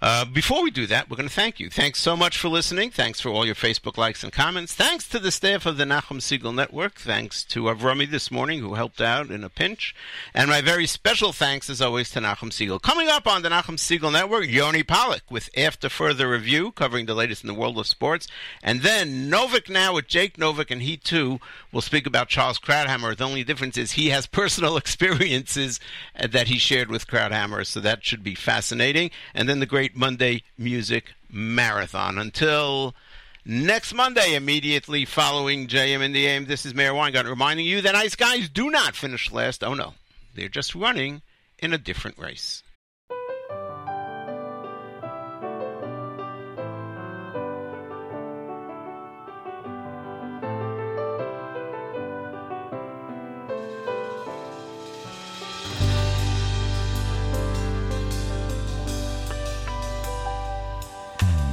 Uh, 0.00 0.24
before 0.24 0.62
we 0.62 0.70
do 0.70 0.86
that, 0.86 1.10
we're 1.10 1.16
going 1.16 1.28
to 1.28 1.34
thank 1.34 1.58
you. 1.58 1.68
Thanks 1.68 2.00
so 2.00 2.16
much 2.16 2.38
for 2.38 2.48
listening. 2.48 2.90
Thanks 2.90 3.20
for 3.20 3.30
all 3.30 3.44
your 3.44 3.56
Facebook 3.56 3.96
likes 3.96 4.22
and 4.22 4.32
comments. 4.32 4.72
Thanks 4.72 5.08
to 5.08 5.18
the 5.18 5.32
staff 5.32 5.66
of 5.66 5.76
the 5.76 5.84
Nachum 5.84 6.20
Segal 6.20 6.54
Network. 6.54 7.00
Thanks 7.00 7.42
to 7.46 7.64
Avrami 7.64 8.08
this 8.08 8.30
morning 8.30 8.60
who 8.60 8.74
helped 8.74 9.00
out 9.00 9.28
in 9.28 9.42
a 9.42 9.48
pinch. 9.48 9.96
And 10.32 10.48
my 10.48 10.60
very 10.60 10.86
special 10.86 11.32
thanks, 11.32 11.68
as 11.68 11.82
always, 11.82 12.10
to 12.10 12.20
Nachum 12.20 12.50
Segal. 12.50 12.80
Coming 12.80 13.08
up 13.08 13.26
on 13.26 13.42
the 13.42 13.48
Nachum 13.48 13.76
Segal 13.76 14.12
Network, 14.12 14.46
Yoni 14.46 14.84
Pollock 14.84 15.22
with 15.30 15.50
After 15.56 15.88
Further 15.88 16.30
Review, 16.30 16.70
covering 16.70 17.06
the 17.06 17.14
latest 17.14 17.42
in 17.42 17.48
the 17.48 17.54
world 17.54 17.76
of 17.76 17.88
sports. 17.88 18.28
And 18.62 18.82
then 18.82 19.28
Novak 19.28 19.68
now 19.68 19.94
with 19.94 20.06
Jake 20.06 20.38
Novak, 20.38 20.70
and 20.70 20.82
he 20.82 20.96
too 20.96 21.40
will 21.72 21.80
speak 21.80 22.06
about 22.06 22.28
Charles 22.28 22.60
Krauthammer. 22.60 23.16
The 23.16 23.24
only 23.24 23.42
difference 23.42 23.76
is 23.76 23.92
he 23.92 24.10
has 24.10 24.26
personal 24.38 24.76
experiences 24.76 25.80
uh, 26.16 26.28
that 26.28 26.46
he 26.46 26.58
shared 26.58 26.88
with 26.88 27.08
Krauthammer, 27.08 27.66
so 27.66 27.80
that 27.80 28.04
should 28.04 28.22
be 28.22 28.36
fascinating. 28.36 29.10
And 29.34 29.48
then 29.48 29.58
the 29.58 29.66
great 29.66 29.87
Monday 29.96 30.42
Music 30.56 31.14
Marathon. 31.30 32.18
Until 32.18 32.94
next 33.44 33.94
Monday, 33.94 34.34
immediately 34.34 35.04
following 35.04 35.66
JM 35.66 36.00
in 36.00 36.12
the 36.12 36.26
AM, 36.26 36.46
this 36.46 36.66
is 36.66 36.74
Meir 36.74 36.94
Weingarten 36.94 37.30
reminding 37.30 37.66
you 37.66 37.80
that 37.82 37.94
ice 37.94 38.14
guys 38.14 38.48
do 38.48 38.70
not 38.70 38.96
finish 38.96 39.30
last. 39.32 39.62
Oh 39.64 39.74
no, 39.74 39.94
they're 40.34 40.48
just 40.48 40.74
running 40.74 41.22
in 41.58 41.72
a 41.72 41.78
different 41.78 42.18
race. 42.18 42.62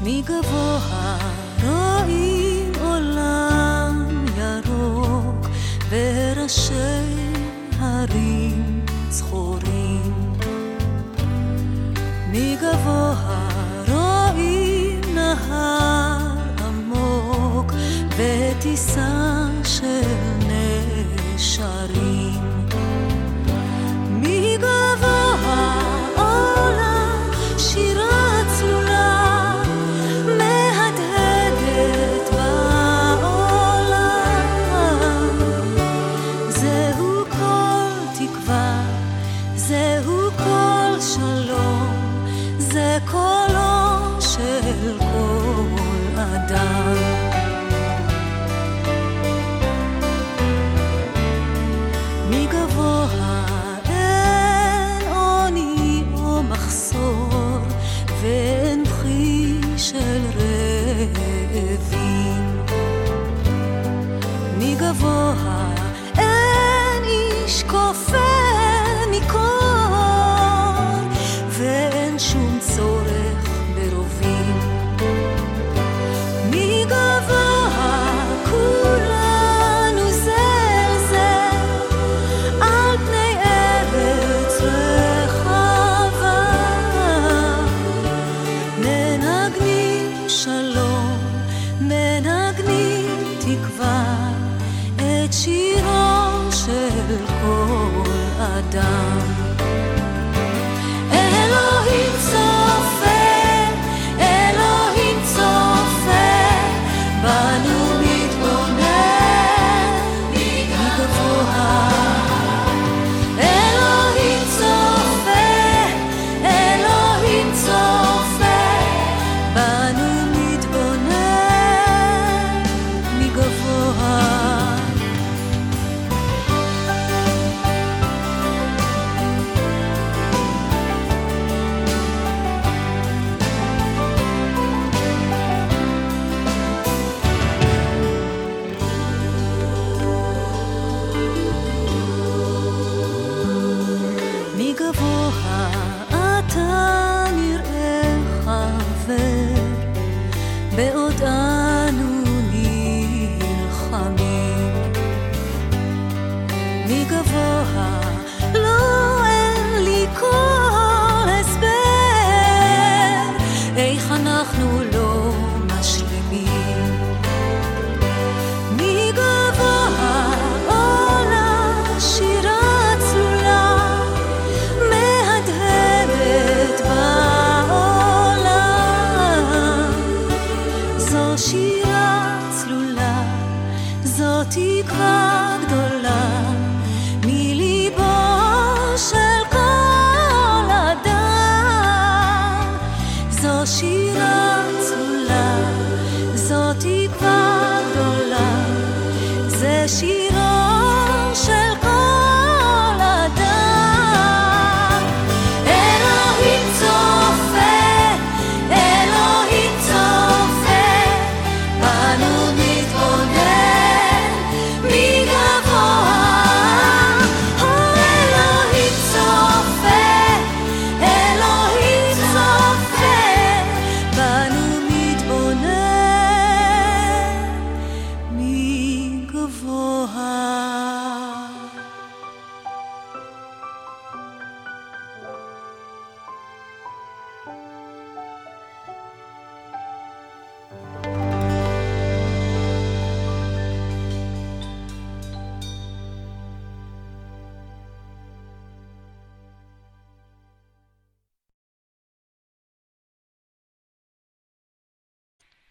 מגבוה 0.06 1.18
רואים 1.64 2.72
עולם 2.82 4.26
ירוק 4.38 5.48
וראשי 5.90 6.74
הרים 7.80 8.86
זכורים. 9.10 10.14
מגבוה 12.32 13.50
רואים 13.88 15.02
נהר 15.16 16.36
עמוק 16.66 17.72
וטיסה 18.18 19.48
של 19.64 20.02
נשרים. 21.36 22.42
מגבוה 24.22 25.25